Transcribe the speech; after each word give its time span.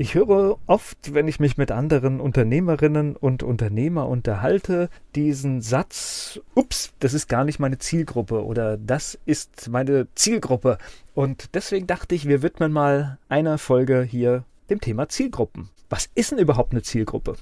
Ich 0.00 0.14
höre 0.14 0.56
oft, 0.66 1.12
wenn 1.12 1.28
ich 1.28 1.40
mich 1.40 1.58
mit 1.58 1.70
anderen 1.70 2.20
Unternehmerinnen 2.20 3.16
und 3.16 3.42
Unternehmer 3.42 4.08
unterhalte, 4.08 4.88
diesen 5.14 5.60
Satz, 5.60 6.40
ups, 6.54 6.94
das 7.00 7.12
ist 7.12 7.28
gar 7.28 7.44
nicht 7.44 7.58
meine 7.58 7.76
Zielgruppe 7.76 8.42
oder 8.42 8.78
das 8.78 9.18
ist 9.26 9.68
meine 9.68 10.08
Zielgruppe. 10.14 10.78
Und 11.12 11.54
deswegen 11.54 11.86
dachte 11.86 12.14
ich, 12.14 12.26
wir 12.26 12.40
widmen 12.40 12.72
mal 12.72 13.18
einer 13.28 13.58
Folge 13.58 14.00
hier 14.00 14.44
dem 14.70 14.80
Thema 14.80 15.10
Zielgruppen. 15.10 15.68
Was 15.90 16.08
ist 16.14 16.30
denn 16.30 16.38
überhaupt 16.38 16.72
eine 16.72 16.80
Zielgruppe? 16.80 17.36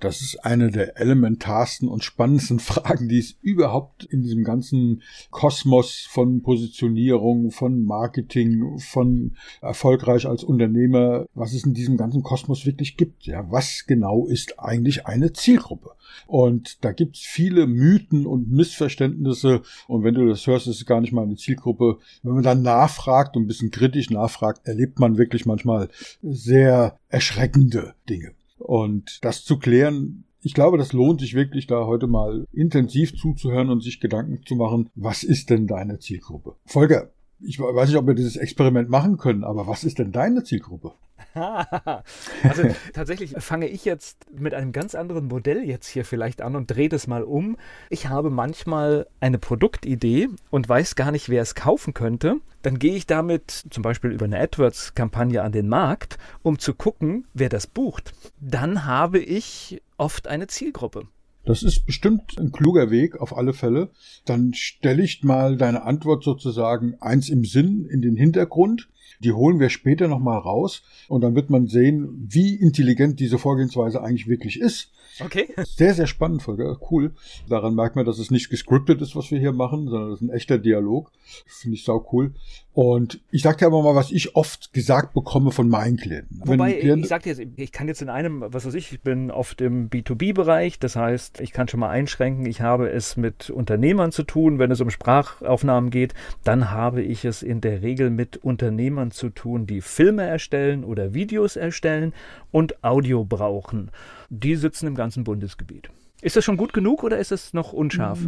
Das 0.00 0.22
ist 0.22 0.44
eine 0.44 0.70
der 0.70 0.98
elementarsten 0.98 1.88
und 1.88 2.02
spannendsten 2.02 2.58
Fragen, 2.58 3.08
die 3.08 3.18
es 3.18 3.36
überhaupt 3.42 4.04
in 4.04 4.22
diesem 4.22 4.44
ganzen 4.44 5.02
Kosmos 5.30 6.06
von 6.10 6.42
Positionierung, 6.42 7.50
von 7.50 7.84
Marketing, 7.84 8.78
von 8.78 9.36
erfolgreich 9.60 10.26
als 10.26 10.42
Unternehmer, 10.42 11.26
was 11.34 11.52
es 11.52 11.64
in 11.64 11.74
diesem 11.74 11.96
ganzen 11.96 12.22
Kosmos 12.22 12.66
wirklich 12.66 12.96
gibt. 12.96 13.26
Ja, 13.26 13.50
was 13.50 13.84
genau 13.86 14.26
ist 14.26 14.58
eigentlich 14.58 15.06
eine 15.06 15.32
Zielgruppe? 15.32 15.90
Und 16.26 16.84
da 16.84 16.92
gibt's 16.92 17.20
viele 17.20 17.66
Mythen 17.66 18.26
und 18.26 18.50
Missverständnisse. 18.50 19.62
Und 19.86 20.02
wenn 20.02 20.14
du 20.14 20.26
das 20.26 20.46
hörst, 20.46 20.66
ist 20.66 20.76
es 20.76 20.86
gar 20.86 21.00
nicht 21.00 21.12
mal 21.12 21.22
eine 21.22 21.36
Zielgruppe. 21.36 21.98
Wenn 22.22 22.34
man 22.34 22.42
dann 22.42 22.62
nachfragt 22.62 23.36
und 23.36 23.44
ein 23.44 23.48
bisschen 23.48 23.70
kritisch 23.70 24.10
nachfragt, 24.10 24.62
erlebt 24.64 24.98
man 24.98 25.18
wirklich 25.18 25.46
manchmal 25.46 25.88
sehr 26.22 26.98
erschreckende 27.08 27.94
Dinge. 28.08 28.32
Und 28.60 29.24
das 29.24 29.44
zu 29.44 29.58
klären, 29.58 30.24
ich 30.42 30.54
glaube, 30.54 30.78
das 30.78 30.92
lohnt 30.92 31.20
sich 31.20 31.34
wirklich, 31.34 31.66
da 31.66 31.86
heute 31.86 32.06
mal 32.06 32.46
intensiv 32.52 33.16
zuzuhören 33.16 33.70
und 33.70 33.82
sich 33.82 34.00
Gedanken 34.00 34.40
zu 34.46 34.54
machen, 34.54 34.88
was 34.94 35.22
ist 35.22 35.50
denn 35.50 35.66
deine 35.66 35.98
Zielgruppe? 35.98 36.56
Folge, 36.66 37.12
ich 37.42 37.58
weiß 37.58 37.88
nicht, 37.88 37.98
ob 37.98 38.06
wir 38.06 38.14
dieses 38.14 38.36
Experiment 38.36 38.88
machen 38.90 39.16
können, 39.16 39.44
aber 39.44 39.66
was 39.66 39.84
ist 39.84 39.98
denn 39.98 40.12
deine 40.12 40.44
Zielgruppe? 40.44 40.92
also 41.34 42.62
tatsächlich 42.92 43.34
fange 43.38 43.68
ich 43.68 43.84
jetzt 43.84 44.26
mit 44.32 44.54
einem 44.54 44.72
ganz 44.72 44.94
anderen 44.94 45.26
Modell 45.28 45.62
jetzt 45.64 45.86
hier 45.86 46.04
vielleicht 46.04 46.42
an 46.42 46.56
und 46.56 46.66
drehe 46.66 46.88
das 46.88 47.06
mal 47.06 47.22
um. 47.22 47.56
Ich 47.88 48.08
habe 48.08 48.30
manchmal 48.30 49.06
eine 49.20 49.38
Produktidee 49.38 50.28
und 50.50 50.68
weiß 50.68 50.96
gar 50.96 51.12
nicht, 51.12 51.28
wer 51.28 51.42
es 51.42 51.54
kaufen 51.54 51.94
könnte. 51.94 52.36
Dann 52.62 52.78
gehe 52.78 52.94
ich 52.94 53.06
damit 53.06 53.64
zum 53.70 53.82
Beispiel 53.82 54.10
über 54.10 54.24
eine 54.24 54.40
AdWords-Kampagne 54.40 55.42
an 55.42 55.52
den 55.52 55.68
Markt, 55.68 56.18
um 56.42 56.58
zu 56.58 56.74
gucken, 56.74 57.26
wer 57.32 57.48
das 57.48 57.66
bucht. 57.66 58.12
Dann 58.40 58.84
habe 58.84 59.18
ich 59.18 59.82
oft 59.96 60.26
eine 60.26 60.46
Zielgruppe. 60.46 61.06
Das 61.44 61.62
ist 61.62 61.86
bestimmt 61.86 62.38
ein 62.38 62.52
kluger 62.52 62.90
Weg, 62.90 63.20
auf 63.20 63.36
alle 63.36 63.52
Fälle. 63.52 63.90
Dann 64.24 64.54
stelle 64.54 65.02
ich 65.02 65.22
mal 65.24 65.56
deine 65.56 65.82
Antwort 65.82 66.22
sozusagen 66.22 66.96
eins 67.00 67.28
im 67.28 67.44
Sinn 67.44 67.86
in 67.86 68.02
den 68.02 68.16
Hintergrund 68.16 68.88
die 69.20 69.32
holen 69.32 69.60
wir 69.60 69.68
später 69.68 70.08
nochmal 70.08 70.38
raus 70.38 70.82
und 71.08 71.20
dann 71.20 71.34
wird 71.34 71.50
man 71.50 71.66
sehen, 71.66 72.26
wie 72.28 72.54
intelligent 72.54 73.20
diese 73.20 73.38
Vorgehensweise 73.38 74.02
eigentlich 74.02 74.28
wirklich 74.28 74.58
ist. 74.58 74.90
Okay. 75.20 75.48
Sehr, 75.64 75.94
sehr 75.94 76.06
spannend, 76.06 76.42
Folge. 76.42 76.76
Cool. 76.90 77.12
Daran 77.48 77.74
merkt 77.74 77.96
man, 77.96 78.04
dass 78.04 78.18
es 78.18 78.30
nicht 78.30 78.50
gescriptet 78.50 79.00
ist, 79.02 79.16
was 79.16 79.30
wir 79.30 79.38
hier 79.38 79.52
machen, 79.52 79.88
sondern 79.88 80.12
es 80.12 80.20
ist 80.20 80.28
ein 80.28 80.34
echter 80.34 80.58
Dialog. 80.58 81.10
Finde 81.46 81.76
ich 81.76 81.84
sau 81.84 82.06
cool. 82.12 82.32
Und 82.72 83.20
ich 83.32 83.42
sag 83.42 83.58
dir 83.58 83.66
aber 83.66 83.82
mal, 83.82 83.96
was 83.96 84.12
ich 84.12 84.36
oft 84.36 84.72
gesagt 84.72 85.12
bekomme 85.12 85.50
von 85.50 85.68
meinen 85.68 85.96
Klienten. 85.96 86.40
Wobei, 86.44 86.74
Klient 86.74 87.02
ich 87.02 87.08
sag 87.08 87.24
dir 87.24 87.32
jetzt, 87.34 87.42
ich 87.56 87.72
kann 87.72 87.88
jetzt 87.88 88.00
in 88.00 88.08
einem, 88.08 88.44
was 88.46 88.64
weiß 88.64 88.74
ich, 88.74 88.92
ich 88.92 89.00
bin 89.00 89.30
oft 89.30 89.60
im 89.60 89.90
B2B-Bereich, 89.90 90.78
das 90.78 90.94
heißt, 90.94 91.40
ich 91.40 91.52
kann 91.52 91.66
schon 91.66 91.80
mal 91.80 91.90
einschränken, 91.90 92.46
ich 92.46 92.60
habe 92.60 92.88
es 92.88 93.16
mit 93.16 93.50
Unternehmern 93.50 94.12
zu 94.12 94.22
tun. 94.22 94.58
Wenn 94.60 94.70
es 94.70 94.80
um 94.80 94.90
Sprachaufnahmen 94.90 95.90
geht, 95.90 96.14
dann 96.44 96.70
habe 96.70 97.02
ich 97.02 97.24
es 97.24 97.42
in 97.42 97.60
der 97.60 97.82
Regel 97.82 98.10
mit 98.10 98.36
Unternehmern 98.36 99.10
zu 99.10 99.30
tun, 99.30 99.66
die 99.66 99.80
Filme 99.80 100.22
erstellen 100.22 100.84
oder 100.84 101.12
Videos 101.12 101.56
erstellen 101.56 102.12
und 102.52 102.84
Audio 102.84 103.24
brauchen. 103.24 103.90
Die 104.30 104.56
sitzen 104.56 104.86
im 104.86 104.94
ganzen 104.94 105.24
Bundesgebiet. 105.24 105.90
Ist 106.22 106.36
das 106.36 106.44
schon 106.44 106.56
gut 106.56 106.72
genug 106.72 107.02
oder 107.02 107.18
ist 107.18 107.32
es 107.32 107.52
noch 107.52 107.72
unscharf? 107.72 108.20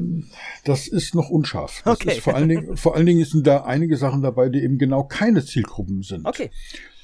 Das 0.65 0.89
ist 0.89 1.15
noch 1.15 1.31
unscharf. 1.31 1.83
Das 1.85 2.01
okay. 2.01 2.17
Ist 2.17 2.21
vor 2.21 2.35
allen 2.35 2.49
Dingen, 2.49 2.77
vor 2.77 2.97
allen 2.97 3.07
Dingen 3.07 3.25
sind 3.25 3.47
da 3.47 3.65
einige 3.65 3.97
Sachen 3.97 4.23
dabei, 4.23 4.49
die 4.49 4.63
eben 4.63 4.79
genau 4.79 5.05
keine 5.05 5.45
Zielgruppen 5.45 6.03
sind. 6.03 6.27
Okay. 6.27 6.51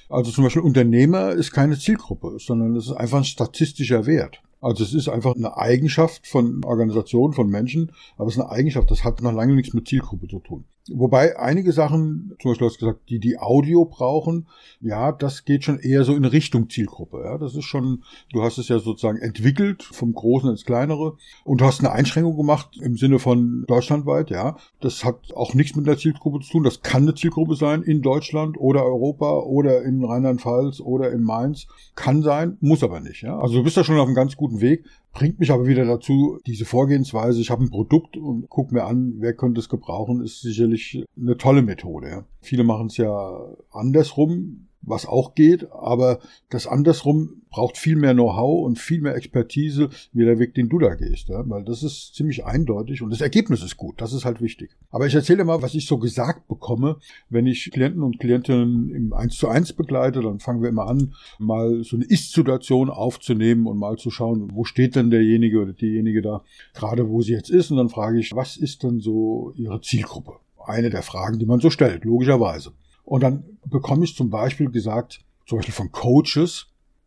Also 0.09 0.31
zum 0.31 0.45
Beispiel 0.45 0.63
Unternehmer 0.63 1.33
ist 1.33 1.53
keine 1.53 1.79
Zielgruppe, 1.79 2.39
sondern 2.39 2.75
es 2.75 2.87
ist 2.87 2.93
einfach 2.93 3.19
ein 3.19 3.25
statistischer 3.25 4.07
Wert. 4.07 4.41
Also 4.61 4.83
es 4.83 4.95
ist 4.95 5.09
einfach 5.09 5.37
eine 5.37 5.57
Eigenschaft 5.57 6.27
von 6.27 6.65
Organisationen, 6.65 7.35
von 7.35 7.49
Menschen, 7.49 7.93
aber 8.17 8.29
es 8.29 8.37
ist 8.37 8.41
eine 8.41 8.51
Eigenschaft, 8.51 8.91
das 8.91 9.05
hat 9.05 9.23
noch 9.23 9.33
lange 9.33 9.55
nichts 9.55 9.75
mit 9.75 9.87
Zielgruppe 9.87 10.27
zu 10.27 10.41
tun. 10.41 10.65
Wobei 10.95 11.39
einige 11.39 11.73
Sachen, 11.73 12.35
zum 12.41 12.51
Beispiel 12.51 12.67
hast 12.67 12.81
du 12.81 12.87
gesagt, 12.87 13.11
die 13.11 13.19
die 13.19 13.39
Audio 13.39 13.85
brauchen, 13.85 14.47
ja, 14.81 15.13
das 15.13 15.45
geht 15.45 15.65
schon 15.65 15.79
eher 15.79 16.05
so 16.05 16.15
in 16.15 16.25
Richtung 16.25 16.71
Zielgruppe. 16.71 17.23
Ja, 17.25 17.39
das 17.39 17.55
ist 17.55 17.65
schon, 17.65 18.05
du 18.33 18.43
hast 18.43 18.59
es 18.59 18.69
ja 18.69 18.79
sozusagen 18.79 19.19
entwickelt 19.19 19.83
vom 19.83 20.13
Großen 20.13 20.51
ins 20.51 20.65
Kleinere 20.65 21.17
und 21.45 21.61
du 21.61 21.65
hast 21.65 21.81
eine 21.81 21.93
Einschränkung 21.93 22.37
gemacht 22.37 22.79
im 22.81 22.97
Sinne 22.97 23.19
von 23.19 23.65
deutschlandweit. 23.67 24.31
Ja, 24.31 24.57
das 24.81 25.05
hat 25.05 25.35
auch 25.35 25.55
nichts 25.55 25.77
mit 25.77 25.89
einer 25.89 25.99
Zielgruppe 25.99 26.41
zu 26.41 26.53
tun. 26.53 26.65
Das 26.65 26.83
kann 26.83 27.03
eine 27.03 27.15
Zielgruppe 27.15 27.57
sein 27.57 27.83
in 27.83 28.03
Deutschland 28.03 28.57
oder 28.59 28.85
Europa 28.85 29.39
oder 29.41 29.83
in 29.83 30.05
Rheinland-Pfalz 30.05 30.81
oder 30.81 31.11
in 31.13 31.23
Mainz. 31.23 31.67
Kann 31.95 32.23
sein, 32.23 32.57
muss 32.61 32.83
aber 32.83 33.01
nicht. 33.01 33.23
Ja, 33.23 33.39
also 33.39 33.57
du 33.57 33.65
bist 33.65 33.77
da 33.77 33.85
schon 33.85 33.99
auf 33.99 34.07
einem 34.07 34.15
ganz 34.15 34.37
guten 34.37 34.61
Weg. 34.61 34.85
Bringt 35.13 35.41
mich 35.41 35.51
aber 35.51 35.67
wieder 35.67 35.85
dazu, 35.85 36.39
diese 36.47 36.65
Vorgehensweise, 36.65 37.41
ich 37.41 37.51
habe 37.51 37.65
ein 37.65 37.71
Produkt 37.71 38.17
und 38.17 38.49
guck 38.49 38.71
mir 38.71 38.85
an, 38.85 39.15
wer 39.19 39.35
könnte 39.35 39.61
es 39.61 39.69
gebrauchen, 39.69 40.23
ist 40.23 40.43
sicherlich 40.43 41.05
eine 41.17 41.37
tolle 41.37 41.63
Methode. 41.63 42.25
Viele 42.41 42.63
machen 42.63 42.87
es 42.87 42.99
ja 42.99 43.57
andersrum, 43.71 44.68
was 44.89 45.07
auch 45.07 45.35
geht, 45.35 45.71
aber 45.73 46.19
das 46.51 46.67
andersrum 46.67 47.43
braucht 47.51 47.79
viel 47.79 47.97
mehr 47.97 48.15
Know-how 48.15 48.65
und 48.65 48.79
viel 48.79 49.01
mehr 49.01 49.15
Expertise, 49.15 49.89
wie 50.13 50.25
der 50.25 50.39
Weg, 50.39 50.55
den 50.55 50.69
du 50.69 50.79
da 50.79 50.95
gehst, 50.95 51.29
ja? 51.29 51.43
weil 51.49 51.65
das 51.65 51.83
ist 51.83 52.15
ziemlich 52.15 52.45
eindeutig 52.45 53.03
und 53.03 53.11
das 53.11 53.21
Ergebnis 53.21 53.63
ist 53.63 53.77
gut, 53.77 54.01
das 54.01 54.13
ist 54.13 54.25
halt 54.25 54.41
wichtig. 54.41 54.71
Aber 54.91 55.07
ich 55.07 55.15
erzähle 55.15 55.45
mal, 55.45 55.63
was 55.63 55.75
ich 55.75 55.87
so 55.87 55.99
gesagt 55.99 56.49
bekomme, 56.49 56.97
wenn 57.31 57.47
ich 57.47 57.71
Klienten 57.71 58.03
und 58.03 58.19
Klientinnen 58.19 58.91
im 58.91 59.13
1 59.13 59.37
zu 59.37 59.49
1 59.49 59.73
begleite, 59.75 60.21
dann 60.21 60.41
fangen 60.41 60.63
wir 60.63 60.69
immer 60.69 60.87
an, 60.87 61.15
mal 61.39 61.83
so 61.85 61.97
eine 61.97 62.05
Ist-Situation 62.05 62.91
aufzunehmen 62.91 63.67
und 63.67 63.79
mal 63.79 63.97
zu 63.97 64.11
schauen, 64.11 64.51
wo 64.53 64.65
steht 64.65 64.97
denn 64.97 65.11
derjenige 65.11 65.61
oder 65.61 65.73
diejenige 65.73 66.23
da, 66.23 66.43
gerade 66.75 67.09
wo 67.09 67.23
sie 67.23 67.33
jetzt 67.33 67.51
ist 67.51 67.71
und 67.71 67.79
dann 67.79 67.89
frage 67.89 68.19
ich, 68.19 68.35
was 68.35 68.57
ist 68.57 68.83
denn 68.83 69.01
so 69.01 69.53
ihre 69.57 69.81
Zielgruppe? 69.81 70.35
Eine 70.65 70.91
der 70.91 71.03
Fragen, 71.03 71.39
die 71.39 71.47
man 71.47 71.61
so 71.61 71.71
stellt, 71.71 72.05
logischerweise. 72.05 72.73
Und 73.09 73.23
dann 73.23 73.59
bekomme 73.65 74.05
ich 74.05 74.15
zum 74.15 74.29
Beispiel 74.29 74.71
gesagt, 74.71 75.25
zum 75.47 75.59
Beispiel 75.59 75.73
von 75.73 75.91
Coaches, 75.91 76.67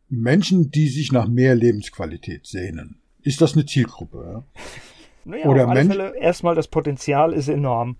Menschen, 0.10 0.72
die 0.72 0.88
sich 0.88 1.12
nach 1.12 1.28
mehr 1.28 1.54
Lebensqualität 1.54 2.48
sehnen. 2.48 3.00
Ist 3.22 3.40
das 3.40 3.54
eine 3.54 3.66
Zielgruppe? 3.66 4.26
Ja? 4.34 4.44
Naja, 5.24 5.46
Oder 5.46 5.66
auf 5.66 5.70
alle 5.70 5.84
Mensch 5.84 5.96
Fälle 5.96 6.18
erstmal 6.18 6.56
das 6.56 6.68
Potenzial 6.68 7.34
ist 7.34 7.48
enorm. 7.48 7.96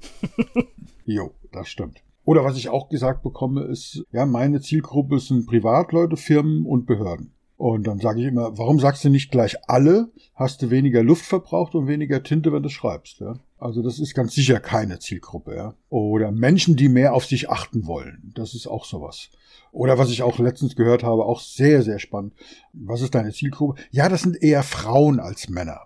jo, 1.06 1.36
das 1.52 1.68
stimmt. 1.70 2.02
Oder 2.26 2.44
was 2.44 2.58
ich 2.58 2.70
auch 2.70 2.90
gesagt 2.90 3.22
bekomme, 3.22 3.62
ist, 3.66 4.04
ja, 4.12 4.26
meine 4.26 4.60
Zielgruppe 4.60 5.20
sind 5.20 5.46
Privatleute, 5.46 6.18
Firmen 6.18 6.66
und 6.66 6.88
Behörden. 6.88 7.32
Und 7.58 7.86
dann 7.86 8.00
sage 8.00 8.22
ich 8.22 8.26
immer, 8.26 8.58
warum 8.58 8.80
sagst 8.80 9.06
du 9.06 9.10
nicht 9.10 9.30
gleich 9.30 9.56
alle? 9.70 10.10
Hast 10.34 10.64
du 10.64 10.72
weniger 10.72 11.04
Luft 11.04 11.24
verbraucht 11.24 11.76
und 11.76 11.86
weniger 11.86 12.24
Tinte, 12.24 12.52
wenn 12.52 12.64
du 12.64 12.70
schreibst, 12.70 13.20
ja? 13.20 13.36
Also 13.62 13.84
das 13.84 14.00
ist 14.00 14.16
ganz 14.16 14.34
sicher 14.34 14.60
keine 14.60 14.98
Zielgruppe, 14.98 15.56
ja. 15.56 15.76
Oder 15.90 16.32
Menschen, 16.32 16.76
die 16.76 16.90
mehr 16.90 17.14
auf 17.14 17.26
sich 17.26 17.52
achten 17.52 17.86
wollen. 17.86 18.32
Das 18.36 18.56
ist 18.56 18.66
auch 18.66 18.86
sowas. 18.86 19.30
Oder 19.72 20.00
was 20.00 20.10
ich 20.10 20.24
auch 20.24 20.40
letztens 20.40 20.76
gehört 20.76 21.04
habe, 21.04 21.26
auch 21.26 21.40
sehr, 21.40 21.84
sehr 21.84 22.00
spannend. 22.00 22.34
Was 22.74 23.02
ist 23.02 23.14
deine 23.14 23.32
Zielgruppe? 23.32 23.80
Ja, 23.92 24.10
das 24.10 24.24
sind 24.24 24.42
eher 24.42 24.64
Frauen 24.64 25.20
als 25.20 25.48
Männer. 25.48 25.82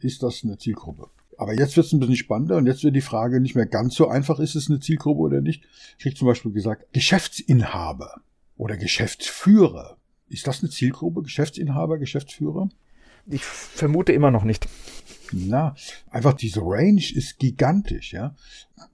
Ist 0.00 0.24
das 0.24 0.42
eine 0.42 0.58
Zielgruppe? 0.58 1.08
Aber 1.38 1.54
jetzt 1.54 1.76
wird 1.76 1.86
es 1.86 1.92
ein 1.92 2.00
bisschen 2.00 2.16
spannender 2.16 2.56
und 2.56 2.66
jetzt 2.66 2.82
wird 2.82 2.96
die 2.96 3.00
Frage 3.00 3.40
nicht 3.40 3.54
mehr 3.54 3.66
ganz 3.66 3.94
so 3.94 4.08
einfach, 4.08 4.40
ist 4.40 4.56
es 4.56 4.68
eine 4.68 4.80
Zielgruppe 4.80 5.20
oder 5.20 5.40
nicht. 5.40 5.62
Ich 5.98 6.02
krieg 6.02 6.16
zum 6.16 6.26
Beispiel 6.26 6.50
gesagt, 6.50 6.92
Geschäftsinhaber 6.92 8.22
oder 8.56 8.76
Geschäftsführer. 8.76 9.98
Ist 10.28 10.48
das 10.48 10.62
eine 10.62 10.70
Zielgruppe? 10.70 11.22
Geschäftsinhaber, 11.22 11.98
Geschäftsführer? 11.98 12.70
Ich 13.26 13.44
vermute 13.44 14.12
immer 14.12 14.32
noch 14.32 14.42
nicht. 14.42 14.66
Na, 15.32 15.74
einfach 16.10 16.34
diese 16.34 16.60
Range 16.62 17.02
ist 17.14 17.38
gigantisch, 17.38 18.12
ja. 18.12 18.34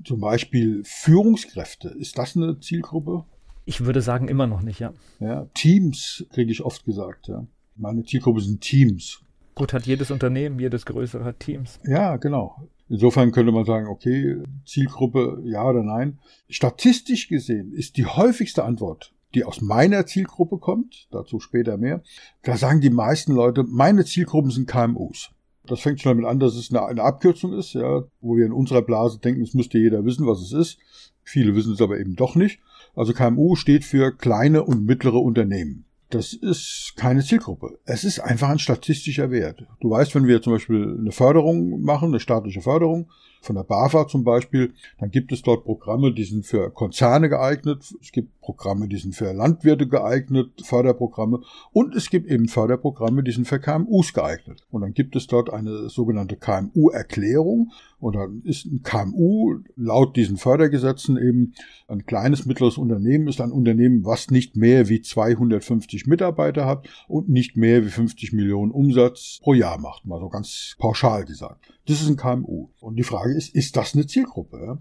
Zum 0.04 0.20
Beispiel 0.20 0.82
Führungskräfte. 0.84 1.88
Ist 1.88 2.18
das 2.18 2.36
eine 2.36 2.60
Zielgruppe? 2.60 3.24
Ich 3.64 3.84
würde 3.84 4.00
sagen, 4.00 4.28
immer 4.28 4.46
noch 4.46 4.62
nicht, 4.62 4.80
ja. 4.80 4.92
Ja, 5.18 5.46
Teams 5.54 6.24
kriege 6.30 6.52
ich 6.52 6.62
oft 6.62 6.84
gesagt, 6.84 7.28
ja. 7.28 7.46
Meine 7.74 8.04
Zielgruppe 8.04 8.40
sind 8.40 8.60
Teams. 8.60 9.20
Gut, 9.54 9.72
hat 9.72 9.86
jedes 9.86 10.10
Unternehmen, 10.10 10.58
jedes 10.58 10.86
größere 10.86 11.24
hat 11.24 11.40
Teams. 11.40 11.80
Ja, 11.84 12.16
genau. 12.16 12.68
Insofern 12.88 13.32
könnte 13.32 13.52
man 13.52 13.64
sagen, 13.64 13.88
okay, 13.88 14.42
Zielgruppe 14.64 15.42
ja 15.44 15.64
oder 15.64 15.82
nein. 15.82 16.18
Statistisch 16.48 17.28
gesehen 17.28 17.72
ist 17.72 17.96
die 17.96 18.06
häufigste 18.06 18.64
Antwort, 18.64 19.12
die 19.34 19.44
aus 19.44 19.60
meiner 19.60 20.06
Zielgruppe 20.06 20.58
kommt, 20.58 21.08
dazu 21.10 21.40
später 21.40 21.78
mehr, 21.78 22.02
da 22.42 22.56
sagen 22.56 22.80
die 22.80 22.90
meisten 22.90 23.32
Leute, 23.32 23.64
meine 23.64 24.04
Zielgruppen 24.04 24.50
sind 24.50 24.68
KMUs. 24.68 25.30
Das 25.66 25.80
fängt 25.80 26.00
schon 26.00 26.16
damit 26.16 26.30
an, 26.30 26.38
dass 26.38 26.54
es 26.54 26.70
eine, 26.70 26.84
eine 26.86 27.02
Abkürzung 27.02 27.52
ist, 27.52 27.74
ja, 27.74 28.04
wo 28.20 28.36
wir 28.36 28.46
in 28.46 28.52
unserer 28.52 28.82
Blase 28.82 29.18
denken, 29.18 29.42
es 29.42 29.54
müsste 29.54 29.78
jeder 29.78 30.04
wissen, 30.04 30.26
was 30.26 30.40
es 30.40 30.52
ist. 30.52 30.78
Viele 31.22 31.54
wissen 31.54 31.72
es 31.72 31.80
aber 31.80 31.98
eben 31.98 32.14
doch 32.16 32.34
nicht. 32.36 32.60
Also 32.94 33.12
KMU 33.12 33.56
steht 33.56 33.84
für 33.84 34.12
kleine 34.12 34.62
und 34.62 34.84
mittlere 34.84 35.20
Unternehmen. 35.20 35.84
Das 36.10 36.32
ist 36.32 36.94
keine 36.96 37.24
Zielgruppe. 37.24 37.80
Es 37.84 38.04
ist 38.04 38.20
einfach 38.20 38.48
ein 38.48 38.60
statistischer 38.60 39.32
Wert. 39.32 39.64
Du 39.80 39.90
weißt, 39.90 40.14
wenn 40.14 40.28
wir 40.28 40.40
zum 40.40 40.52
Beispiel 40.52 40.96
eine 41.00 41.10
Förderung 41.10 41.82
machen, 41.82 42.08
eine 42.08 42.20
staatliche 42.20 42.60
Förderung, 42.60 43.10
von 43.40 43.56
der 43.56 43.64
BAFA 43.64 44.06
zum 44.06 44.22
Beispiel, 44.24 44.72
dann 44.98 45.10
gibt 45.10 45.32
es 45.32 45.42
dort 45.42 45.64
Programme, 45.64 46.12
die 46.12 46.24
sind 46.24 46.46
für 46.46 46.70
Konzerne 46.70 47.28
geeignet, 47.28 47.92
es 48.00 48.12
gibt 48.12 48.35
Programme, 48.46 48.86
die 48.86 48.96
sind 48.96 49.16
für 49.16 49.32
Landwirte 49.32 49.88
geeignet, 49.88 50.62
Förderprogramme 50.62 51.40
und 51.72 51.96
es 51.96 52.10
gibt 52.10 52.30
eben 52.30 52.46
Förderprogramme, 52.46 53.24
die 53.24 53.32
sind 53.32 53.48
für 53.48 53.58
KMUs 53.58 54.12
geeignet. 54.12 54.64
Und 54.70 54.82
dann 54.82 54.94
gibt 54.94 55.16
es 55.16 55.26
dort 55.26 55.52
eine 55.52 55.88
sogenannte 55.88 56.36
KMU-Erklärung 56.36 57.72
und 57.98 58.14
dann 58.14 58.42
ist 58.44 58.66
ein 58.66 58.82
KMU 58.84 59.58
laut 59.74 60.16
diesen 60.16 60.36
Fördergesetzen 60.36 61.16
eben 61.16 61.54
ein 61.88 62.06
kleines, 62.06 62.46
mittleres 62.46 62.78
Unternehmen, 62.78 63.26
ist 63.26 63.40
ein 63.40 63.50
Unternehmen, 63.50 64.04
was 64.04 64.30
nicht 64.30 64.56
mehr 64.56 64.88
wie 64.88 65.02
250 65.02 66.06
Mitarbeiter 66.06 66.66
hat 66.66 66.88
und 67.08 67.28
nicht 67.28 67.56
mehr 67.56 67.84
wie 67.84 67.90
50 67.90 68.32
Millionen 68.32 68.70
Umsatz 68.70 69.40
pro 69.42 69.54
Jahr 69.54 69.80
macht, 69.80 70.06
mal 70.06 70.20
so 70.20 70.28
ganz 70.28 70.76
pauschal 70.78 71.24
gesagt. 71.24 71.66
Das 71.88 72.00
ist 72.00 72.08
ein 72.08 72.16
KMU. 72.16 72.68
Und 72.78 72.94
die 72.94 73.02
Frage 73.02 73.34
ist, 73.34 73.52
ist 73.56 73.76
das 73.76 73.94
eine 73.94 74.06
Zielgruppe? 74.06 74.78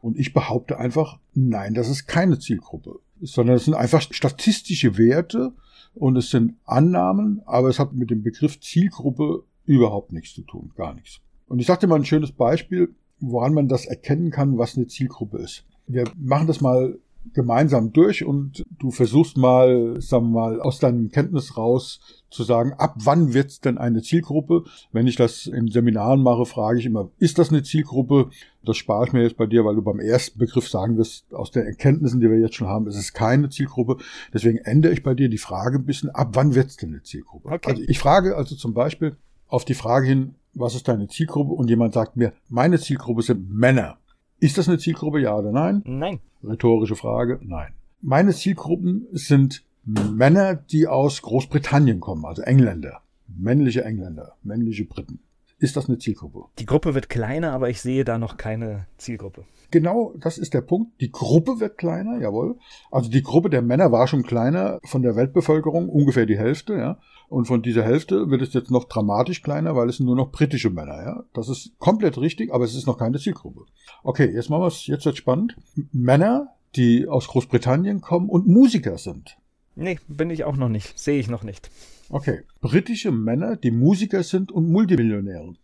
Und 0.00 0.18
ich 0.18 0.32
behaupte 0.32 0.78
einfach, 0.78 1.18
nein, 1.34 1.74
das 1.74 1.88
ist 1.88 2.06
keine 2.06 2.38
Zielgruppe, 2.38 3.00
sondern 3.20 3.56
es 3.56 3.64
sind 3.64 3.74
einfach 3.74 4.00
statistische 4.00 4.98
Werte 4.98 5.52
und 5.94 6.16
es 6.16 6.30
sind 6.30 6.54
Annahmen, 6.64 7.42
aber 7.46 7.68
es 7.68 7.78
hat 7.78 7.92
mit 7.92 8.10
dem 8.10 8.22
Begriff 8.22 8.60
Zielgruppe 8.60 9.44
überhaupt 9.64 10.12
nichts 10.12 10.34
zu 10.34 10.42
tun, 10.42 10.72
gar 10.76 10.94
nichts. 10.94 11.20
Und 11.46 11.60
ich 11.60 11.66
sagte 11.66 11.86
mal 11.86 11.96
ein 11.96 12.04
schönes 12.04 12.32
Beispiel, 12.32 12.94
woran 13.20 13.54
man 13.54 13.68
das 13.68 13.86
erkennen 13.86 14.30
kann, 14.30 14.58
was 14.58 14.76
eine 14.76 14.86
Zielgruppe 14.86 15.38
ist. 15.38 15.64
Wir 15.86 16.04
machen 16.16 16.46
das 16.46 16.60
mal 16.60 16.98
gemeinsam 17.34 17.92
durch 17.92 18.24
und 18.24 18.64
du 18.78 18.90
versuchst 18.90 19.36
mal, 19.36 20.00
sagen 20.00 20.30
wir 20.30 20.40
mal, 20.40 20.60
aus 20.60 20.78
deinem 20.78 21.10
Kenntnis 21.10 21.56
raus 21.56 22.00
zu 22.30 22.42
sagen, 22.42 22.72
ab 22.74 22.94
wann 22.96 23.32
wird's 23.34 23.60
denn 23.60 23.78
eine 23.78 24.02
Zielgruppe? 24.02 24.64
Wenn 24.92 25.06
ich 25.06 25.16
das 25.16 25.46
in 25.46 25.68
Seminaren 25.68 26.22
mache, 26.22 26.46
frage 26.46 26.78
ich 26.78 26.86
immer, 26.86 27.10
ist 27.18 27.38
das 27.38 27.50
eine 27.50 27.62
Zielgruppe? 27.62 28.30
Das 28.64 28.76
spare 28.76 29.06
ich 29.06 29.12
mir 29.12 29.22
jetzt 29.22 29.36
bei 29.36 29.46
dir, 29.46 29.64
weil 29.64 29.76
du 29.76 29.82
beim 29.82 30.00
ersten 30.00 30.38
Begriff 30.38 30.68
sagen 30.68 30.96
wirst, 30.96 31.32
aus 31.32 31.50
den 31.50 31.64
Erkenntnissen, 31.64 32.20
die 32.20 32.30
wir 32.30 32.38
jetzt 32.38 32.56
schon 32.56 32.68
haben, 32.68 32.86
ist 32.86 32.96
es 32.96 33.12
keine 33.12 33.48
Zielgruppe. 33.48 33.98
Deswegen 34.32 34.58
ändere 34.58 34.92
ich 34.92 35.02
bei 35.02 35.14
dir 35.14 35.28
die 35.28 35.38
Frage 35.38 35.78
ein 35.78 35.86
bisschen, 35.86 36.10
ab 36.10 36.30
wann 36.32 36.54
wird's 36.54 36.76
denn 36.76 36.90
eine 36.90 37.02
Zielgruppe? 37.02 37.48
Okay. 37.48 37.70
Also 37.70 37.82
ich 37.86 37.98
frage 37.98 38.36
also 38.36 38.56
zum 38.56 38.74
Beispiel 38.74 39.16
auf 39.46 39.64
die 39.64 39.74
Frage 39.74 40.06
hin, 40.06 40.34
was 40.54 40.74
ist 40.74 40.88
deine 40.88 41.08
Zielgruppe? 41.08 41.52
Und 41.52 41.70
jemand 41.70 41.94
sagt 41.94 42.16
mir, 42.16 42.32
meine 42.48 42.78
Zielgruppe 42.78 43.22
sind 43.22 43.50
Männer. 43.50 43.98
Ist 44.40 44.56
das 44.56 44.68
eine 44.68 44.78
Zielgruppe, 44.78 45.20
ja 45.20 45.36
oder 45.36 45.52
nein? 45.52 45.82
Nein. 45.84 46.20
Rhetorische 46.44 46.96
Frage, 46.96 47.40
nein. 47.42 47.72
Meine 48.00 48.32
Zielgruppen 48.32 49.06
sind 49.10 49.64
Männer, 49.84 50.54
die 50.54 50.86
aus 50.86 51.22
Großbritannien 51.22 51.98
kommen, 51.98 52.24
also 52.24 52.42
Engländer. 52.42 53.00
Männliche 53.26 53.84
Engländer, 53.84 54.36
männliche 54.42 54.84
Briten. 54.84 55.20
Ist 55.58 55.76
das 55.76 55.88
eine 55.88 55.98
Zielgruppe? 55.98 56.44
Die 56.58 56.66
Gruppe 56.66 56.94
wird 56.94 57.08
kleiner, 57.08 57.52
aber 57.52 57.68
ich 57.68 57.80
sehe 57.80 58.04
da 58.04 58.18
noch 58.18 58.36
keine 58.36 58.86
Zielgruppe. 58.96 59.44
Genau, 59.70 60.14
das 60.18 60.38
ist 60.38 60.54
der 60.54 60.62
Punkt. 60.62 61.00
Die 61.00 61.10
Gruppe 61.10 61.60
wird 61.60 61.76
kleiner, 61.76 62.20
jawohl. 62.20 62.56
Also 62.90 63.10
die 63.10 63.22
Gruppe 63.22 63.50
der 63.50 63.60
Männer 63.60 63.92
war 63.92 64.06
schon 64.08 64.22
kleiner 64.22 64.80
von 64.84 65.02
der 65.02 65.14
Weltbevölkerung, 65.14 65.88
ungefähr 65.88 66.26
die 66.26 66.38
Hälfte, 66.38 66.74
ja. 66.74 66.98
Und 67.28 67.44
von 67.44 67.60
dieser 67.60 67.82
Hälfte 67.82 68.30
wird 68.30 68.40
es 68.40 68.54
jetzt 68.54 68.70
noch 68.70 68.84
dramatisch 68.84 69.42
kleiner, 69.42 69.76
weil 69.76 69.90
es 69.90 69.98
sind 69.98 70.06
nur 70.06 70.16
noch 70.16 70.32
britische 70.32 70.70
Männer, 70.70 71.02
ja. 71.02 71.24
Das 71.34 71.50
ist 71.50 71.78
komplett 71.78 72.18
richtig, 72.18 72.52
aber 72.52 72.64
es 72.64 72.74
ist 72.74 72.86
noch 72.86 72.98
keine 72.98 73.18
Zielgruppe. 73.18 73.66
Okay, 74.02 74.32
jetzt 74.32 74.48
machen 74.48 74.62
wir 74.62 74.68
es, 74.68 74.86
jetzt 74.86 75.04
wird 75.04 75.18
spannend. 75.18 75.56
Männer, 75.92 76.54
die 76.76 77.06
aus 77.06 77.28
Großbritannien 77.28 78.00
kommen 78.00 78.30
und 78.30 78.46
Musiker 78.46 78.96
sind. 78.96 79.36
Nee, 79.76 79.98
bin 80.08 80.30
ich 80.30 80.44
auch 80.44 80.56
noch 80.56 80.68
nicht. 80.68 80.98
Sehe 80.98 81.20
ich 81.20 81.28
noch 81.28 81.44
nicht. 81.44 81.70
Okay. 82.10 82.40
Britische 82.60 83.12
Männer, 83.12 83.56
die 83.56 83.70
Musiker 83.70 84.22
sind 84.22 84.50
und 84.50 84.70
Multimillionäre. 84.70 85.54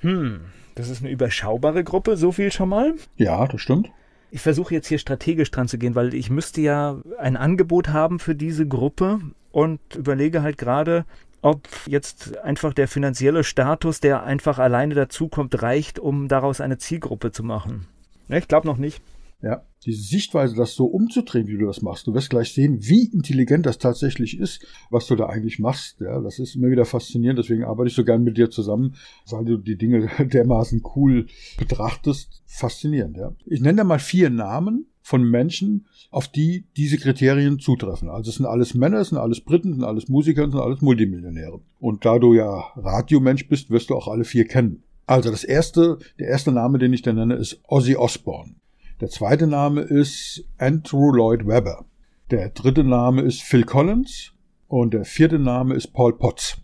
Hm, 0.00 0.40
das 0.74 0.88
ist 0.88 1.02
eine 1.02 1.10
überschaubare 1.10 1.84
Gruppe, 1.84 2.16
so 2.16 2.32
viel 2.32 2.52
schon 2.52 2.68
mal. 2.68 2.94
Ja, 3.16 3.46
das 3.46 3.60
stimmt. 3.60 3.90
Ich 4.30 4.40
versuche 4.40 4.74
jetzt 4.74 4.88
hier 4.88 4.98
strategisch 4.98 5.50
dran 5.50 5.68
zu 5.68 5.78
gehen, 5.78 5.94
weil 5.94 6.14
ich 6.14 6.30
müsste 6.30 6.60
ja 6.60 6.96
ein 7.18 7.36
Angebot 7.36 7.88
haben 7.88 8.18
für 8.18 8.34
diese 8.34 8.66
Gruppe 8.66 9.20
und 9.52 9.80
überlege 9.96 10.42
halt 10.42 10.58
gerade, 10.58 11.04
ob 11.40 11.66
jetzt 11.86 12.36
einfach 12.38 12.74
der 12.74 12.88
finanzielle 12.88 13.44
Status, 13.44 14.00
der 14.00 14.24
einfach 14.24 14.58
alleine 14.58 14.94
dazukommt, 14.94 15.62
reicht, 15.62 15.98
um 15.98 16.28
daraus 16.28 16.60
eine 16.60 16.78
Zielgruppe 16.78 17.32
zu 17.32 17.42
machen. 17.42 17.86
Ich 18.28 18.48
glaube 18.48 18.66
noch 18.66 18.76
nicht. 18.76 19.02
Ja, 19.40 19.62
diese 19.86 20.02
Sichtweise, 20.02 20.56
das 20.56 20.74
so 20.74 20.86
umzudrehen, 20.86 21.46
wie 21.46 21.56
du 21.56 21.66
das 21.66 21.80
machst. 21.80 22.08
Du 22.08 22.14
wirst 22.14 22.30
gleich 22.30 22.52
sehen, 22.52 22.78
wie 22.80 23.04
intelligent 23.04 23.66
das 23.66 23.78
tatsächlich 23.78 24.38
ist, 24.38 24.66
was 24.90 25.06
du 25.06 25.14
da 25.14 25.26
eigentlich 25.26 25.60
machst. 25.60 26.00
Ja, 26.00 26.20
das 26.20 26.40
ist 26.40 26.56
immer 26.56 26.70
wieder 26.70 26.84
faszinierend. 26.84 27.38
Deswegen 27.38 27.62
arbeite 27.62 27.88
ich 27.88 27.94
so 27.94 28.04
gern 28.04 28.24
mit 28.24 28.36
dir 28.36 28.50
zusammen, 28.50 28.96
weil 29.30 29.44
du 29.44 29.56
die 29.56 29.78
Dinge 29.78 30.08
dermaßen 30.18 30.82
cool 30.96 31.26
betrachtest. 31.56 32.42
Faszinierend, 32.46 33.16
ja. 33.16 33.32
Ich 33.46 33.60
nenne 33.60 33.78
da 33.78 33.84
mal 33.84 34.00
vier 34.00 34.28
Namen 34.28 34.86
von 35.02 35.22
Menschen, 35.22 35.86
auf 36.10 36.26
die 36.26 36.66
diese 36.76 36.98
Kriterien 36.98 37.60
zutreffen. 37.60 38.10
Also 38.10 38.30
es 38.30 38.36
sind 38.36 38.46
alles 38.46 38.74
Männer, 38.74 38.98
es 38.98 39.10
sind 39.10 39.18
alles 39.18 39.40
Briten, 39.40 39.70
es 39.70 39.76
sind 39.76 39.84
alles 39.84 40.08
Musiker, 40.08 40.44
es 40.44 40.50
sind 40.50 40.60
alles 40.60 40.82
Multimillionäre. 40.82 41.60
Und 41.78 42.04
da 42.04 42.18
du 42.18 42.34
ja 42.34 42.64
Radiomensch 42.74 43.48
bist, 43.48 43.70
wirst 43.70 43.90
du 43.90 43.94
auch 43.94 44.08
alle 44.08 44.24
vier 44.24 44.46
kennen. 44.46 44.82
Also 45.06 45.30
das 45.30 45.44
erste, 45.44 45.98
der 46.18 46.26
erste 46.26 46.50
Name, 46.52 46.78
den 46.78 46.92
ich 46.92 47.02
da 47.02 47.12
nenne, 47.12 47.36
ist 47.36 47.62
Ozzy 47.68 47.96
Osbourne. 47.96 48.56
Der 49.00 49.08
zweite 49.08 49.46
Name 49.46 49.82
ist 49.82 50.42
Andrew 50.58 51.12
Lloyd 51.12 51.46
Webber. 51.46 51.84
Der 52.32 52.48
dritte 52.48 52.82
Name 52.82 53.22
ist 53.22 53.42
Phil 53.42 53.62
Collins 53.62 54.32
und 54.66 54.92
der 54.92 55.04
vierte 55.04 55.38
Name 55.38 55.74
ist 55.76 55.92
Paul 55.92 56.18
Potts. 56.18 56.56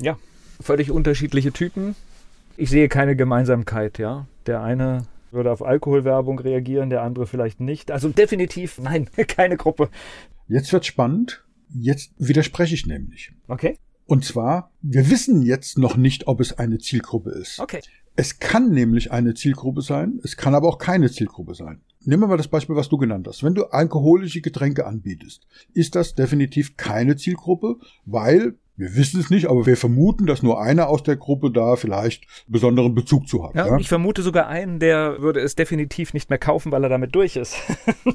Ja, 0.00 0.16
völlig 0.60 0.92
unterschiedliche 0.92 1.50
Typen. 1.50 1.96
Ich 2.56 2.70
sehe 2.70 2.88
keine 2.88 3.16
Gemeinsamkeit, 3.16 3.98
ja. 3.98 4.28
Der 4.46 4.62
eine 4.62 5.06
würde 5.32 5.50
auf 5.50 5.64
Alkoholwerbung 5.64 6.38
reagieren, 6.38 6.90
der 6.90 7.02
andere 7.02 7.26
vielleicht 7.26 7.58
nicht. 7.58 7.90
Also 7.90 8.08
definitiv 8.08 8.78
nein, 8.78 9.08
keine 9.26 9.56
Gruppe. 9.56 9.88
Jetzt 10.46 10.72
wird 10.72 10.86
spannend. 10.86 11.44
Jetzt 11.74 12.12
widerspreche 12.18 12.76
ich 12.76 12.86
nämlich. 12.86 13.32
Okay. 13.48 13.76
Und 14.08 14.24
zwar, 14.24 14.72
wir 14.80 15.10
wissen 15.10 15.42
jetzt 15.42 15.78
noch 15.78 15.98
nicht, 15.98 16.28
ob 16.28 16.40
es 16.40 16.58
eine 16.58 16.78
Zielgruppe 16.78 17.30
ist. 17.30 17.60
Okay. 17.60 17.80
Es 18.16 18.40
kann 18.40 18.70
nämlich 18.70 19.12
eine 19.12 19.34
Zielgruppe 19.34 19.82
sein, 19.82 20.18
es 20.24 20.38
kann 20.38 20.54
aber 20.54 20.66
auch 20.66 20.78
keine 20.78 21.10
Zielgruppe 21.10 21.54
sein. 21.54 21.82
Nehmen 22.04 22.22
wir 22.22 22.26
mal 22.26 22.38
das 22.38 22.48
Beispiel, 22.48 22.74
was 22.74 22.88
du 22.88 22.96
genannt 22.96 23.28
hast. 23.28 23.44
Wenn 23.44 23.54
du 23.54 23.66
alkoholische 23.66 24.40
Getränke 24.40 24.86
anbietest, 24.86 25.46
ist 25.74 25.94
das 25.94 26.14
definitiv 26.14 26.78
keine 26.78 27.16
Zielgruppe, 27.16 27.76
weil 28.06 28.54
wir 28.76 28.96
wissen 28.96 29.20
es 29.20 29.28
nicht, 29.28 29.46
aber 29.50 29.66
wir 29.66 29.76
vermuten, 29.76 30.24
dass 30.24 30.42
nur 30.42 30.58
einer 30.58 30.88
aus 30.88 31.02
der 31.02 31.16
Gruppe 31.16 31.50
da 31.50 31.76
vielleicht 31.76 32.24
besonderen 32.46 32.94
Bezug 32.94 33.28
zu 33.28 33.44
hat. 33.44 33.54
Ja, 33.56 33.66
ja? 33.66 33.76
ich 33.76 33.88
vermute 33.88 34.22
sogar 34.22 34.46
einen, 34.46 34.78
der 34.78 35.20
würde 35.20 35.40
es 35.40 35.54
definitiv 35.54 36.14
nicht 36.14 36.30
mehr 36.30 36.38
kaufen, 36.38 36.72
weil 36.72 36.82
er 36.82 36.88
damit 36.88 37.14
durch 37.14 37.36
ist. 37.36 37.56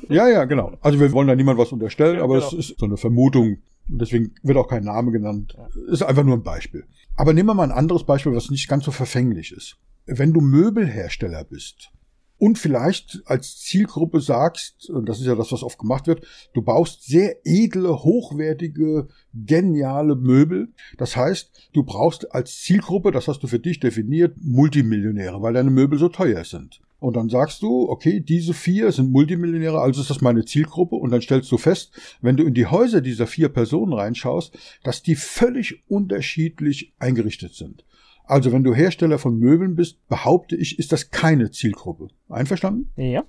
ja, 0.09 0.27
ja, 0.27 0.45
genau. 0.45 0.71
Also 0.81 0.99
wir 0.99 1.11
wollen 1.11 1.27
da 1.27 1.35
niemand 1.35 1.59
was 1.59 1.71
unterstellen, 1.71 2.17
ja, 2.17 2.23
aber 2.23 2.39
genau. 2.39 2.47
es 2.47 2.53
ist 2.53 2.79
so 2.79 2.87
eine 2.87 2.97
Vermutung. 2.97 3.57
Deswegen 3.87 4.33
wird 4.43 4.57
auch 4.57 4.67
kein 4.67 4.83
Name 4.83 5.11
genannt. 5.11 5.55
Ist 5.87 6.03
einfach 6.03 6.23
nur 6.23 6.37
ein 6.37 6.43
Beispiel. 6.43 6.85
Aber 7.15 7.33
nehmen 7.33 7.49
wir 7.49 7.53
mal 7.53 7.63
ein 7.63 7.77
anderes 7.77 8.05
Beispiel, 8.05 8.33
was 8.33 8.49
nicht 8.49 8.67
ganz 8.67 8.85
so 8.85 8.91
verfänglich 8.91 9.51
ist 9.51 9.77
wenn 10.05 10.33
du 10.33 10.41
Möbelhersteller 10.41 11.43
bist 11.43 11.91
und 12.37 12.57
vielleicht 12.57 13.21
als 13.25 13.59
Zielgruppe 13.59 14.19
sagst, 14.19 14.89
und 14.89 15.07
das 15.07 15.19
ist 15.19 15.27
ja 15.27 15.35
das, 15.35 15.51
was 15.51 15.63
oft 15.63 15.79
gemacht 15.79 16.07
wird, 16.07 16.25
du 16.53 16.61
baust 16.61 17.03
sehr 17.03 17.37
edle, 17.45 18.03
hochwertige, 18.03 19.07
geniale 19.33 20.15
Möbel. 20.15 20.73
Das 20.97 21.15
heißt, 21.15 21.69
du 21.73 21.83
brauchst 21.83 22.33
als 22.33 22.59
Zielgruppe, 22.61 23.11
das 23.11 23.27
hast 23.27 23.43
du 23.43 23.47
für 23.47 23.59
dich 23.59 23.79
definiert, 23.79 24.35
Multimillionäre, 24.41 25.41
weil 25.41 25.53
deine 25.53 25.71
Möbel 25.71 25.97
so 25.99 26.09
teuer 26.09 26.43
sind. 26.43 26.81
Und 27.03 27.17
dann 27.17 27.27
sagst 27.27 27.61
du, 27.61 27.89
okay, 27.89 28.21
diese 28.21 28.53
vier 28.53 28.89
sind 28.93 29.11
Multimillionäre, 29.11 29.81
also 29.81 29.99
ist 29.99 30.09
das 30.09 30.21
meine 30.21 30.45
Zielgruppe. 30.45 30.95
Und 30.95 31.11
dann 31.11 31.21
stellst 31.21 31.51
du 31.51 31.57
fest, 31.57 31.91
wenn 32.21 32.37
du 32.37 32.45
in 32.45 32.53
die 32.53 32.65
Häuser 32.65 33.01
dieser 33.01 33.27
vier 33.27 33.49
Personen 33.49 33.91
reinschaust, 33.91 34.57
dass 34.83 35.03
die 35.03 35.15
völlig 35.15 35.83
unterschiedlich 35.89 36.93
eingerichtet 36.99 37.55
sind. 37.55 37.83
Also 38.23 38.53
wenn 38.53 38.63
du 38.63 38.73
Hersteller 38.73 39.19
von 39.19 39.37
Möbeln 39.37 39.75
bist, 39.75 40.07
behaupte 40.07 40.55
ich, 40.55 40.79
ist 40.79 40.93
das 40.93 41.11
keine 41.11 41.51
Zielgruppe. 41.51 42.07
Einverstanden? 42.29 42.89
Ja. 42.95 43.25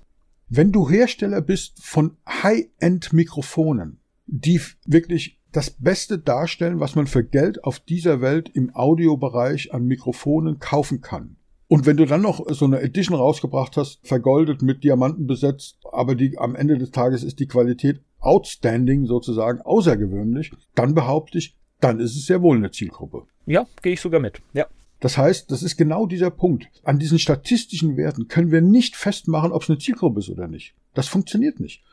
Wenn 0.47 0.71
du 0.71 0.89
Hersteller 0.89 1.41
bist 1.41 1.83
von 1.83 2.11
High-End-Mikrofonen, 2.27 3.97
die 4.25 4.61
wirklich 4.85 5.37
das 5.51 5.69
Beste 5.69 6.17
darstellen, 6.17 6.79
was 6.79 6.95
man 6.95 7.07
für 7.07 7.25
Geld 7.25 7.65
auf 7.65 7.81
dieser 7.81 8.21
Welt 8.21 8.49
im 8.53 8.73
Audiobereich 8.73 9.73
an 9.73 9.85
Mikrofonen 9.85 10.59
kaufen 10.59 11.01
kann. 11.01 11.35
Und 11.67 11.85
wenn 11.85 11.97
du 11.97 12.05
dann 12.05 12.21
noch 12.21 12.45
so 12.49 12.65
eine 12.65 12.81
Edition 12.81 13.17
rausgebracht 13.17 13.75
hast, 13.77 13.99
vergoldet 14.03 14.61
mit 14.61 14.83
Diamanten 14.83 15.25
besetzt, 15.25 15.77
aber 15.91 16.15
die 16.15 16.37
am 16.37 16.55
Ende 16.55 16.77
des 16.77 16.91
Tages 16.91 17.23
ist 17.23 17.39
die 17.39 17.47
Qualität 17.47 18.01
outstanding 18.19 19.05
sozusagen, 19.05 19.61
außergewöhnlich, 19.61 20.51
dann 20.75 20.93
behaupte 20.93 21.37
ich, 21.37 21.55
dann 21.79 21.99
ist 21.99 22.15
es 22.15 22.25
sehr 22.25 22.41
wohl 22.41 22.57
eine 22.57 22.71
Zielgruppe. 22.71 23.23
Ja, 23.45 23.65
gehe 23.81 23.93
ich 23.93 24.01
sogar 24.01 24.19
mit. 24.19 24.41
Ja. 24.53 24.67
Das 24.99 25.17
heißt, 25.17 25.51
das 25.51 25.61
ist 25.61 25.77
genau 25.77 26.05
dieser 26.05 26.31
Punkt. 26.31 26.67
An 26.83 26.99
diesen 26.99 27.19
statistischen 27.19 27.97
Werten 27.97 28.27
können 28.27 28.51
wir 28.51 28.61
nicht 28.61 28.95
festmachen, 28.95 29.51
ob 29.51 29.63
es 29.63 29.69
eine 29.69 29.77
Zielgruppe 29.77 30.19
ist 30.19 30.29
oder 30.29 30.47
nicht. 30.47 30.73
Das 30.93 31.07
funktioniert 31.07 31.59
nicht. 31.59 31.83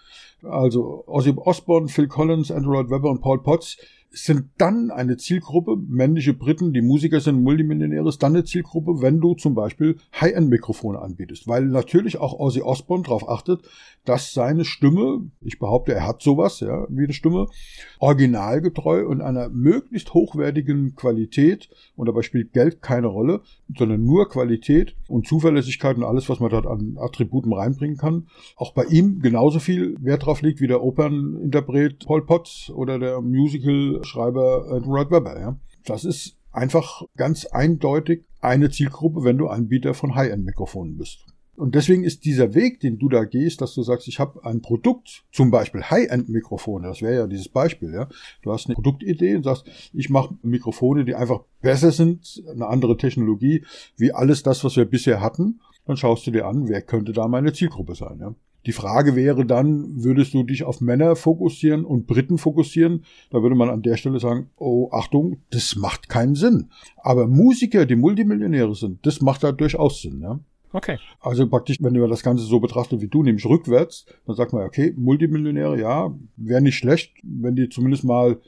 Also 0.42 1.04
Ozzy 1.06 1.32
Osbourne, 1.36 1.88
Phil 1.88 2.08
Collins, 2.08 2.50
Andrew 2.50 2.72
Lloyd 2.72 2.90
Webber 2.90 3.10
und 3.10 3.20
Paul 3.20 3.42
Potts 3.42 3.76
sind 4.14 4.50
dann 4.58 4.90
eine 4.90 5.16
Zielgruppe, 5.16 5.76
männliche 5.76 6.34
Briten, 6.34 6.72
die 6.72 6.82
Musiker 6.82 7.20
sind 7.20 7.42
Multimillionäre, 7.42 8.08
ist 8.08 8.22
dann 8.22 8.34
eine 8.34 8.44
Zielgruppe, 8.44 9.00
wenn 9.00 9.20
du 9.20 9.34
zum 9.34 9.54
Beispiel 9.54 9.96
High-End-Mikrofone 10.20 10.98
anbietest. 10.98 11.48
Weil 11.48 11.64
natürlich 11.64 12.18
auch 12.18 12.38
Ozzy 12.38 12.60
Osbourne 12.60 13.04
darauf 13.04 13.28
achtet, 13.28 13.62
dass 14.04 14.34
seine 14.34 14.64
Stimme, 14.64 15.30
ich 15.40 15.58
behaupte, 15.58 15.94
er 15.94 16.06
hat 16.06 16.22
sowas, 16.22 16.60
ja, 16.60 16.86
wie 16.90 17.04
eine 17.04 17.12
Stimme, 17.12 17.46
originalgetreu 18.00 19.06
und 19.06 19.22
einer 19.22 19.48
möglichst 19.48 20.12
hochwertigen 20.12 20.94
Qualität, 20.94 21.70
und 21.96 22.06
dabei 22.06 22.22
spielt 22.22 22.52
Geld 22.52 22.82
keine 22.82 23.06
Rolle, 23.06 23.40
sondern 23.76 24.04
nur 24.04 24.28
Qualität 24.28 24.94
und 25.08 25.26
Zuverlässigkeit 25.26 25.96
und 25.96 26.04
alles, 26.04 26.28
was 26.28 26.40
man 26.40 26.50
dort 26.50 26.66
an 26.66 26.96
Attributen 26.98 27.52
reinbringen 27.52 27.96
kann, 27.96 28.26
auch 28.56 28.74
bei 28.74 28.84
ihm 28.84 29.20
genauso 29.20 29.58
viel 29.58 29.96
Wert 30.00 30.26
drauf 30.26 30.42
liegt 30.42 30.60
wie 30.60 30.66
der 30.66 30.82
Operninterpret 30.82 32.04
Paul 32.04 32.26
Potts 32.26 32.70
oder 32.70 32.98
der 32.98 33.20
Musical-Schreiber 34.02 34.76
Edward 34.76 35.10
Webber. 35.10 35.40
Ja. 35.40 35.56
Das 35.84 36.04
ist 36.04 36.36
einfach 36.50 37.02
ganz 37.16 37.46
eindeutig 37.46 38.24
eine 38.40 38.70
Zielgruppe, 38.70 39.24
wenn 39.24 39.38
du 39.38 39.48
Anbieter 39.48 39.94
von 39.94 40.14
High-End-Mikrofonen 40.14 40.98
bist. 40.98 41.26
Und 41.54 41.74
deswegen 41.74 42.02
ist 42.02 42.24
dieser 42.24 42.54
Weg, 42.54 42.80
den 42.80 42.98
du 42.98 43.08
da 43.08 43.24
gehst, 43.24 43.60
dass 43.60 43.74
du 43.74 43.82
sagst, 43.82 44.08
ich 44.08 44.18
habe 44.18 44.44
ein 44.44 44.62
Produkt, 44.62 45.24
zum 45.32 45.50
Beispiel 45.50 45.82
High-End-Mikrofone, 45.82 46.88
das 46.88 47.02
wäre 47.02 47.14
ja 47.14 47.26
dieses 47.26 47.48
Beispiel, 47.48 47.92
ja. 47.92 48.08
Du 48.42 48.52
hast 48.52 48.66
eine 48.66 48.74
Produktidee 48.74 49.36
und 49.36 49.44
sagst, 49.44 49.66
ich 49.92 50.08
mache 50.08 50.34
Mikrofone, 50.42 51.04
die 51.04 51.14
einfach 51.14 51.40
besser 51.60 51.92
sind, 51.92 52.42
eine 52.50 52.66
andere 52.66 52.96
Technologie, 52.96 53.64
wie 53.96 54.12
alles 54.12 54.42
das, 54.42 54.64
was 54.64 54.76
wir 54.76 54.86
bisher 54.86 55.20
hatten. 55.20 55.60
Dann 55.84 55.96
schaust 55.96 56.26
du 56.26 56.30
dir 56.30 56.46
an, 56.46 56.68
wer 56.68 56.80
könnte 56.80 57.12
da 57.12 57.28
meine 57.28 57.52
Zielgruppe 57.52 57.94
sein, 57.94 58.18
ja. 58.20 58.34
Die 58.66 58.72
Frage 58.72 59.16
wäre 59.16 59.44
dann, 59.44 60.04
würdest 60.04 60.34
du 60.34 60.44
dich 60.44 60.64
auf 60.64 60.80
Männer 60.80 61.16
fokussieren 61.16 61.84
und 61.84 62.06
Briten 62.06 62.38
fokussieren? 62.38 63.04
Da 63.30 63.42
würde 63.42 63.56
man 63.56 63.70
an 63.70 63.82
der 63.82 63.96
Stelle 63.96 64.20
sagen, 64.20 64.50
oh, 64.56 64.90
Achtung, 64.92 65.38
das 65.50 65.76
macht 65.76 66.08
keinen 66.08 66.34
Sinn. 66.34 66.70
Aber 66.96 67.26
Musiker, 67.26 67.86
die 67.86 67.96
Multimillionäre 67.96 68.74
sind, 68.74 69.04
das 69.04 69.20
macht 69.20 69.42
da 69.42 69.52
durchaus 69.52 70.02
Sinn. 70.02 70.20
Ja? 70.20 70.38
Okay. 70.72 70.98
Also 71.20 71.48
praktisch, 71.48 71.78
wenn 71.80 71.94
wir 71.94 72.06
das 72.08 72.22
Ganze 72.22 72.44
so 72.44 72.60
betrachten 72.60 73.00
wie 73.00 73.08
du, 73.08 73.22
nämlich 73.22 73.44
rückwärts, 73.44 74.06
dann 74.26 74.36
sagt 74.36 74.52
man, 74.52 74.64
okay, 74.64 74.94
Multimillionäre, 74.96 75.78
ja, 75.78 76.14
wäre 76.36 76.62
nicht 76.62 76.76
schlecht, 76.76 77.12
wenn 77.22 77.56
die 77.56 77.68
zumindest 77.68 78.04
mal 78.04 78.40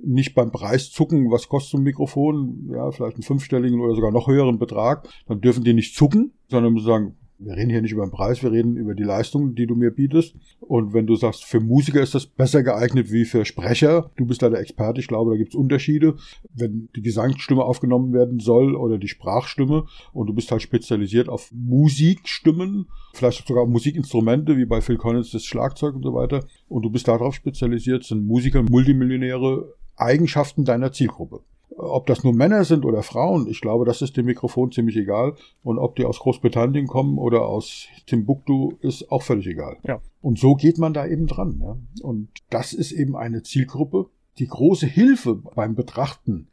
nicht 0.00 0.34
beim 0.34 0.52
Preis 0.52 0.90
zucken, 0.90 1.30
was 1.30 1.48
kostet 1.48 1.72
so 1.72 1.78
ein 1.78 1.82
Mikrofon, 1.82 2.70
ja, 2.72 2.90
vielleicht 2.90 3.16
einen 3.16 3.22
fünfstelligen 3.22 3.80
oder 3.80 3.94
sogar 3.94 4.12
noch 4.12 4.28
höheren 4.28 4.58
Betrag, 4.58 5.08
dann 5.26 5.40
dürfen 5.40 5.64
die 5.64 5.74
nicht 5.74 5.96
zucken, 5.96 6.32
sondern 6.48 6.72
müssen 6.72 6.86
sagen, 6.86 7.16
wir 7.38 7.56
reden 7.56 7.70
hier 7.70 7.82
nicht 7.82 7.92
über 7.92 8.04
den 8.04 8.10
Preis, 8.10 8.42
wir 8.42 8.50
reden 8.50 8.76
über 8.76 8.94
die 8.94 9.04
Leistung, 9.04 9.54
die 9.54 9.66
du 9.66 9.74
mir 9.74 9.90
bietest. 9.90 10.34
Und 10.60 10.92
wenn 10.92 11.06
du 11.06 11.14
sagst, 11.14 11.44
für 11.44 11.60
Musiker 11.60 12.00
ist 12.00 12.14
das 12.14 12.26
besser 12.26 12.62
geeignet 12.62 13.12
wie 13.12 13.24
für 13.24 13.44
Sprecher, 13.44 14.10
du 14.16 14.26
bist 14.26 14.42
da 14.42 14.50
der 14.50 14.60
Experte, 14.60 15.00
ich 15.00 15.08
glaube, 15.08 15.30
da 15.32 15.36
gibt 15.36 15.54
es 15.54 15.54
Unterschiede. 15.54 16.16
Wenn 16.52 16.88
die 16.96 17.02
Gesangsstimme 17.02 17.62
aufgenommen 17.62 18.12
werden 18.12 18.40
soll 18.40 18.74
oder 18.74 18.98
die 18.98 19.08
Sprachstimme 19.08 19.86
und 20.12 20.26
du 20.26 20.34
bist 20.34 20.50
halt 20.50 20.62
spezialisiert 20.62 21.28
auf 21.28 21.50
Musikstimmen, 21.52 22.88
vielleicht 23.14 23.46
sogar 23.46 23.66
Musikinstrumente, 23.66 24.56
wie 24.56 24.66
bei 24.66 24.80
Phil 24.80 24.96
Collins 24.96 25.30
das 25.30 25.44
Schlagzeug 25.44 25.94
und 25.94 26.02
so 26.02 26.14
weiter, 26.14 26.44
und 26.68 26.82
du 26.82 26.90
bist 26.90 27.06
darauf 27.06 27.34
spezialisiert, 27.34 28.04
sind 28.04 28.26
Musiker, 28.26 28.62
Multimillionäre 28.62 29.74
Eigenschaften 29.96 30.64
deiner 30.64 30.92
Zielgruppe. 30.92 31.40
Ob 31.80 32.06
das 32.06 32.24
nur 32.24 32.34
Männer 32.34 32.64
sind 32.64 32.84
oder 32.84 33.04
Frauen, 33.04 33.46
ich 33.46 33.60
glaube, 33.60 33.84
das 33.84 34.02
ist 34.02 34.16
dem 34.16 34.26
Mikrofon 34.26 34.72
ziemlich 34.72 34.96
egal. 34.96 35.34
Und 35.62 35.78
ob 35.78 35.94
die 35.94 36.04
aus 36.04 36.18
Großbritannien 36.18 36.88
kommen 36.88 37.18
oder 37.18 37.46
aus 37.46 37.86
Timbuktu, 38.06 38.72
ist 38.80 39.12
auch 39.12 39.22
völlig 39.22 39.46
egal. 39.46 39.76
Ja. 39.84 40.00
Und 40.20 40.40
so 40.40 40.56
geht 40.56 40.78
man 40.78 40.92
da 40.92 41.06
eben 41.06 41.28
dran. 41.28 41.60
Ja. 41.62 41.76
Und 42.04 42.30
das 42.50 42.72
ist 42.72 42.90
eben 42.90 43.16
eine 43.16 43.44
Zielgruppe. 43.44 44.06
Die 44.38 44.48
große 44.48 44.86
Hilfe 44.86 45.36
beim 45.36 45.76
Betrachten, 45.76 46.48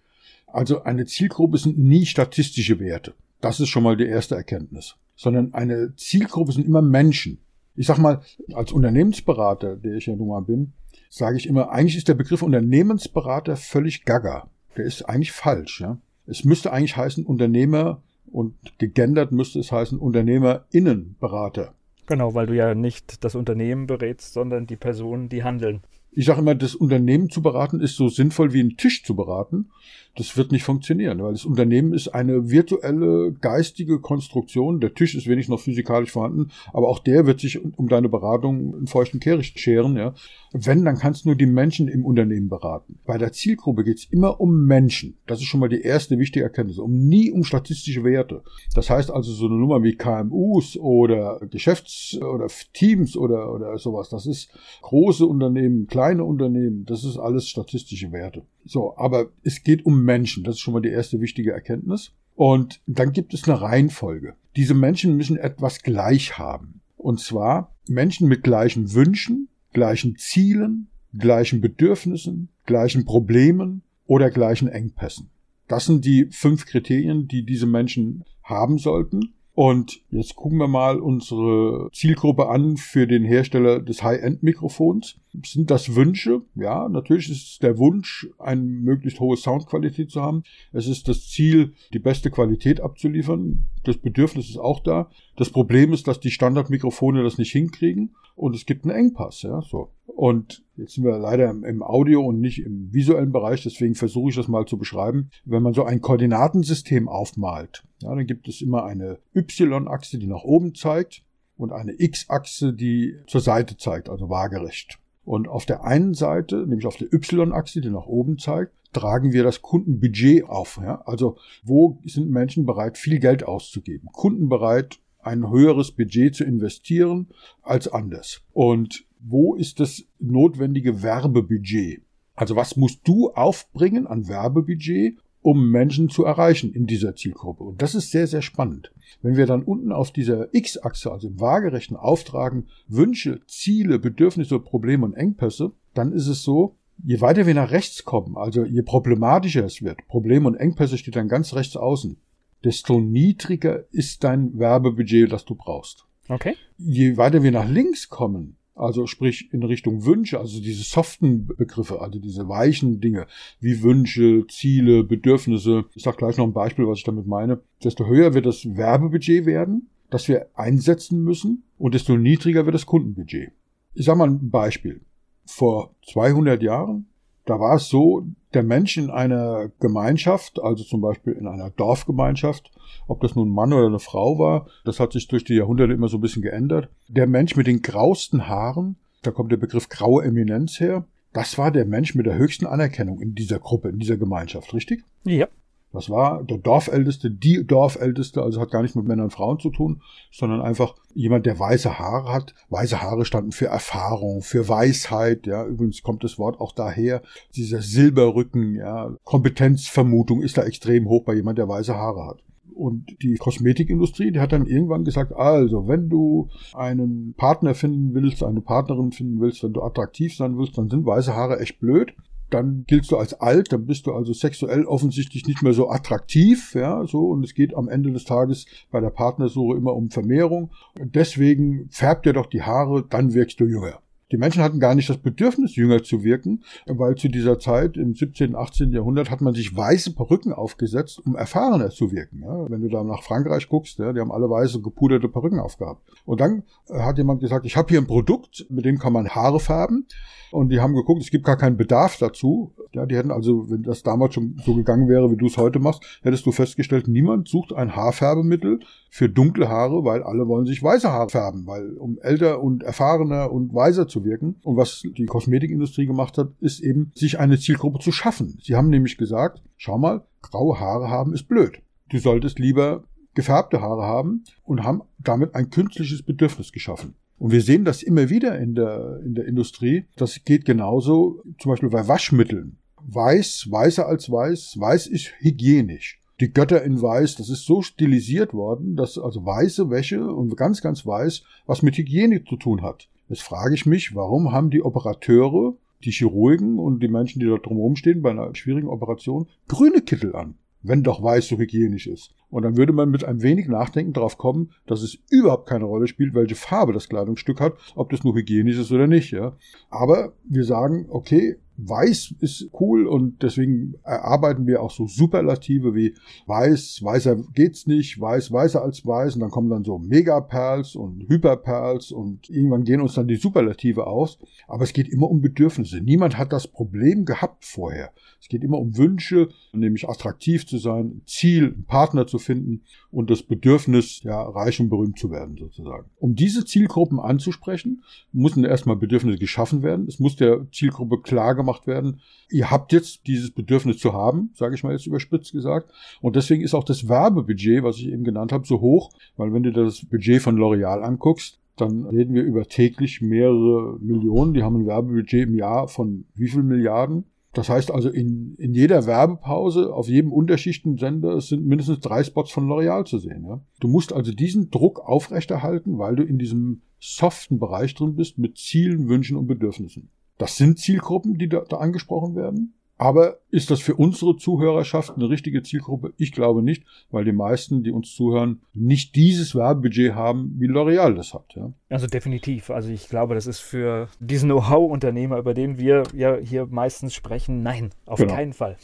also 0.45 0.83
eine 0.83 1.05
Zielgruppe 1.05 1.57
sind 1.57 1.79
nie 1.79 2.05
statistische 2.05 2.79
Werte. 2.79 3.15
Das 3.41 3.59
ist 3.59 3.69
schon 3.69 3.83
mal 3.83 3.97
die 3.97 4.05
erste 4.05 4.35
Erkenntnis. 4.35 4.95
Sondern 5.15 5.55
eine 5.55 5.95
Zielgruppe 5.95 6.51
sind 6.51 6.67
immer 6.67 6.83
Menschen. 6.83 7.39
Ich 7.75 7.87
sag 7.87 7.97
mal, 7.97 8.21
als 8.53 8.71
Unternehmensberater, 8.71 9.75
der 9.75 9.95
ich 9.95 10.05
ja 10.05 10.15
nun 10.15 10.27
mal 10.27 10.41
bin, 10.41 10.73
sage 11.09 11.37
ich 11.37 11.47
immer, 11.47 11.71
eigentlich 11.71 11.97
ist 11.97 12.07
der 12.07 12.13
Begriff 12.13 12.43
Unternehmensberater 12.43 13.55
völlig 13.55 14.05
gaga 14.05 14.49
der 14.77 14.85
ist 14.85 15.03
eigentlich 15.03 15.31
falsch. 15.31 15.81
Ja? 15.81 15.97
Es 16.25 16.43
müsste 16.43 16.71
eigentlich 16.71 16.97
heißen 16.97 17.25
Unternehmer 17.25 18.01
und 18.31 18.55
gegendert 18.77 19.31
müsste 19.31 19.59
es 19.59 19.71
heißen 19.71 19.99
Unternehmerinnenberater. 19.99 21.73
Genau, 22.07 22.33
weil 22.35 22.45
du 22.47 22.55
ja 22.55 22.75
nicht 22.75 23.23
das 23.23 23.35
Unternehmen 23.35 23.87
berätst, 23.87 24.33
sondern 24.33 24.67
die 24.67 24.75
Personen, 24.75 25.29
die 25.29 25.43
handeln. 25.43 25.81
Ich 26.15 26.25
sage 26.25 26.39
immer, 26.39 26.55
das 26.55 26.75
Unternehmen 26.75 27.29
zu 27.29 27.41
beraten 27.41 27.81
ist 27.81 27.97
so 27.97 28.07
sinnvoll 28.07 28.53
wie 28.53 28.61
einen 28.61 28.77
Tisch 28.77 29.03
zu 29.03 29.15
beraten. 29.15 29.67
Das 30.15 30.37
wird 30.37 30.53
nicht 30.53 30.63
funktionieren, 30.63 31.21
weil 31.21 31.33
das 31.33 31.43
Unternehmen 31.43 31.93
ist 31.93 32.07
eine 32.07 32.49
virtuelle, 32.49 33.33
geistige 33.33 33.99
Konstruktion. 33.99 34.79
Der 34.79 34.93
Tisch 34.93 35.13
ist 35.13 35.27
wenigstens 35.27 35.51
noch 35.51 35.59
physikalisch 35.59 36.11
vorhanden, 36.11 36.51
aber 36.71 36.87
auch 36.87 36.99
der 36.99 37.25
wird 37.25 37.41
sich 37.41 37.61
um 37.61 37.89
deine 37.89 38.07
Beratung 38.07 38.79
in 38.79 38.87
feuchten 38.87 39.19
Kehricht 39.19 39.59
scheren. 39.59 39.97
Ja. 39.97 40.13
Wenn, 40.53 40.85
dann 40.85 40.97
kannst 40.97 41.25
du 41.25 41.29
nur 41.29 41.35
die 41.35 41.45
Menschen 41.45 41.89
im 41.89 42.05
Unternehmen 42.05 42.47
beraten. 42.47 42.97
Bei 43.05 43.17
der 43.17 43.33
Zielgruppe 43.33 43.83
geht 43.83 43.97
es 43.97 44.05
immer 44.05 44.39
um 44.39 44.65
Menschen. 44.65 45.17
Das 45.27 45.39
ist 45.39 45.47
schon 45.47 45.59
mal 45.59 45.67
die 45.67 45.81
erste 45.81 46.17
wichtige 46.17 46.45
Erkenntnis. 46.45 46.79
Um 46.79 46.93
nie 47.09 47.29
um 47.29 47.43
statistische 47.43 48.05
Werte. 48.05 48.41
Das 48.73 48.89
heißt 48.89 49.11
also 49.11 49.33
so 49.33 49.47
eine 49.47 49.55
Nummer 49.55 49.83
wie 49.83 49.95
KMUs 49.95 50.77
oder 50.77 51.41
Geschäfts- 51.51 52.17
oder 52.17 52.47
Teams 52.71 53.17
oder, 53.17 53.53
oder 53.53 53.77
sowas. 53.77 54.07
Das 54.07 54.25
ist 54.25 54.49
große 54.81 55.25
Unternehmen, 55.25 55.87
kleine 55.87 56.04
Unternehmen. 56.13 56.85
Das 56.85 57.03
ist 57.03 57.17
alles 57.17 57.49
statistische 57.49 58.11
Werte. 58.11 58.43
So, 58.63 58.95
aber 58.97 59.31
es 59.43 59.63
geht 59.63 59.85
um 59.85 60.03
Menschen. 60.03 60.43
Das 60.43 60.55
ist 60.55 60.61
schon 60.61 60.73
mal 60.73 60.81
die 60.81 60.89
erste 60.89 61.19
wichtige 61.19 61.51
Erkenntnis. 61.51 62.13
Und 62.35 62.81
dann 62.85 63.11
gibt 63.11 63.33
es 63.33 63.47
eine 63.47 63.61
Reihenfolge. 63.61 64.35
Diese 64.55 64.73
Menschen 64.73 65.17
müssen 65.17 65.37
etwas 65.37 65.81
gleich 65.81 66.37
haben. 66.37 66.81
Und 66.97 67.19
zwar 67.19 67.75
Menschen 67.87 68.27
mit 68.27 68.43
gleichen 68.43 68.93
Wünschen, 68.93 69.47
gleichen 69.73 70.17
Zielen, 70.17 70.87
gleichen 71.17 71.61
Bedürfnissen, 71.61 72.49
gleichen 72.65 73.05
Problemen 73.05 73.83
oder 74.05 74.29
gleichen 74.29 74.67
Engpässen. 74.67 75.29
Das 75.67 75.85
sind 75.85 76.05
die 76.05 76.27
fünf 76.31 76.65
Kriterien, 76.65 77.27
die 77.27 77.43
diese 77.45 77.65
Menschen 77.65 78.23
haben 78.43 78.77
sollten. 78.77 79.33
Und 79.55 80.01
jetzt 80.11 80.35
gucken 80.35 80.57
wir 80.57 80.67
mal 80.67 80.99
unsere 80.99 81.89
Zielgruppe 81.93 82.49
an 82.49 82.75
für 82.75 83.07
den 83.07 83.23
Hersteller 83.23 83.79
des 83.79 84.03
High-End-Mikrofons. 84.03 85.15
Sind 85.45 85.71
das 85.71 85.95
Wünsche? 85.95 86.41
Ja, 86.55 86.89
natürlich 86.89 87.29
ist 87.29 87.51
es 87.51 87.59
der 87.59 87.77
Wunsch, 87.77 88.27
eine 88.37 88.61
möglichst 88.61 89.21
hohe 89.21 89.37
Soundqualität 89.37 90.11
zu 90.11 90.21
haben. 90.21 90.43
Es 90.73 90.87
ist 90.87 91.07
das 91.07 91.29
Ziel, 91.29 91.73
die 91.93 91.99
beste 91.99 92.31
Qualität 92.31 92.81
abzuliefern. 92.81 93.63
Das 93.85 93.95
Bedürfnis 93.95 94.49
ist 94.49 94.57
auch 94.57 94.81
da. 94.81 95.09
Das 95.37 95.49
Problem 95.49 95.93
ist, 95.93 96.09
dass 96.09 96.19
die 96.19 96.31
Standardmikrofone 96.31 97.23
das 97.23 97.37
nicht 97.37 97.53
hinkriegen 97.53 98.13
und 98.35 98.55
es 98.55 98.65
gibt 98.65 98.83
einen 98.83 98.95
Engpass. 98.95 99.41
Ja, 99.43 99.61
so. 99.61 99.89
Und 100.15 100.63
jetzt 100.77 100.93
sind 100.93 101.03
wir 101.03 101.17
leider 101.17 101.49
im 101.49 101.83
Audio 101.83 102.25
und 102.25 102.39
nicht 102.39 102.63
im 102.63 102.93
visuellen 102.93 103.33
Bereich, 103.33 103.63
deswegen 103.63 103.95
versuche 103.95 104.29
ich 104.29 104.35
das 104.37 104.47
mal 104.47 104.65
zu 104.65 104.77
beschreiben. 104.77 105.29
Wenn 105.43 105.61
man 105.61 105.73
so 105.73 105.83
ein 105.83 105.99
Koordinatensystem 105.99 107.09
aufmalt, 107.09 107.83
ja, 108.01 108.15
dann 108.15 108.25
gibt 108.25 108.47
es 108.47 108.61
immer 108.61 108.85
eine 108.85 109.19
Y-Achse, 109.35 110.17
die 110.17 110.27
nach 110.27 110.43
oben 110.43 110.73
zeigt 110.73 111.23
und 111.57 111.73
eine 111.73 111.99
X-Achse, 111.99 112.71
die 112.71 113.17
zur 113.27 113.41
Seite 113.41 113.75
zeigt, 113.75 114.07
also 114.07 114.29
waagerecht. 114.29 114.99
Und 115.25 115.49
auf 115.49 115.65
der 115.65 115.83
einen 115.83 116.13
Seite, 116.13 116.65
nämlich 116.65 116.85
auf 116.85 116.95
der 116.95 117.11
Y-Achse, 117.11 117.81
die 117.81 117.89
nach 117.89 118.05
oben 118.05 118.37
zeigt, 118.37 118.71
tragen 118.93 119.33
wir 119.33 119.43
das 119.43 119.61
Kundenbudget 119.61 120.45
auf. 120.45 120.79
Ja? 120.81 121.01
Also 121.05 121.37
wo 121.61 121.99
sind 122.05 122.29
Menschen 122.29 122.65
bereit, 122.65 122.97
viel 122.97 123.19
Geld 123.19 123.43
auszugeben? 123.43 124.07
Kunden 124.13 124.47
bereit, 124.47 124.99
ein 125.19 125.49
höheres 125.49 125.91
Budget 125.91 126.35
zu 126.35 126.45
investieren 126.45 127.27
als 127.63 127.89
anders. 127.89 128.43
Und 128.53 129.03
wo 129.27 129.55
ist 129.55 129.79
das 129.79 130.03
notwendige 130.19 131.01
Werbebudget? 131.01 132.01
Also 132.35 132.55
was 132.55 132.75
musst 132.75 133.07
du 133.07 133.31
aufbringen 133.31 134.07
an 134.07 134.27
Werbebudget, 134.27 135.17
um 135.45 135.69
Menschen 135.69 136.09
zu 136.09 136.25
erreichen 136.25 136.73
in 136.73 136.87
dieser 136.87 137.15
Zielgruppe. 137.15 137.63
Und 137.63 137.83
das 137.83 137.93
ist 137.93 138.09
sehr, 138.09 138.25
sehr 138.25 138.41
spannend. 138.41 138.91
Wenn 139.21 139.37
wir 139.37 139.45
dann 139.45 139.61
unten 139.61 139.91
auf 139.91 140.09
dieser 140.09 140.51
X-Achse, 140.55 141.11
also 141.11 141.27
im 141.27 141.39
waagerechten 141.39 141.95
auftragen, 141.95 142.67
Wünsche, 142.87 143.41
Ziele, 143.45 143.99
Bedürfnisse, 143.99 144.59
Probleme 144.59 145.05
und 145.05 145.13
Engpässe, 145.13 145.71
dann 145.93 146.13
ist 146.13 146.25
es 146.25 146.41
so, 146.41 146.77
je 147.03 147.21
weiter 147.21 147.45
wir 147.45 147.53
nach 147.53 147.69
rechts 147.69 148.05
kommen, 148.05 148.37
also 148.37 148.65
je 148.65 148.81
problematischer 148.81 149.63
es 149.63 149.83
wird, 149.83 150.07
Probleme 150.07 150.47
und 150.47 150.55
Engpässe 150.55 150.97
steht 150.97 151.15
dann 151.15 151.27
ganz 151.27 151.53
rechts 151.53 151.77
außen, 151.77 152.17
desto 152.63 152.99
niedriger 152.99 153.83
ist 153.91 154.23
dein 154.23 154.57
Werbebudget, 154.57 155.31
das 155.31 155.45
du 155.45 155.53
brauchst. 155.53 156.07
Okay. 156.27 156.55
Je 156.79 157.17
weiter 157.17 157.43
wir 157.43 157.51
nach 157.51 157.69
links 157.69 158.09
kommen, 158.09 158.57
also 158.75 159.07
sprich 159.07 159.53
in 159.53 159.63
Richtung 159.63 160.05
Wünsche, 160.05 160.39
also 160.39 160.61
diese 160.61 160.83
soften 160.83 161.47
Begriffe, 161.47 162.01
also 162.01 162.19
diese 162.19 162.47
weichen 162.47 162.99
Dinge 162.99 163.25
wie 163.59 163.81
Wünsche, 163.81 164.45
Ziele, 164.49 165.03
Bedürfnisse. 165.03 165.85
Ich 165.95 166.03
sage 166.03 166.17
gleich 166.17 166.37
noch 166.37 166.45
ein 166.45 166.53
Beispiel, 166.53 166.87
was 166.87 166.99
ich 166.99 167.03
damit 167.05 167.25
meine. 167.25 167.61
Desto 167.83 168.05
höher 168.05 168.33
wird 168.33 168.45
das 168.45 168.65
Werbebudget 168.65 169.45
werden, 169.45 169.89
das 170.09 170.27
wir 170.27 170.47
einsetzen 170.53 171.23
müssen 171.23 171.63
und 171.77 171.93
desto 171.93 172.17
niedriger 172.17 172.65
wird 172.65 172.75
das 172.75 172.85
Kundenbudget. 172.85 173.51
Ich 173.93 174.05
sage 174.05 174.19
mal 174.19 174.29
ein 174.29 174.49
Beispiel. 174.51 175.01
Vor 175.45 175.95
200 176.07 176.61
Jahren 176.61 177.07
da 177.45 177.59
war 177.59 177.75
es 177.75 177.87
so, 177.87 178.25
der 178.53 178.63
Mensch 178.63 178.97
in 178.97 179.09
einer 179.09 179.69
Gemeinschaft, 179.79 180.61
also 180.61 180.83
zum 180.83 181.01
Beispiel 181.01 181.33
in 181.33 181.47
einer 181.47 181.69
Dorfgemeinschaft, 181.69 182.71
ob 183.07 183.21
das 183.21 183.35
nun 183.35 183.49
ein 183.49 183.53
Mann 183.53 183.73
oder 183.73 183.87
eine 183.87 183.99
Frau 183.99 184.39
war, 184.39 184.67
das 184.83 184.99
hat 184.99 185.13
sich 185.13 185.27
durch 185.27 185.43
die 185.43 185.55
Jahrhunderte 185.55 185.93
immer 185.93 186.07
so 186.07 186.17
ein 186.17 186.21
bisschen 186.21 186.41
geändert. 186.41 186.89
Der 187.07 187.27
Mensch 187.27 187.55
mit 187.55 187.67
den 187.67 187.81
grausten 187.81 188.47
Haaren, 188.47 188.95
da 189.21 189.31
kommt 189.31 189.51
der 189.51 189.57
Begriff 189.57 189.89
graue 189.89 190.23
Eminenz 190.23 190.79
her, 190.79 191.05
das 191.33 191.57
war 191.57 191.71
der 191.71 191.85
Mensch 191.85 192.15
mit 192.15 192.25
der 192.25 192.37
höchsten 192.37 192.65
Anerkennung 192.65 193.19
in 193.19 193.35
dieser 193.35 193.59
Gruppe, 193.59 193.89
in 193.89 193.99
dieser 193.99 194.17
Gemeinschaft, 194.17 194.73
richtig? 194.73 195.03
Ja. 195.25 195.47
Das 195.95 196.09
war 196.09 196.43
der 196.43 196.57
Dorfälteste, 196.57 197.31
die 197.31 197.65
Dorfälteste, 197.65 198.43
also 198.43 198.61
hat 198.61 198.71
gar 198.71 198.81
nichts 198.81 198.95
mit 198.95 199.07
Männern 199.07 199.25
und 199.25 199.33
Frauen 199.33 199.59
zu 199.59 199.69
tun, 199.69 200.01
sondern 200.31 200.61
einfach 200.61 200.95
jemand, 201.13 201.45
der 201.45 201.57
weiße 201.57 201.97
Haare 201.97 202.31
hat. 202.31 202.53
Weiße 202.69 203.01
Haare 203.01 203.25
standen 203.25 203.51
für 203.51 203.67
Erfahrung, 203.67 204.41
für 204.41 204.67
Weisheit, 204.67 205.47
ja. 205.47 205.65
Übrigens 205.65 206.03
kommt 206.03 206.23
das 206.23 206.37
Wort 206.37 206.59
auch 206.59 206.73
daher. 206.73 207.21
Dieser 207.55 207.81
Silberrücken, 207.81 208.75
ja. 208.75 209.15
Kompetenzvermutung 209.23 210.41
ist 210.41 210.57
da 210.57 210.63
extrem 210.63 211.07
hoch 211.07 211.23
bei 211.23 211.33
jemand, 211.33 211.57
der 211.57 211.67
weiße 211.67 211.95
Haare 211.95 212.27
hat. 212.27 212.39
Und 212.75 213.15
die 213.21 213.35
Kosmetikindustrie, 213.35 214.31
die 214.31 214.41
hat 214.41 214.51
dann 214.51 214.65
irgendwann 214.65 215.05
gesagt, 215.05 215.33
also, 215.33 215.87
wenn 215.87 216.09
du 216.09 216.49
einen 216.73 217.33
Partner 217.37 217.73
finden 217.73 218.13
willst, 218.13 218.43
eine 218.43 218.59
Partnerin 218.59 219.13
finden 219.13 219.39
willst, 219.39 219.63
wenn 219.63 219.71
du 219.71 219.81
attraktiv 219.81 220.35
sein 220.35 220.57
willst, 220.57 220.77
dann 220.77 220.89
sind 220.89 221.05
weiße 221.05 221.33
Haare 221.33 221.59
echt 221.59 221.79
blöd 221.79 222.13
dann 222.49 222.85
giltst 222.87 223.11
du 223.11 223.17
als 223.17 223.33
alt, 223.33 223.71
dann 223.71 223.85
bist 223.85 224.07
du 224.07 224.13
also 224.13 224.33
sexuell 224.33 224.85
offensichtlich 224.85 225.45
nicht 225.45 225.61
mehr 225.61 225.73
so 225.73 225.89
attraktiv, 225.89 226.75
ja, 226.75 227.05
so, 227.05 227.29
und 227.29 227.43
es 227.43 227.53
geht 227.53 227.75
am 227.75 227.89
Ende 227.89 228.11
des 228.11 228.23
Tages 228.23 228.65
bei 228.91 228.99
der 228.99 229.09
Partnersuche 229.09 229.77
immer 229.77 229.93
um 229.93 230.09
Vermehrung. 230.09 230.71
Deswegen 230.99 231.87
färbt 231.89 232.25
dir 232.25 232.33
doch 232.33 232.45
die 232.45 232.61
Haare, 232.61 233.05
dann 233.09 233.33
wirkst 233.33 233.59
du 233.59 233.65
jünger. 233.65 233.99
Die 234.31 234.37
Menschen 234.37 234.63
hatten 234.63 234.79
gar 234.79 234.95
nicht 234.95 235.07
das 235.09 235.19
Bedürfnis, 235.19 235.75
jünger 235.75 236.01
zu 236.01 236.23
wirken, 236.23 236.63
weil 236.87 237.15
zu 237.15 237.29
dieser 237.29 237.59
Zeit 237.59 237.95
im 237.95 238.15
17., 238.15 238.55
18. 238.55 238.91
Jahrhundert 238.91 239.29
hat 239.29 239.41
man 239.41 239.53
sich 239.53 239.75
weiße 239.75 240.15
Perücken 240.15 240.51
aufgesetzt, 240.51 241.21
um 241.23 241.35
erfahrener 241.35 241.91
zu 241.91 242.11
wirken. 242.11 242.41
Ja, 242.41 242.69
wenn 242.69 242.81
du 242.81 242.89
da 242.89 243.03
nach 243.03 243.21
Frankreich 243.21 243.69
guckst, 243.69 243.99
ja, 243.99 244.13
die 244.13 244.19
haben 244.19 244.31
alle 244.31 244.49
weiße 244.49 244.81
gepuderte 244.81 245.29
Perücken 245.29 245.59
aufgehabt. 245.59 246.01
Und 246.25 246.41
dann 246.41 246.63
hat 246.91 247.19
jemand 247.19 247.39
gesagt, 247.39 247.67
ich 247.67 247.77
habe 247.77 247.89
hier 247.89 248.01
ein 248.01 248.07
Produkt, 248.07 248.65
mit 248.69 248.85
dem 248.85 248.97
kann 248.97 249.13
man 249.13 249.29
Haare 249.29 249.59
färben. 249.59 250.07
Und 250.55 250.69
die 250.69 250.79
haben 250.79 250.95
geguckt, 250.95 251.21
es 251.21 251.31
gibt 251.31 251.43
gar 251.43 251.57
keinen 251.57 251.75
Bedarf 251.75 252.17
dazu. 252.17 252.71
Ja, 252.93 253.05
die 253.05 253.17
hätten 253.17 253.31
also, 253.31 253.69
wenn 253.69 253.83
das 253.83 254.03
damals 254.03 254.35
schon 254.35 254.55
so 254.65 254.73
gegangen 254.73 255.09
wäre, 255.09 255.29
wie 255.29 255.35
du 255.35 255.47
es 255.47 255.57
heute 255.57 255.79
machst, 255.79 256.01
hättest 256.23 256.45
du 256.45 256.53
festgestellt, 256.53 257.09
niemand 257.09 257.49
sucht 257.49 257.73
ein 257.73 257.93
Haarfärbemittel 257.93 258.79
für 259.09 259.27
dunkle 259.27 259.67
Haare, 259.67 260.05
weil 260.05 260.23
alle 260.23 260.47
wollen 260.47 260.65
sich 260.65 260.81
weiße 260.81 261.11
Haare 261.11 261.27
färben, 261.27 261.67
weil 261.67 261.97
um 261.97 262.19
älter 262.21 262.63
und 262.63 262.83
erfahrener 262.83 263.51
und 263.51 263.73
weiser 263.73 264.07
zu 264.07 264.23
wirken. 264.23 264.55
Und 264.63 264.77
was 264.77 265.03
die 265.17 265.25
Kosmetikindustrie 265.25 266.05
gemacht 266.05 266.37
hat, 266.37 266.53
ist 266.61 266.79
eben, 266.79 267.11
sich 267.15 267.37
eine 267.37 267.59
Zielgruppe 267.59 267.99
zu 267.99 268.13
schaffen. 268.13 268.57
Sie 268.63 268.75
haben 268.75 268.89
nämlich 268.89 269.17
gesagt, 269.17 269.61
schau 269.75 269.97
mal, 269.97 270.23
graue 270.41 270.79
Haare 270.79 271.09
haben 271.09 271.33
ist 271.33 271.49
blöd. 271.49 271.81
Du 272.07 272.17
solltest 272.17 272.59
lieber 272.59 273.03
gefärbte 273.33 273.81
Haare 273.81 274.03
haben 274.03 274.45
und 274.63 274.83
haben 274.83 275.01
damit 275.19 275.53
ein 275.53 275.69
künstliches 275.69 276.23
Bedürfnis 276.23 276.71
geschaffen. 276.71 277.15
Und 277.37 277.51
wir 277.51 277.61
sehen 277.61 277.85
das 277.85 278.01
immer 278.01 278.29
wieder 278.29 278.57
in 278.59 278.75
der, 278.75 279.21
in 279.25 279.35
der 279.35 279.45
Industrie. 279.45 280.05
Das 280.15 280.43
geht 280.45 280.65
genauso 280.65 281.43
zum 281.59 281.71
Beispiel 281.71 281.89
bei 281.89 282.07
Waschmitteln. 282.07 282.77
Weiß, 283.01 283.67
weißer 283.69 284.07
als 284.07 284.31
weiß, 284.31 284.75
weiß 284.79 285.07
ist 285.07 285.33
hygienisch. 285.39 286.19
Die 286.39 286.51
Götter 286.51 286.83
in 286.83 287.01
Weiß, 287.01 287.35
das 287.35 287.49
ist 287.49 287.65
so 287.65 287.81
stilisiert 287.81 288.53
worden, 288.53 288.95
dass 288.97 289.17
also 289.17 289.45
weiße 289.45 289.89
Wäsche 289.89 290.33
und 290.33 290.57
ganz, 290.57 290.81
ganz 290.81 291.05
weiß 291.05 291.43
was 291.65 291.81
mit 291.81 291.97
Hygiene 291.97 292.43
zu 292.43 292.57
tun 292.57 292.81
hat. 292.81 293.07
Jetzt 293.29 293.43
frage 293.43 293.73
ich 293.73 293.85
mich, 293.85 294.15
warum 294.15 294.51
haben 294.51 294.69
die 294.69 294.83
Operateure, 294.83 295.75
die 296.03 296.11
Chirurgen 296.11 296.77
und 296.77 297.01
die 297.01 297.07
Menschen, 297.07 297.39
die 297.39 297.47
da 297.47 297.57
drumherum 297.57 297.95
stehen 297.95 298.21
bei 298.21 298.31
einer 298.31 298.53
schwierigen 298.53 298.89
Operation, 298.89 299.47
grüne 299.67 300.01
Kittel 300.01 300.35
an? 300.35 300.55
wenn 300.87 301.03
doch 301.03 301.21
weiß 301.21 301.47
so 301.47 301.57
hygienisch 301.57 302.07
ist. 302.07 302.33
Und 302.55 302.61
dann 302.61 302.77
würde 302.77 302.93
man 302.93 303.09
mit 303.09 303.25
ein 303.25 303.41
wenig 303.41 303.67
Nachdenken 303.67 304.13
darauf 304.13 304.37
kommen, 304.37 304.71
dass 304.85 305.01
es 305.01 305.17
überhaupt 305.29 305.67
keine 305.67 305.83
Rolle 305.83 306.07
spielt, 306.07 306.33
welche 306.33 306.55
Farbe 306.55 306.93
das 306.93 307.09
Kleidungsstück 307.09 307.59
hat, 307.59 307.73
ob 307.95 308.11
das 308.11 308.23
nur 308.23 308.33
hygienisch 308.33 308.77
ist 308.77 308.93
oder 308.93 309.07
nicht. 309.07 309.31
Ja. 309.31 309.57
Aber 309.89 310.31
wir 310.45 310.63
sagen, 310.63 311.05
okay, 311.09 311.57
Weiß 311.77 312.33
ist 312.39 312.69
cool 312.79 313.05
und 313.05 313.43
deswegen 313.43 313.95
erarbeiten 314.03 314.65
wir 314.65 314.81
auch 314.81 314.91
so 314.91 315.07
Superlative 315.07 315.93
wie 315.93 316.15
weiß, 316.45 317.01
weißer 317.03 317.35
geht's 317.53 317.85
nicht, 317.85 318.19
weiß, 318.19 318.51
weißer 318.51 318.81
als 318.81 319.05
weiß 319.05 319.35
und 319.35 319.41
dann 319.41 319.49
kommen 319.49 319.69
dann 319.69 319.83
so 319.83 319.97
Megaperls 319.97 320.95
und 320.95 321.27
Hyperperls 321.27 322.11
und 322.11 322.49
irgendwann 322.49 322.85
gehen 322.85 323.01
uns 323.01 323.15
dann 323.15 323.27
die 323.27 323.35
Superlative 323.35 324.07
aus. 324.07 324.39
Aber 324.67 324.85
es 324.85 324.93
geht 324.93 325.09
immer 325.09 325.29
um 325.29 325.41
Bedürfnisse. 325.41 325.99
Niemand 325.99 326.37
hat 326.37 326.53
das 326.53 326.65
Problem 326.67 327.25
gehabt 327.25 327.65
vorher. 327.65 328.11
Es 328.39 328.47
geht 328.47 328.63
immer 328.63 328.79
um 328.79 328.95
Wünsche, 328.97 329.49
nämlich 329.73 330.07
attraktiv 330.07 330.65
zu 330.65 330.77
sein, 330.77 331.07
ein 331.07 331.21
Ziel, 331.25 331.73
einen 331.73 331.85
Partner 331.85 332.25
zu 332.25 332.37
finden 332.45 332.83
und 333.11 333.29
das 333.29 333.43
Bedürfnis, 333.43 334.21
ja, 334.23 334.41
reich 334.41 334.79
und 334.79 334.89
berühmt 334.89 335.19
zu 335.19 335.31
werden 335.31 335.57
sozusagen. 335.57 336.09
Um 336.17 336.35
diese 336.35 336.65
Zielgruppen 336.65 337.19
anzusprechen, 337.19 338.03
müssen 338.31 338.63
erstmal 338.63 338.95
Bedürfnisse 338.95 339.37
geschaffen 339.37 339.83
werden. 339.83 340.07
Es 340.07 340.19
muss 340.19 340.35
der 340.35 340.67
Zielgruppe 340.71 341.21
klar 341.21 341.55
gemacht 341.55 341.87
werden, 341.87 342.21
ihr 342.49 342.71
habt 342.71 342.93
jetzt 342.93 343.27
dieses 343.27 343.51
Bedürfnis 343.51 343.97
zu 343.97 344.13
haben, 344.13 344.51
sage 344.53 344.75
ich 344.75 344.83
mal 344.83 344.93
jetzt 344.93 345.07
überspitzt 345.07 345.51
gesagt. 345.51 345.91
Und 346.21 346.35
deswegen 346.35 346.63
ist 346.63 346.73
auch 346.73 346.83
das 346.83 347.07
Werbebudget, 347.07 347.83
was 347.83 347.97
ich 347.97 348.07
eben 348.07 348.23
genannt 348.23 348.51
habe, 348.51 348.65
so 348.65 348.81
hoch, 348.81 349.11
weil 349.35 349.53
wenn 349.53 349.63
du 349.63 349.71
das 349.71 350.05
Budget 350.05 350.41
von 350.41 350.57
L'Oreal 350.57 351.01
anguckst, 351.01 351.59
dann 351.77 352.05
reden 352.05 352.33
wir 352.33 352.43
über 352.43 352.65
täglich 352.65 353.21
mehrere 353.21 353.97
Millionen. 353.99 354.53
Die 354.53 354.63
haben 354.63 354.77
ein 354.77 354.87
Werbebudget 354.87 355.47
im 355.47 355.55
Jahr 355.55 355.87
von 355.87 356.25
wie 356.35 356.47
viel 356.47 356.63
Milliarden? 356.63 357.25
Das 357.55 357.69
heißt 357.69 357.89
also, 357.89 358.09
in, 358.09 358.55
in 358.57 358.73
jeder 358.73 359.05
Werbepause, 359.05 359.93
auf 359.93 360.09
jedem 360.09 360.33
Unterschichtensender 360.33 361.39
sind 361.39 361.65
mindestens 361.65 362.01
drei 362.01 362.21
Spots 362.21 362.51
von 362.51 362.67
L'Oreal 362.67 363.05
zu 363.05 363.17
sehen. 363.17 363.45
Ja? 363.45 363.61
Du 363.79 363.87
musst 363.87 364.11
also 364.11 364.33
diesen 364.33 364.71
Druck 364.71 364.99
aufrechterhalten, 364.99 365.97
weil 365.97 366.17
du 366.17 366.23
in 366.23 366.37
diesem 366.37 366.81
soften 366.99 367.57
Bereich 367.57 367.95
drin 367.95 368.17
bist 368.17 368.37
mit 368.37 368.57
Zielen, 368.57 369.07
Wünschen 369.07 369.37
und 369.37 369.47
Bedürfnissen. 369.47 370.09
Das 370.37 370.57
sind 370.57 370.79
Zielgruppen, 370.79 371.37
die 371.37 371.47
da, 371.47 371.61
da 371.61 371.77
angesprochen 371.77 372.35
werden. 372.35 372.73
Aber 372.97 373.39
ist 373.51 373.71
das 373.71 373.81
für 373.81 373.95
unsere 373.95 374.37
Zuhörerschaft 374.37 375.15
eine 375.15 375.29
richtige 375.29 375.63
Zielgruppe? 375.63 376.13
Ich 376.17 376.31
glaube 376.31 376.63
nicht, 376.63 376.83
weil 377.11 377.25
die 377.25 377.33
meisten, 377.33 377.83
die 377.83 377.91
uns 377.91 378.15
zuhören, 378.15 378.61
nicht 378.73 379.15
dieses 379.15 379.53
Werbebudget 379.53 380.15
haben, 380.15 380.55
wie 380.59 380.67
L'Oreal 380.67 381.13
das 381.13 381.33
hat. 381.33 381.55
Ja? 381.55 381.73
Also 381.89 382.07
definitiv. 382.07 382.69
Also 382.69 382.89
ich 382.89 383.09
glaube, 383.09 383.35
das 383.35 383.47
ist 383.47 383.59
für 383.59 384.07
diesen 384.19 384.49
Know-how-Unternehmer, 384.49 385.37
über 385.37 385.53
den 385.53 385.77
wir 385.77 386.03
ja 386.13 386.37
hier 386.37 386.67
meistens 386.67 387.13
sprechen, 387.13 387.63
nein, 387.63 387.91
auf 388.05 388.19
genau. 388.19 388.33
keinen 388.33 388.53
Fall. 388.53 388.77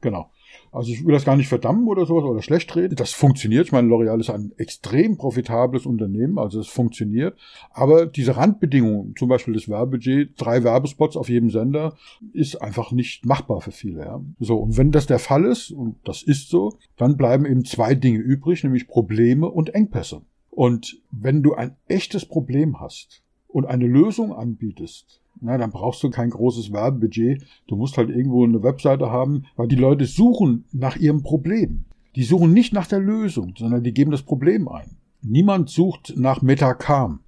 Genau. 0.00 0.30
Also 0.72 0.92
ich 0.92 1.04
will 1.04 1.12
das 1.12 1.24
gar 1.24 1.36
nicht 1.36 1.48
verdammen 1.48 1.88
oder 1.88 2.06
sowas 2.06 2.24
oder 2.24 2.42
schlecht 2.42 2.74
reden. 2.76 2.96
Das 2.96 3.12
funktioniert. 3.12 3.66
Ich 3.66 3.72
meine, 3.72 3.88
L'Oreal 3.88 4.20
ist 4.20 4.30
ein 4.30 4.52
extrem 4.56 5.16
profitables 5.16 5.86
Unternehmen, 5.86 6.38
also 6.38 6.60
es 6.60 6.68
funktioniert. 6.68 7.36
Aber 7.70 8.06
diese 8.06 8.36
Randbedingungen, 8.36 9.14
zum 9.16 9.28
Beispiel 9.28 9.54
das 9.54 9.68
Werbebudget, 9.68 10.30
drei 10.36 10.64
Werbespots 10.64 11.16
auf 11.16 11.28
jedem 11.28 11.50
Sender, 11.50 11.96
ist 12.32 12.60
einfach 12.62 12.92
nicht 12.92 13.24
machbar 13.24 13.60
für 13.60 13.72
viele. 13.72 14.00
Ja. 14.00 14.20
So, 14.40 14.56
und 14.58 14.76
wenn 14.76 14.92
das 14.92 15.06
der 15.06 15.18
Fall 15.18 15.44
ist, 15.44 15.70
und 15.70 15.96
das 16.04 16.22
ist 16.22 16.48
so, 16.50 16.74
dann 16.96 17.16
bleiben 17.16 17.46
eben 17.46 17.64
zwei 17.64 17.94
Dinge 17.94 18.18
übrig, 18.18 18.64
nämlich 18.64 18.88
Probleme 18.88 19.48
und 19.48 19.74
Engpässe. 19.74 20.22
Und 20.50 21.00
wenn 21.10 21.42
du 21.42 21.54
ein 21.54 21.76
echtes 21.86 22.24
Problem 22.24 22.80
hast 22.80 23.22
und 23.46 23.66
eine 23.66 23.86
Lösung 23.86 24.32
anbietest, 24.32 25.20
na, 25.40 25.58
dann 25.58 25.70
brauchst 25.70 26.02
du 26.02 26.10
kein 26.10 26.30
großes 26.30 26.72
Werbebudget. 26.72 27.44
Du 27.66 27.76
musst 27.76 27.96
halt 27.96 28.10
irgendwo 28.10 28.44
eine 28.44 28.62
Webseite 28.62 29.10
haben, 29.10 29.44
weil 29.56 29.68
die 29.68 29.76
Leute 29.76 30.04
suchen 30.06 30.64
nach 30.72 30.96
ihrem 30.96 31.22
Problem. 31.22 31.84
Die 32.16 32.24
suchen 32.24 32.52
nicht 32.52 32.72
nach 32.72 32.86
der 32.86 33.00
Lösung, 33.00 33.54
sondern 33.56 33.84
die 33.84 33.92
geben 33.92 34.10
das 34.10 34.22
Problem 34.22 34.68
ein. 34.68 34.96
Niemand 35.22 35.68
sucht 35.70 36.14
nach 36.16 36.42
Metacam. 36.42 37.20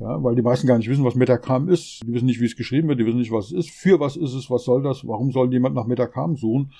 Ja, 0.00 0.22
weil 0.22 0.36
die 0.36 0.42
meisten 0.42 0.68
gar 0.68 0.78
nicht 0.78 0.88
wissen, 0.88 1.04
was 1.04 1.16
Metacam 1.16 1.68
ist. 1.68 2.02
Die 2.06 2.12
wissen 2.12 2.26
nicht, 2.26 2.40
wie 2.40 2.44
es 2.44 2.54
geschrieben 2.54 2.86
wird, 2.86 3.00
die 3.00 3.06
wissen 3.06 3.18
nicht, 3.18 3.32
was 3.32 3.46
es 3.46 3.52
ist. 3.52 3.70
Für 3.70 3.98
was 3.98 4.16
ist 4.16 4.32
es, 4.32 4.48
was 4.48 4.64
soll 4.64 4.82
das, 4.82 5.06
warum 5.06 5.32
soll 5.32 5.52
jemand 5.52 5.74
nach 5.74 5.86
Metacam 5.86 6.36
suchen? 6.36 6.70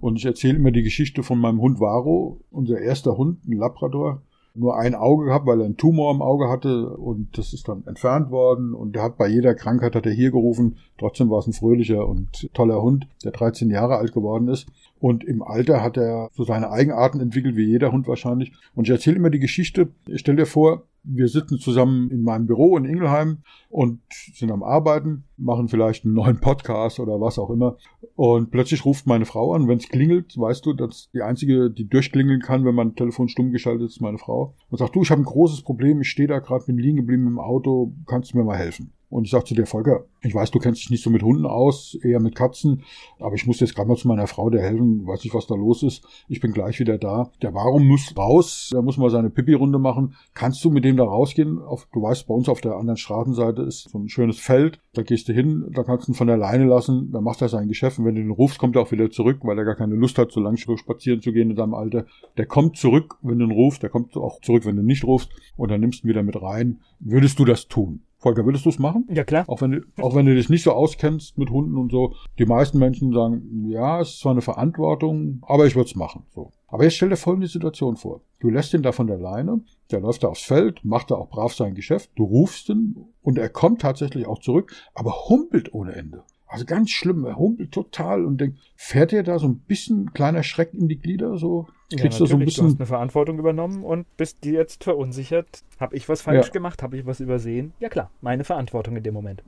Und 0.00 0.16
ich 0.16 0.24
erzähle 0.24 0.56
immer 0.56 0.70
die 0.70 0.82
Geschichte 0.82 1.22
von 1.22 1.38
meinem 1.38 1.60
Hund 1.60 1.80
Varo, 1.80 2.40
unser 2.50 2.80
erster 2.80 3.18
Hund, 3.18 3.46
ein 3.46 3.58
Labrador 3.58 4.22
nur 4.54 4.76
ein 4.76 4.94
Auge 4.94 5.26
gehabt, 5.26 5.46
weil 5.46 5.60
er 5.60 5.64
einen 5.64 5.76
Tumor 5.76 6.12
im 6.14 6.22
Auge 6.22 6.48
hatte 6.48 6.88
und 6.96 7.36
das 7.38 7.52
ist 7.52 7.68
dann 7.68 7.84
entfernt 7.86 8.30
worden 8.30 8.74
und 8.74 8.94
der 8.94 9.02
hat 9.02 9.16
bei 9.16 9.28
jeder 9.28 9.54
Krankheit 9.54 9.94
hat 9.94 10.06
er 10.06 10.12
hier 10.12 10.30
gerufen. 10.30 10.76
Trotzdem 10.98 11.30
war 11.30 11.38
es 11.38 11.46
ein 11.46 11.52
fröhlicher 11.52 12.06
und 12.06 12.50
toller 12.52 12.82
Hund, 12.82 13.06
der 13.24 13.32
13 13.32 13.70
Jahre 13.70 13.96
alt 13.96 14.12
geworden 14.12 14.48
ist. 14.48 14.66
Und 15.02 15.24
im 15.24 15.42
Alter 15.42 15.82
hat 15.82 15.96
er 15.96 16.30
so 16.32 16.44
seine 16.44 16.70
Eigenarten 16.70 17.18
entwickelt, 17.18 17.56
wie 17.56 17.64
jeder 17.64 17.90
Hund 17.90 18.06
wahrscheinlich. 18.06 18.52
Und 18.76 18.84
ich 18.84 18.90
erzähle 18.92 19.16
immer 19.16 19.30
die 19.30 19.40
Geschichte. 19.40 19.88
Ich 20.06 20.20
stell 20.20 20.36
dir 20.36 20.46
vor, 20.46 20.84
wir 21.02 21.26
sitzen 21.26 21.58
zusammen 21.58 22.08
in 22.12 22.22
meinem 22.22 22.46
Büro 22.46 22.76
in 22.76 22.84
Ingelheim 22.84 23.38
und 23.68 23.98
sind 24.32 24.52
am 24.52 24.62
Arbeiten, 24.62 25.24
machen 25.36 25.66
vielleicht 25.66 26.04
einen 26.04 26.14
neuen 26.14 26.38
Podcast 26.38 27.00
oder 27.00 27.20
was 27.20 27.40
auch 27.40 27.50
immer. 27.50 27.78
Und 28.14 28.52
plötzlich 28.52 28.84
ruft 28.84 29.08
meine 29.08 29.24
Frau 29.24 29.54
an. 29.54 29.66
Wenn 29.66 29.78
es 29.78 29.88
klingelt, 29.88 30.38
weißt 30.38 30.64
du, 30.66 30.72
dass 30.72 31.10
die 31.12 31.22
einzige, 31.22 31.68
die 31.68 31.88
durchklingeln 31.88 32.40
kann, 32.40 32.64
wenn 32.64 32.76
mein 32.76 32.94
Telefon 32.94 33.28
stumm 33.28 33.50
geschaltet 33.50 33.88
ist, 33.88 34.00
meine 34.00 34.18
Frau. 34.18 34.54
Und 34.70 34.78
sagt, 34.78 34.94
du, 34.94 35.02
ich 35.02 35.10
habe 35.10 35.22
ein 35.22 35.24
großes 35.24 35.62
Problem. 35.62 36.02
Ich 36.02 36.10
stehe 36.10 36.28
da 36.28 36.38
gerade, 36.38 36.66
bin 36.66 36.78
liegen 36.78 36.98
geblieben 36.98 37.26
im 37.26 37.40
Auto. 37.40 37.92
Kannst 38.06 38.32
du 38.32 38.38
mir 38.38 38.44
mal 38.44 38.56
helfen? 38.56 38.92
Und 39.12 39.24
ich 39.24 39.30
sage 39.30 39.44
zu 39.44 39.54
der 39.54 39.66
Volker, 39.66 40.06
ich 40.22 40.34
weiß, 40.34 40.52
du 40.52 40.58
kennst 40.58 40.80
dich 40.80 40.90
nicht 40.90 41.02
so 41.02 41.10
mit 41.10 41.22
Hunden 41.22 41.44
aus, 41.44 41.94
eher 42.02 42.18
mit 42.18 42.34
Katzen, 42.34 42.82
aber 43.20 43.34
ich 43.34 43.46
muss 43.46 43.60
jetzt 43.60 43.74
gerade 43.74 43.86
mal 43.86 43.96
zu 43.96 44.08
meiner 44.08 44.26
Frau 44.26 44.48
der 44.48 44.62
helfen, 44.62 45.06
weiß 45.06 45.22
nicht, 45.22 45.34
was 45.34 45.46
da 45.46 45.54
los 45.54 45.82
ist. 45.82 46.02
Ich 46.28 46.40
bin 46.40 46.52
gleich 46.52 46.80
wieder 46.80 46.96
da. 46.96 47.30
Der 47.42 47.52
Warum 47.52 47.86
muss 47.86 48.16
raus, 48.16 48.70
der 48.72 48.80
muss 48.80 48.96
mal 48.96 49.10
seine 49.10 49.28
Pipi-Runde 49.28 49.78
machen. 49.78 50.14
Kannst 50.32 50.64
du 50.64 50.70
mit 50.70 50.86
dem 50.86 50.96
da 50.96 51.04
rausgehen? 51.04 51.58
Auf, 51.58 51.86
du 51.92 52.00
weißt, 52.00 52.26
bei 52.26 52.32
uns 52.32 52.48
auf 52.48 52.62
der 52.62 52.76
anderen 52.76 52.96
Straßenseite 52.96 53.60
ist 53.60 53.90
so 53.90 53.98
ein 53.98 54.08
schönes 54.08 54.38
Feld. 54.38 54.80
Da 54.94 55.02
gehst 55.02 55.28
du 55.28 55.34
hin, 55.34 55.66
da 55.74 55.82
kannst 55.82 56.08
du 56.08 56.12
ihn 56.12 56.14
von 56.14 56.26
der 56.26 56.38
Leine 56.38 56.64
lassen, 56.64 57.12
dann 57.12 57.22
macht 57.22 57.42
er 57.42 57.50
sein 57.50 57.68
Geschäft. 57.68 57.98
Und 57.98 58.06
wenn 58.06 58.14
du 58.14 58.22
ihn 58.22 58.30
rufst, 58.30 58.58
kommt 58.58 58.76
er 58.76 58.82
auch 58.82 58.92
wieder 58.92 59.10
zurück, 59.10 59.40
weil 59.42 59.58
er 59.58 59.66
gar 59.66 59.76
keine 59.76 59.94
Lust 59.94 60.16
hat, 60.16 60.32
so 60.32 60.40
lang 60.40 60.56
spazieren 60.56 61.20
zu 61.20 61.32
gehen 61.32 61.50
in 61.50 61.56
seinem 61.56 61.74
Alter. 61.74 62.06
Der 62.38 62.46
kommt 62.46 62.78
zurück, 62.78 63.16
wenn 63.20 63.38
du 63.38 63.44
ihn 63.44 63.52
rufst, 63.52 63.82
der 63.82 63.90
kommt 63.90 64.16
auch 64.16 64.40
zurück, 64.40 64.64
wenn 64.64 64.76
du 64.76 64.82
ihn 64.82 64.86
nicht 64.86 65.04
rufst. 65.04 65.28
Und 65.58 65.70
dann 65.70 65.82
nimmst 65.82 66.02
du 66.02 66.06
ihn 66.06 66.10
wieder 66.10 66.22
mit 66.22 66.40
rein. 66.40 66.80
Würdest 66.98 67.38
du 67.38 67.44
das 67.44 67.68
tun? 67.68 68.00
Volker, 68.22 68.46
würdest 68.46 68.64
du 68.64 68.68
es 68.68 68.78
machen? 68.78 69.04
Ja, 69.10 69.24
klar. 69.24 69.44
Auch 69.48 69.60
wenn, 69.62 69.72
du, 69.72 69.80
auch 70.00 70.14
wenn 70.14 70.26
du 70.26 70.34
dich 70.34 70.48
nicht 70.48 70.62
so 70.62 70.70
auskennst 70.70 71.38
mit 71.38 71.50
Hunden 71.50 71.76
und 71.76 71.90
so. 71.90 72.14
Die 72.38 72.46
meisten 72.46 72.78
Menschen 72.78 73.12
sagen, 73.12 73.68
ja, 73.68 74.00
es 74.00 74.10
ist 74.10 74.20
zwar 74.20 74.30
eine 74.30 74.42
Verantwortung, 74.42 75.42
aber 75.42 75.66
ich 75.66 75.74
würde 75.74 75.88
es 75.88 75.96
machen. 75.96 76.24
So. 76.32 76.52
Aber 76.68 76.84
jetzt 76.84 76.94
stell 76.94 77.08
dir 77.08 77.16
folgende 77.16 77.48
Situation 77.48 77.96
vor. 77.96 78.20
Du 78.38 78.48
lässt 78.48 78.74
ihn 78.74 78.82
da 78.82 78.92
von 78.92 79.08
der 79.08 79.18
Leine, 79.18 79.62
der 79.90 80.00
läuft 80.00 80.22
da 80.22 80.28
aufs 80.28 80.42
Feld, 80.42 80.84
macht 80.84 81.10
da 81.10 81.16
auch 81.16 81.30
brav 81.30 81.52
sein 81.52 81.74
Geschäft, 81.74 82.10
du 82.14 82.24
rufst 82.24 82.68
ihn 82.68 83.06
und 83.22 83.38
er 83.38 83.48
kommt 83.48 83.80
tatsächlich 83.80 84.26
auch 84.26 84.38
zurück, 84.38 84.72
aber 84.94 85.28
humpelt 85.28 85.74
ohne 85.74 85.92
Ende. 85.92 86.22
Also 86.46 86.64
ganz 86.64 86.90
schlimm, 86.90 87.24
er 87.24 87.36
humpelt 87.36 87.72
total 87.72 88.24
und 88.24 88.40
denkt, 88.40 88.58
fährt 88.76 89.12
er 89.12 89.22
da 89.22 89.38
so 89.38 89.48
ein 89.48 89.60
bisschen 89.60 90.12
kleiner 90.12 90.42
Schreck 90.42 90.74
in 90.74 90.86
die 90.86 90.98
Glieder, 90.98 91.38
so 91.38 91.66
kriegst 91.96 92.18
ja, 92.18 92.24
du 92.24 92.30
so 92.30 92.36
ein 92.36 92.44
bisschen. 92.44 92.66
Du 92.66 92.72
hast 92.72 92.80
eine 92.80 92.86
Verantwortung 92.86 93.38
übernommen 93.38 93.84
und 93.84 94.06
bist 94.16 94.44
dir 94.44 94.52
jetzt 94.52 94.84
verunsichert. 94.84 95.62
Habe 95.78 95.96
ich 95.96 96.08
was 96.08 96.22
falsch 96.22 96.46
ja. 96.46 96.52
gemacht? 96.52 96.82
Habe 96.82 96.98
ich 96.98 97.06
was 97.06 97.20
übersehen? 97.20 97.72
Ja 97.80 97.88
klar, 97.88 98.10
meine 98.20 98.44
Verantwortung 98.44 98.96
in 98.96 99.02
dem 99.02 99.14
Moment. 99.14 99.42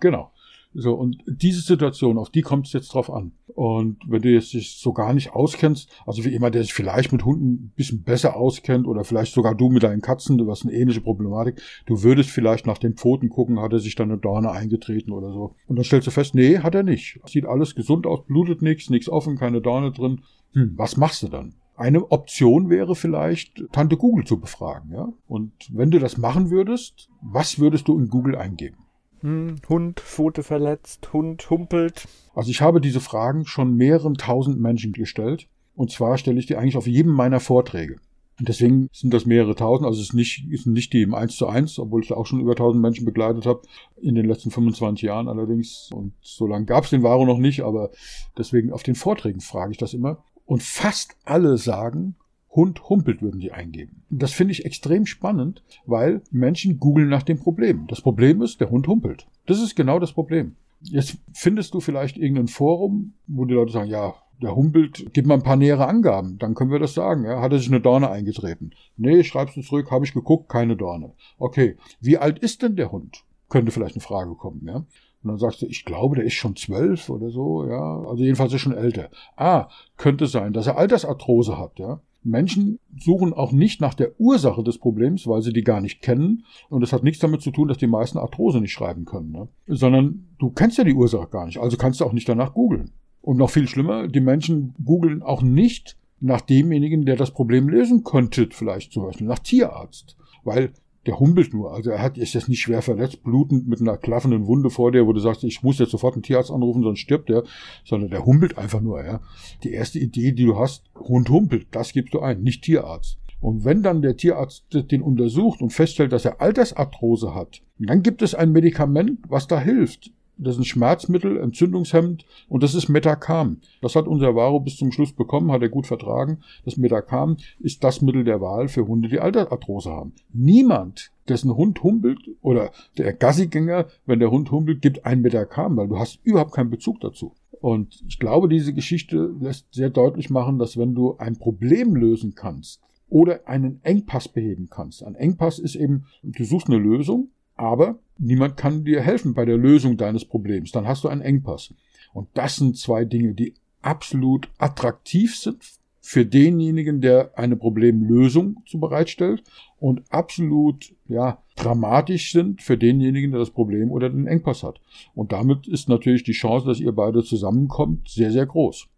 Genau. 0.00 0.30
So, 0.72 0.94
und 0.94 1.16
diese 1.26 1.62
Situation, 1.62 2.16
auf 2.16 2.30
die 2.30 2.42
kommt 2.42 2.68
es 2.68 2.72
jetzt 2.72 2.94
drauf 2.94 3.12
an. 3.12 3.32
Und 3.48 3.96
wenn 4.06 4.22
du 4.22 4.28
jetzt 4.28 4.52
dich 4.52 4.78
so 4.78 4.92
gar 4.92 5.12
nicht 5.14 5.32
auskennst, 5.32 5.90
also 6.06 6.24
wie 6.24 6.28
jemand, 6.28 6.54
der 6.54 6.62
sich 6.62 6.72
vielleicht 6.72 7.10
mit 7.10 7.24
Hunden 7.24 7.54
ein 7.54 7.72
bisschen 7.74 8.04
besser 8.04 8.36
auskennt 8.36 8.86
oder 8.86 9.02
vielleicht 9.02 9.34
sogar 9.34 9.56
du 9.56 9.68
mit 9.68 9.82
deinen 9.82 10.00
Katzen, 10.00 10.38
du 10.38 10.48
hast 10.48 10.62
eine 10.62 10.72
ähnliche 10.72 11.00
Problematik, 11.00 11.60
du 11.86 12.04
würdest 12.04 12.30
vielleicht 12.30 12.66
nach 12.66 12.78
den 12.78 12.94
Pfoten 12.94 13.30
gucken, 13.30 13.58
hat 13.58 13.72
er 13.72 13.80
sich 13.80 13.96
da 13.96 14.04
eine 14.04 14.18
Dorne 14.18 14.52
eingetreten 14.52 15.10
oder 15.10 15.32
so. 15.32 15.56
Und 15.66 15.74
dann 15.74 15.84
stellst 15.84 16.06
du 16.06 16.12
fest, 16.12 16.36
nee, 16.36 16.58
hat 16.58 16.76
er 16.76 16.84
nicht. 16.84 17.18
Sieht 17.26 17.46
alles 17.46 17.74
gesund 17.74 18.06
aus, 18.06 18.24
blutet 18.24 18.62
nichts, 18.62 18.90
nichts 18.90 19.08
offen, 19.08 19.36
keine 19.36 19.60
Dorne 19.60 19.90
drin. 19.90 20.20
Hm, 20.52 20.74
was 20.76 20.96
machst 20.96 21.24
du 21.24 21.28
dann? 21.28 21.54
Eine 21.80 22.12
Option 22.12 22.68
wäre 22.68 22.94
vielleicht, 22.94 23.64
Tante 23.72 23.96
Google 23.96 24.26
zu 24.26 24.38
befragen, 24.38 24.92
ja. 24.92 25.08
Und 25.26 25.52
wenn 25.72 25.90
du 25.90 25.98
das 25.98 26.18
machen 26.18 26.50
würdest, 26.50 27.08
was 27.22 27.58
würdest 27.58 27.88
du 27.88 27.98
in 27.98 28.08
Google 28.08 28.36
eingeben? 28.36 28.76
Hm, 29.20 29.56
Hund, 29.66 29.98
Pfote 29.98 30.42
verletzt, 30.42 31.10
Hund 31.14 31.48
humpelt. 31.48 32.06
Also 32.34 32.50
ich 32.50 32.60
habe 32.60 32.82
diese 32.82 33.00
Fragen 33.00 33.46
schon 33.46 33.76
mehreren 33.76 34.16
tausend 34.16 34.60
Menschen 34.60 34.92
gestellt. 34.92 35.48
Und 35.74 35.90
zwar 35.90 36.18
stelle 36.18 36.38
ich 36.38 36.44
die 36.44 36.56
eigentlich 36.56 36.76
auf 36.76 36.86
jedem 36.86 37.12
meiner 37.12 37.40
Vorträge. 37.40 37.96
Und 38.38 38.50
deswegen 38.50 38.90
sind 38.92 39.14
das 39.14 39.24
mehrere 39.24 39.54
tausend, 39.54 39.86
also 39.86 40.00
es 40.00 40.08
ist 40.08 40.14
nicht, 40.14 40.50
ist 40.50 40.66
nicht 40.66 40.92
die 40.92 41.00
im 41.00 41.14
1 41.14 41.34
zu 41.34 41.46
1, 41.46 41.78
obwohl 41.78 42.02
ich 42.02 42.08
da 42.08 42.14
auch 42.14 42.26
schon 42.26 42.40
über 42.40 42.56
tausend 42.56 42.82
Menschen 42.82 43.06
begleitet 43.06 43.46
habe, 43.46 43.62
in 43.96 44.14
den 44.14 44.26
letzten 44.26 44.50
25 44.50 45.02
Jahren 45.02 45.28
allerdings. 45.28 45.88
Und 45.94 46.12
so 46.20 46.46
lange 46.46 46.66
gab 46.66 46.84
es 46.84 46.90
den 46.90 47.02
Varo 47.02 47.24
noch 47.24 47.38
nicht, 47.38 47.62
aber 47.62 47.90
deswegen 48.36 48.70
auf 48.70 48.82
den 48.82 48.96
Vorträgen 48.96 49.40
frage 49.40 49.72
ich 49.72 49.78
das 49.78 49.94
immer. 49.94 50.22
Und 50.50 50.64
fast 50.64 51.14
alle 51.24 51.58
sagen, 51.58 52.16
Hund 52.50 52.88
humpelt 52.88 53.22
würden 53.22 53.38
die 53.38 53.52
eingeben. 53.52 54.02
Das 54.10 54.32
finde 54.32 54.50
ich 54.50 54.64
extrem 54.64 55.06
spannend, 55.06 55.62
weil 55.86 56.22
Menschen 56.32 56.80
googeln 56.80 57.08
nach 57.08 57.22
dem 57.22 57.38
Problem. 57.38 57.86
Das 57.86 58.00
Problem 58.00 58.42
ist, 58.42 58.60
der 58.60 58.68
Hund 58.68 58.88
humpelt. 58.88 59.28
Das 59.46 59.62
ist 59.62 59.76
genau 59.76 60.00
das 60.00 60.12
Problem. 60.12 60.56
Jetzt 60.80 61.18
findest 61.32 61.72
du 61.72 61.78
vielleicht 61.78 62.16
irgendein 62.16 62.48
Forum, 62.48 63.12
wo 63.28 63.44
die 63.44 63.54
Leute 63.54 63.70
sagen, 63.70 63.90
ja, 63.90 64.14
der 64.42 64.56
humpelt, 64.56 65.12
gib 65.12 65.24
mal 65.24 65.34
ein 65.34 65.44
paar 65.44 65.54
nähere 65.54 65.86
Angaben, 65.86 66.36
dann 66.40 66.56
können 66.56 66.72
wir 66.72 66.80
das 66.80 66.94
sagen. 66.94 67.26
Ja? 67.26 67.40
Hat 67.40 67.52
er 67.52 67.60
sich 67.60 67.68
eine 67.68 67.80
Dorne 67.80 68.10
eingetreten? 68.10 68.72
Nee, 68.96 69.22
schreibst 69.22 69.56
du 69.56 69.62
zurück, 69.62 69.92
habe 69.92 70.04
ich 70.04 70.14
geguckt, 70.14 70.48
keine 70.48 70.74
Dorne. 70.74 71.12
Okay, 71.38 71.76
wie 72.00 72.18
alt 72.18 72.40
ist 72.40 72.62
denn 72.62 72.74
der 72.74 72.90
Hund? 72.90 73.22
Könnte 73.50 73.70
vielleicht 73.70 73.94
eine 73.94 74.02
Frage 74.02 74.34
kommen, 74.34 74.66
ja. 74.66 74.84
Und 75.22 75.28
dann 75.28 75.38
sagst 75.38 75.62
du, 75.62 75.66
ich 75.66 75.84
glaube, 75.84 76.16
der 76.16 76.24
ist 76.24 76.34
schon 76.34 76.56
zwölf 76.56 77.10
oder 77.10 77.30
so, 77.30 77.66
ja. 77.66 78.02
Also 78.08 78.22
jedenfalls 78.22 78.52
ist 78.52 78.62
schon 78.62 78.76
älter. 78.76 79.10
Ah, 79.36 79.68
könnte 79.96 80.26
sein, 80.26 80.52
dass 80.52 80.66
er 80.66 80.78
Altersarthrose 80.78 81.58
hat, 81.58 81.78
ja. 81.78 82.00
Menschen 82.22 82.78
suchen 82.98 83.32
auch 83.32 83.52
nicht 83.52 83.80
nach 83.80 83.94
der 83.94 84.20
Ursache 84.20 84.62
des 84.62 84.78
Problems, 84.78 85.26
weil 85.26 85.42
sie 85.42 85.52
die 85.52 85.64
gar 85.64 85.80
nicht 85.80 86.02
kennen. 86.02 86.44
Und 86.68 86.82
das 86.82 86.92
hat 86.92 87.02
nichts 87.02 87.20
damit 87.20 87.40
zu 87.40 87.50
tun, 87.50 87.68
dass 87.68 87.78
die 87.78 87.86
meisten 87.86 88.18
Arthrose 88.18 88.60
nicht 88.60 88.72
schreiben 88.72 89.04
können, 89.04 89.30
ne? 89.30 89.48
sondern 89.66 90.28
du 90.38 90.50
kennst 90.50 90.76
ja 90.78 90.84
die 90.84 90.94
Ursache 90.94 91.28
gar 91.28 91.46
nicht. 91.46 91.58
Also 91.58 91.76
kannst 91.76 92.00
du 92.00 92.04
auch 92.04 92.12
nicht 92.12 92.28
danach 92.28 92.52
googeln. 92.52 92.92
Und 93.22 93.36
noch 93.36 93.50
viel 93.50 93.68
schlimmer, 93.68 94.08
die 94.08 94.20
Menschen 94.20 94.74
googeln 94.84 95.22
auch 95.22 95.42
nicht 95.42 95.96
nach 96.20 96.42
demjenigen, 96.42 97.06
der 97.06 97.16
das 97.16 97.30
Problem 97.30 97.68
lösen 97.68 98.04
könnte, 98.04 98.48
vielleicht 98.50 98.92
zum 98.92 99.04
Beispiel 99.04 99.26
nach 99.26 99.38
Tierarzt. 99.38 100.16
Weil 100.44 100.72
der 101.06 101.18
humpelt 101.18 101.54
nur. 101.54 101.72
Also 101.72 101.90
er 101.90 102.02
hat, 102.02 102.18
ist 102.18 102.34
jetzt 102.34 102.48
nicht 102.48 102.60
schwer 102.60 102.82
verletzt, 102.82 103.22
blutend 103.22 103.66
mit 103.68 103.80
einer 103.80 103.96
klaffenden 103.96 104.46
Wunde 104.46 104.70
vor 104.70 104.92
dir, 104.92 105.06
wo 105.06 105.12
du 105.12 105.20
sagst, 105.20 105.44
ich 105.44 105.62
muss 105.62 105.78
jetzt 105.78 105.90
sofort 105.90 106.14
einen 106.14 106.22
Tierarzt 106.22 106.50
anrufen, 106.50 106.82
sonst 106.82 107.00
stirbt 107.00 107.30
er, 107.30 107.44
sondern 107.84 108.10
der 108.10 108.24
humpelt 108.26 108.58
einfach 108.58 108.80
nur, 108.80 109.02
ja. 109.04 109.20
Die 109.64 109.72
erste 109.72 109.98
Idee, 109.98 110.32
die 110.32 110.44
du 110.44 110.58
hast, 110.58 110.84
Hund 110.94 111.30
humpelt, 111.30 111.68
das 111.70 111.92
gibst 111.92 112.14
du 112.14 112.20
ein, 112.20 112.42
nicht 112.42 112.62
Tierarzt. 112.64 113.18
Und 113.40 113.64
wenn 113.64 113.82
dann 113.82 114.02
der 114.02 114.16
Tierarzt 114.16 114.66
den 114.70 115.00
untersucht 115.00 115.62
und 115.62 115.70
feststellt, 115.70 116.12
dass 116.12 116.26
er 116.26 116.42
Altersarthrose 116.42 117.34
hat, 117.34 117.62
dann 117.78 118.02
gibt 118.02 118.20
es 118.20 118.34
ein 118.34 118.52
Medikament, 118.52 119.20
was 119.28 119.46
da 119.46 119.58
hilft. 119.58 120.12
Das 120.42 120.54
ist 120.54 120.60
ein 120.60 120.64
Schmerzmittel, 120.64 121.36
entzündungshemmend 121.38 122.24
und 122.48 122.62
das 122.62 122.74
ist 122.74 122.88
Metacam. 122.88 123.58
Das 123.82 123.94
hat 123.94 124.06
unser 124.06 124.34
Varo 124.34 124.60
bis 124.60 124.76
zum 124.76 124.90
Schluss 124.92 125.12
bekommen, 125.12 125.52
hat 125.52 125.62
er 125.62 125.68
gut 125.68 125.86
vertragen. 125.86 126.38
Das 126.64 126.76
Metacam 126.76 127.36
ist 127.58 127.84
das 127.84 128.00
Mittel 128.00 128.24
der 128.24 128.40
Wahl 128.40 128.68
für 128.68 128.86
Hunde, 128.86 129.08
die 129.08 129.20
Altersarthrose 129.20 129.90
haben. 129.90 130.12
Niemand, 130.32 131.10
dessen 131.28 131.54
Hund 131.54 131.82
humpelt 131.82 132.20
oder 132.40 132.70
der 132.96 133.12
Gassigänger, 133.12 133.86
wenn 134.06 134.18
der 134.18 134.30
Hund 134.30 134.50
humpelt, 134.50 134.82
gibt 134.82 135.04
ein 135.04 135.20
Metacam, 135.20 135.76
weil 135.76 135.88
du 135.88 135.98
hast 135.98 136.18
überhaupt 136.24 136.52
keinen 136.52 136.70
Bezug 136.70 137.00
dazu. 137.00 137.32
Und 137.60 138.02
ich 138.08 138.18
glaube, 138.18 138.48
diese 138.48 138.72
Geschichte 138.72 139.34
lässt 139.38 139.66
sehr 139.74 139.90
deutlich 139.90 140.30
machen, 140.30 140.58
dass 140.58 140.78
wenn 140.78 140.94
du 140.94 141.16
ein 141.18 141.36
Problem 141.36 141.94
lösen 141.94 142.34
kannst 142.34 142.80
oder 143.08 143.46
einen 143.46 143.80
Engpass 143.82 144.28
beheben 144.28 144.68
kannst, 144.70 145.04
ein 145.04 145.14
Engpass 145.14 145.58
ist 145.58 145.74
eben, 145.74 146.06
du 146.22 146.44
suchst 146.44 146.68
eine 146.68 146.78
Lösung, 146.78 147.28
aber 147.60 147.98
niemand 148.18 148.56
kann 148.56 148.84
dir 148.84 149.02
helfen 149.02 149.34
bei 149.34 149.44
der 149.44 149.58
Lösung 149.58 149.98
deines 149.98 150.24
Problems. 150.24 150.72
Dann 150.72 150.88
hast 150.88 151.04
du 151.04 151.08
einen 151.08 151.20
Engpass. 151.20 151.74
Und 152.14 152.28
das 152.34 152.56
sind 152.56 152.78
zwei 152.78 153.04
Dinge, 153.04 153.34
die 153.34 153.54
absolut 153.82 154.48
attraktiv 154.58 155.36
sind 155.36 155.62
für 156.00 156.24
denjenigen, 156.24 157.02
der 157.02 157.38
eine 157.38 157.56
Problemlösung 157.56 158.62
zu 158.66 158.80
bereitstellt 158.80 159.42
und 159.78 160.02
absolut, 160.08 160.94
ja, 161.06 161.42
dramatisch 161.54 162.32
sind 162.32 162.62
für 162.62 162.78
denjenigen, 162.78 163.30
der 163.30 163.40
das 163.40 163.50
Problem 163.50 163.90
oder 163.90 164.08
den 164.08 164.26
Engpass 164.26 164.62
hat. 164.62 164.80
Und 165.14 165.32
damit 165.32 165.68
ist 165.68 165.88
natürlich 165.90 166.24
die 166.24 166.32
Chance, 166.32 166.66
dass 166.66 166.80
ihr 166.80 166.92
beide 166.92 167.22
zusammenkommt, 167.22 168.08
sehr, 168.08 168.32
sehr 168.32 168.46
groß. 168.46 168.88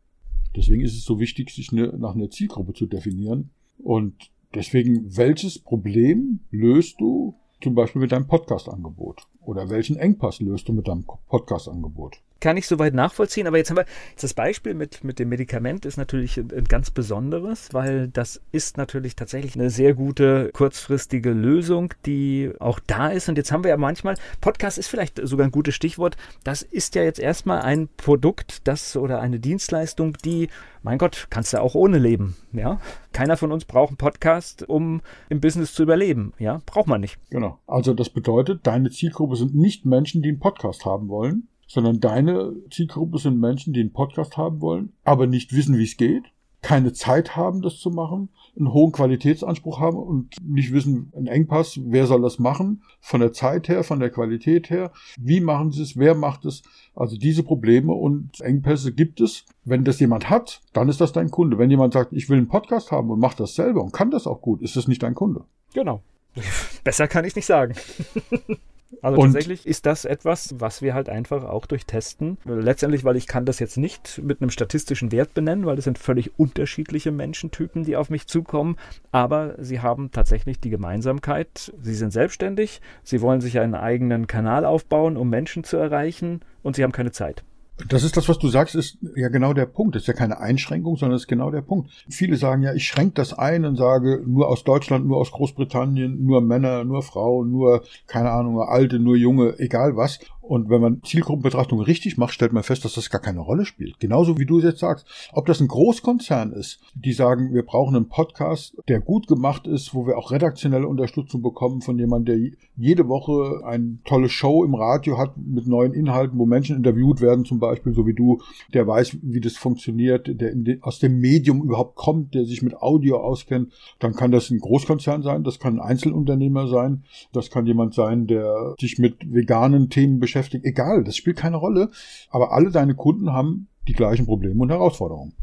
Deswegen 0.55 0.83
ist 0.83 0.97
es 0.97 1.05
so 1.05 1.19
wichtig, 1.19 1.51
sich 1.51 1.73
eine, 1.73 1.89
nach 1.99 2.15
einer 2.15 2.31
Zielgruppe 2.31 2.75
zu 2.75 2.87
definieren. 2.87 3.51
Und 3.79 4.31
deswegen, 4.55 5.17
welches 5.17 5.59
Problem 5.59 6.41
löst 6.53 7.01
du 7.01 7.35
zum 7.63 7.75
Beispiel 7.75 8.01
mit 8.03 8.13
deinem 8.13 8.27
Podcast-Angebot? 8.27 9.23
Oder 9.43 9.71
welchen 9.71 9.97
Engpass 9.97 10.41
löst 10.41 10.69
du 10.69 10.73
mit 10.73 10.89
deinem 10.89 11.05
Podcast-Angebot? 11.05 12.21
Kann 12.43 12.57
ich 12.57 12.67
soweit 12.67 12.93
nachvollziehen. 12.93 13.47
Aber 13.47 13.57
jetzt 13.57 13.71
haben 13.71 13.79
wir 13.79 13.87
das 14.21 14.35
Beispiel 14.35 14.75
mit, 14.75 15.05
mit 15.05 15.19
dem 15.19 15.31
Medikament 15.31 15.87
ist 15.87 15.97
natürlich 15.97 16.37
ein, 16.37 16.51
ein 16.55 16.65
ganz 16.65 16.91
besonderes, 16.91 17.73
weil 17.73 18.09
das 18.09 18.43
ist 18.51 18.77
natürlich 18.77 19.17
tatsächlich 19.17 19.55
eine 19.55 19.71
sehr 19.71 19.95
gute 19.95 20.51
kurzfristige 20.53 21.31
Lösung, 21.31 21.95
die 22.05 22.51
auch 22.59 22.81
da 22.81 23.09
ist. 23.09 23.29
Und 23.29 23.39
jetzt 23.39 23.53
haben 23.53 23.65
wir 23.65 23.71
ja 23.71 23.77
manchmal, 23.77 24.17
Podcast 24.41 24.77
ist 24.77 24.89
vielleicht 24.89 25.21
sogar 25.27 25.47
ein 25.47 25.53
gutes 25.53 25.75
Stichwort, 25.75 26.17
das 26.45 26.63
ist 26.63 26.95
ja 26.97 27.03
jetzt 27.03 27.21
erstmal 27.21 27.63
ein 27.63 27.89
Produkt, 27.97 28.67
das 28.67 28.97
oder 28.97 29.21
eine 29.21 29.39
Dienstleistung, 29.39 30.19
die, 30.25 30.49
mein 30.83 30.99
Gott, 30.99 31.29
kannst 31.31 31.53
du 31.53 31.61
auch 31.61 31.77
ohne 31.77 31.99
leben. 31.99 32.37
Ja, 32.53 32.81
keiner 33.13 33.37
von 33.37 33.53
uns 33.53 33.65
braucht 33.65 33.91
einen 33.91 33.97
Podcast, 33.99 34.69
um 34.69 35.01
im 35.29 35.41
Business 35.41 35.75
zu 35.75 35.85
überleben. 35.85 36.33
Ja, 36.39 36.61
braucht 36.67 36.89
man 36.89 37.01
nicht. 37.01 37.19
Genau. 37.31 37.61
Also 37.69 37.95
das 37.95 38.11
bedeutet, 38.11 38.67
deine 38.67 38.91
Zielgruppe 38.91 39.37
sind 39.37 39.55
nicht 39.55 39.87
Menschen, 39.87 40.23
die 40.23 40.31
einen 40.31 40.41
Podcast 40.41 40.85
haben 40.85 41.09
wollen, 41.09 41.49
sondern 41.73 42.01
deine 42.01 42.53
Zielgruppe 42.71 43.17
sind 43.17 43.41
Menschen, 43.41 43.73
die 43.73 43.81
einen 43.81 43.95
Podcast 43.95 44.37
haben 44.37 44.61
wollen, 44.61 44.93
aber 45.05 45.27
nicht 45.27 45.55
wissen, 45.55 45.79
wie 45.79 45.85
es 45.85 45.97
geht, 45.97 46.25
keine 46.61 46.93
Zeit 46.93 47.35
haben, 47.35 47.63
das 47.63 47.79
zu 47.79 47.89
machen, 47.89 48.29
einen 48.59 48.75
hohen 48.75 48.93
Qualitätsanspruch 48.93 49.81
haben 49.81 49.97
und 49.97 50.37
nicht 50.47 50.75
wissen, 50.75 51.11
ein 51.17 51.27
Engpass, 51.27 51.81
wer 51.83 52.07
soll 52.07 52.21
das 52.21 52.39
machen, 52.39 52.83
von 53.01 53.21
der 53.21 53.33
Zeit 53.33 53.71
her, 53.71 53.85
von 53.85 54.01
der 54.01 54.11
Qualität 54.11 54.69
her, 54.69 54.93
wie 55.19 55.41
machen 55.41 55.71
sie 55.71 55.81
es, 55.81 55.97
wer 55.97 56.15
macht 56.15 56.45
es. 56.45 56.63
Also 56.95 57.17
diese 57.17 57.43
Probleme 57.43 57.95
und 57.95 58.43
Engpässe 58.43 58.93
gibt 58.93 59.23
es. 59.23 59.47
Wenn 59.65 59.83
das 59.83 59.99
jemand 59.99 60.29
hat, 60.29 60.61
dann 60.75 60.91
ist 60.91 61.01
das 61.01 61.15
dein 61.15 61.31
Kunde. 61.31 61.57
Wenn 61.57 61.71
jemand 61.71 61.95
sagt, 61.95 62.13
ich 62.13 62.29
will 62.29 62.37
einen 62.37 62.49
Podcast 62.49 62.93
haben 62.93 63.09
und 63.11 63.19
macht 63.19 63.41
das 63.41 63.55
selber 63.55 63.83
und 63.83 63.95
kann 63.95 64.11
das 64.11 64.27
auch 64.27 64.43
gut, 64.43 64.61
ist 64.61 64.77
das 64.77 64.89
nicht 64.89 65.03
dein 65.03 65.15
Kunde. 65.15 65.47
Genau. 65.73 66.03
Besser 66.85 67.09
kann 67.09 67.25
ich 67.25 67.35
nicht 67.35 67.47
sagen. 67.47 67.75
Also 69.01 69.21
und 69.21 69.33
tatsächlich 69.33 69.67
ist 69.67 69.87
das 69.87 70.05
etwas, 70.05 70.55
was 70.59 70.83
wir 70.83 70.95
halt 70.95 71.09
einfach 71.09 71.45
auch 71.45 71.67
durch 71.67 71.87
Testen, 71.87 72.39
letztendlich, 72.45 73.05
weil 73.05 73.17
ich 73.17 73.27
kann 73.27 73.47
das 73.47 73.59
jetzt 73.59 73.77
nicht 73.77 74.21
mit 74.23 74.41
einem 74.41 74.51
statistischen 74.51 75.13
Wert 75.13 75.35
benennen, 75.35 75.65
weil 75.67 75.79
es 75.79 75.85
sind 75.85 75.99
völlig 75.99 76.39
unterschiedliche 76.39 77.11
Menschentypen, 77.11 77.85
die 77.85 77.97
auf 77.97 78.11
mich 78.11 78.27
zukommen, 78.27 78.77
aber 79.11 79.55
sie 79.59 79.81
haben 79.81 80.11
tatsächlich 80.11 80.61
die 80.61 80.71
Gemeinsamkeit, 80.71 81.73
sie 81.81 81.95
sind 81.95 82.13
selbstständig, 82.13 82.81
sie 83.03 83.21
wollen 83.21 83.41
sich 83.41 83.59
einen 83.59 83.75
eigenen 83.75 84.27
Kanal 84.27 84.65
aufbauen, 84.65 85.17
um 85.17 85.31
Menschen 85.31 85.65
zu 85.65 85.77
erreichen. 85.77 86.41
Und 86.63 86.77
sie 86.77 86.85
haben 86.85 86.93
keine 86.93 87.11
Zeit. 87.11 87.43
Das 87.89 88.05
ist 88.05 88.17
das, 88.17 88.29
was 88.29 88.39
du 88.39 88.49
sagst, 88.49 88.75
ist 88.75 88.99
ja 89.17 89.29
genau 89.29 89.55
der 89.55 89.67
Punkt. 89.67 89.95
Das 89.95 90.03
ist 90.03 90.07
ja 90.07 90.15
keine 90.15 90.39
Einschränkung, 90.39 90.97
sondern 90.97 91.15
das 91.15 91.23
ist 91.23 91.29
genau 91.29 91.51
der 91.51 91.63
Punkt. 91.63 91.91
Viele 92.09 92.37
sagen 92.37 92.63
ja, 92.63 92.75
ich 92.75 92.87
schränke 92.87 93.15
das 93.15 93.33
ein 93.33 93.65
und 93.65 93.77
sage 93.77 94.23
nur 94.27 94.49
aus 94.49 94.63
Deutschland, 94.65 95.07
nur 95.07 95.17
aus 95.17 95.33
Großbritannien, 95.33 96.25
nur 96.25 96.43
Männer, 96.43 96.85
nur 96.85 97.03
Frauen, 97.03 97.51
nur, 97.51 97.83
keine 98.07 98.31
Ahnung, 98.31 98.55
nur 98.55 98.71
Alte, 98.71 98.99
nur 98.99 99.17
Junge, 99.17 99.59
egal 99.59 99.97
was. 99.97 100.21
Und 100.43 100.69
wenn 100.69 100.81
man 100.81 101.03
Zielgruppenbetrachtung 101.05 101.81
richtig 101.81 102.19
macht, 102.19 102.35
stellt 102.35 102.53
man 102.53 102.65
fest, 102.65 102.85
dass 102.85 102.95
das 102.95 103.11
gar 103.11 103.21
keine 103.21 103.39
Rolle 103.39 103.65
spielt. 103.65 104.01
Genauso 104.01 104.39
wie 104.39 104.45
du 104.45 104.59
es 104.59 104.65
jetzt 104.65 104.81
sagst. 104.81 105.07
Ob 105.33 105.47
das 105.47 105.61
ein 105.61 105.69
Großkonzern 105.69 106.53
ist, 106.53 106.81
die 106.95 107.13
sagen, 107.13 107.55
wir 107.55 107.63
brauchen 107.63 107.95
einen 107.95 108.09
Podcast, 108.09 108.77
der 108.89 109.01
gut 109.01 109.29
gemacht 109.29 109.69
ist, 109.69 109.95
wo 109.95 110.05
wir 110.05 110.19
auch 110.19 110.33
redaktionelle 110.33 110.89
Unterstützung 110.89 111.43
bekommen 111.43 111.81
von 111.81 111.97
jemandem, 111.97 112.41
der 112.41 112.51
jede 112.77 113.07
Woche 113.07 113.65
eine 113.65 113.99
tolle 114.05 114.29
Show 114.29 114.65
im 114.65 114.75
Radio 114.75 115.17
hat 115.17 115.37
mit 115.37 115.69
neuen 115.69 115.95
Inhalten, 115.95 116.39
wo 116.39 116.45
Menschen 116.45 116.77
interviewt 116.77 117.21
werden, 117.21 117.45
zum 117.45 117.61
Beispiel, 117.61 117.95
so 117.95 118.05
wie 118.07 118.15
du, 118.15 118.41
der 118.75 118.87
weiß, 118.87 119.19
wie 119.23 119.41
das 119.41 119.57
funktioniert, 119.57 120.27
der 120.27 120.57
de, 120.57 120.81
aus 120.83 120.99
dem 120.99 121.21
Medium 121.21 121.63
überhaupt 121.63 121.95
kommt, 121.95 122.35
der 122.35 122.47
sich 122.47 122.63
mit 122.63 122.75
Audio 122.75 123.19
auskennt, 123.19 123.73
dann 124.01 124.15
kann 124.15 124.33
das 124.33 124.51
ein 124.51 124.59
Großkonzern 124.59 125.23
sein, 125.23 125.45
das 125.45 125.61
kann 125.61 125.79
ein 125.79 125.89
Einzelunternehmer 125.89 126.67
sein, 126.67 127.05
das 127.33 127.51
kann 127.51 127.65
jemand 127.65 127.95
sein, 127.95 128.27
der 128.27 128.75
sich 128.81 128.99
mit 128.99 129.33
veganen 129.33 129.89
Themen 129.89 130.19
beschäftigt, 130.19 130.32
beschäftigt, 130.33 130.65
egal, 130.65 131.05
das 131.05 131.17
spielt 131.17 131.37
keine 131.37 131.57
Rolle. 131.57 131.91
Aber 132.31 132.53
alle 132.53 132.71
deine 132.71 132.95
Kunden 132.95 133.33
haben 133.33 133.69
die 133.89 133.93
gleichen 133.93 134.27
Probleme 134.27 134.63
und 134.63 134.71
Herausforderungen. 134.71 135.35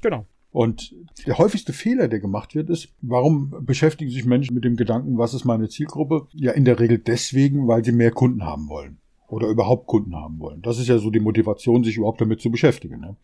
Genau. 0.00 0.24
Und 0.50 0.94
der 1.26 1.36
häufigste 1.36 1.72
Fehler, 1.72 2.08
der 2.08 2.20
gemacht 2.20 2.54
wird, 2.54 2.70
ist, 2.70 2.88
warum 3.02 3.54
beschäftigen 3.66 4.10
sich 4.10 4.24
Menschen 4.24 4.54
mit 4.54 4.64
dem 4.64 4.76
Gedanken, 4.76 5.18
was 5.18 5.34
ist 5.34 5.44
meine 5.44 5.68
Zielgruppe? 5.68 6.26
Ja, 6.32 6.52
in 6.52 6.64
der 6.64 6.80
Regel 6.80 6.98
deswegen, 6.98 7.68
weil 7.68 7.84
sie 7.84 7.92
mehr 7.92 8.12
Kunden 8.12 8.44
haben 8.44 8.68
wollen 8.68 8.98
oder 9.28 9.48
überhaupt 9.48 9.86
Kunden 9.86 10.16
haben 10.16 10.38
wollen. 10.38 10.62
Das 10.62 10.78
ist 10.78 10.88
ja 10.88 10.98
so 10.98 11.10
die 11.10 11.20
Motivation, 11.20 11.84
sich 11.84 11.96
überhaupt 11.96 12.20
damit 12.20 12.40
zu 12.40 12.50
beschäftigen. 12.50 13.00
Ne? 13.00 13.16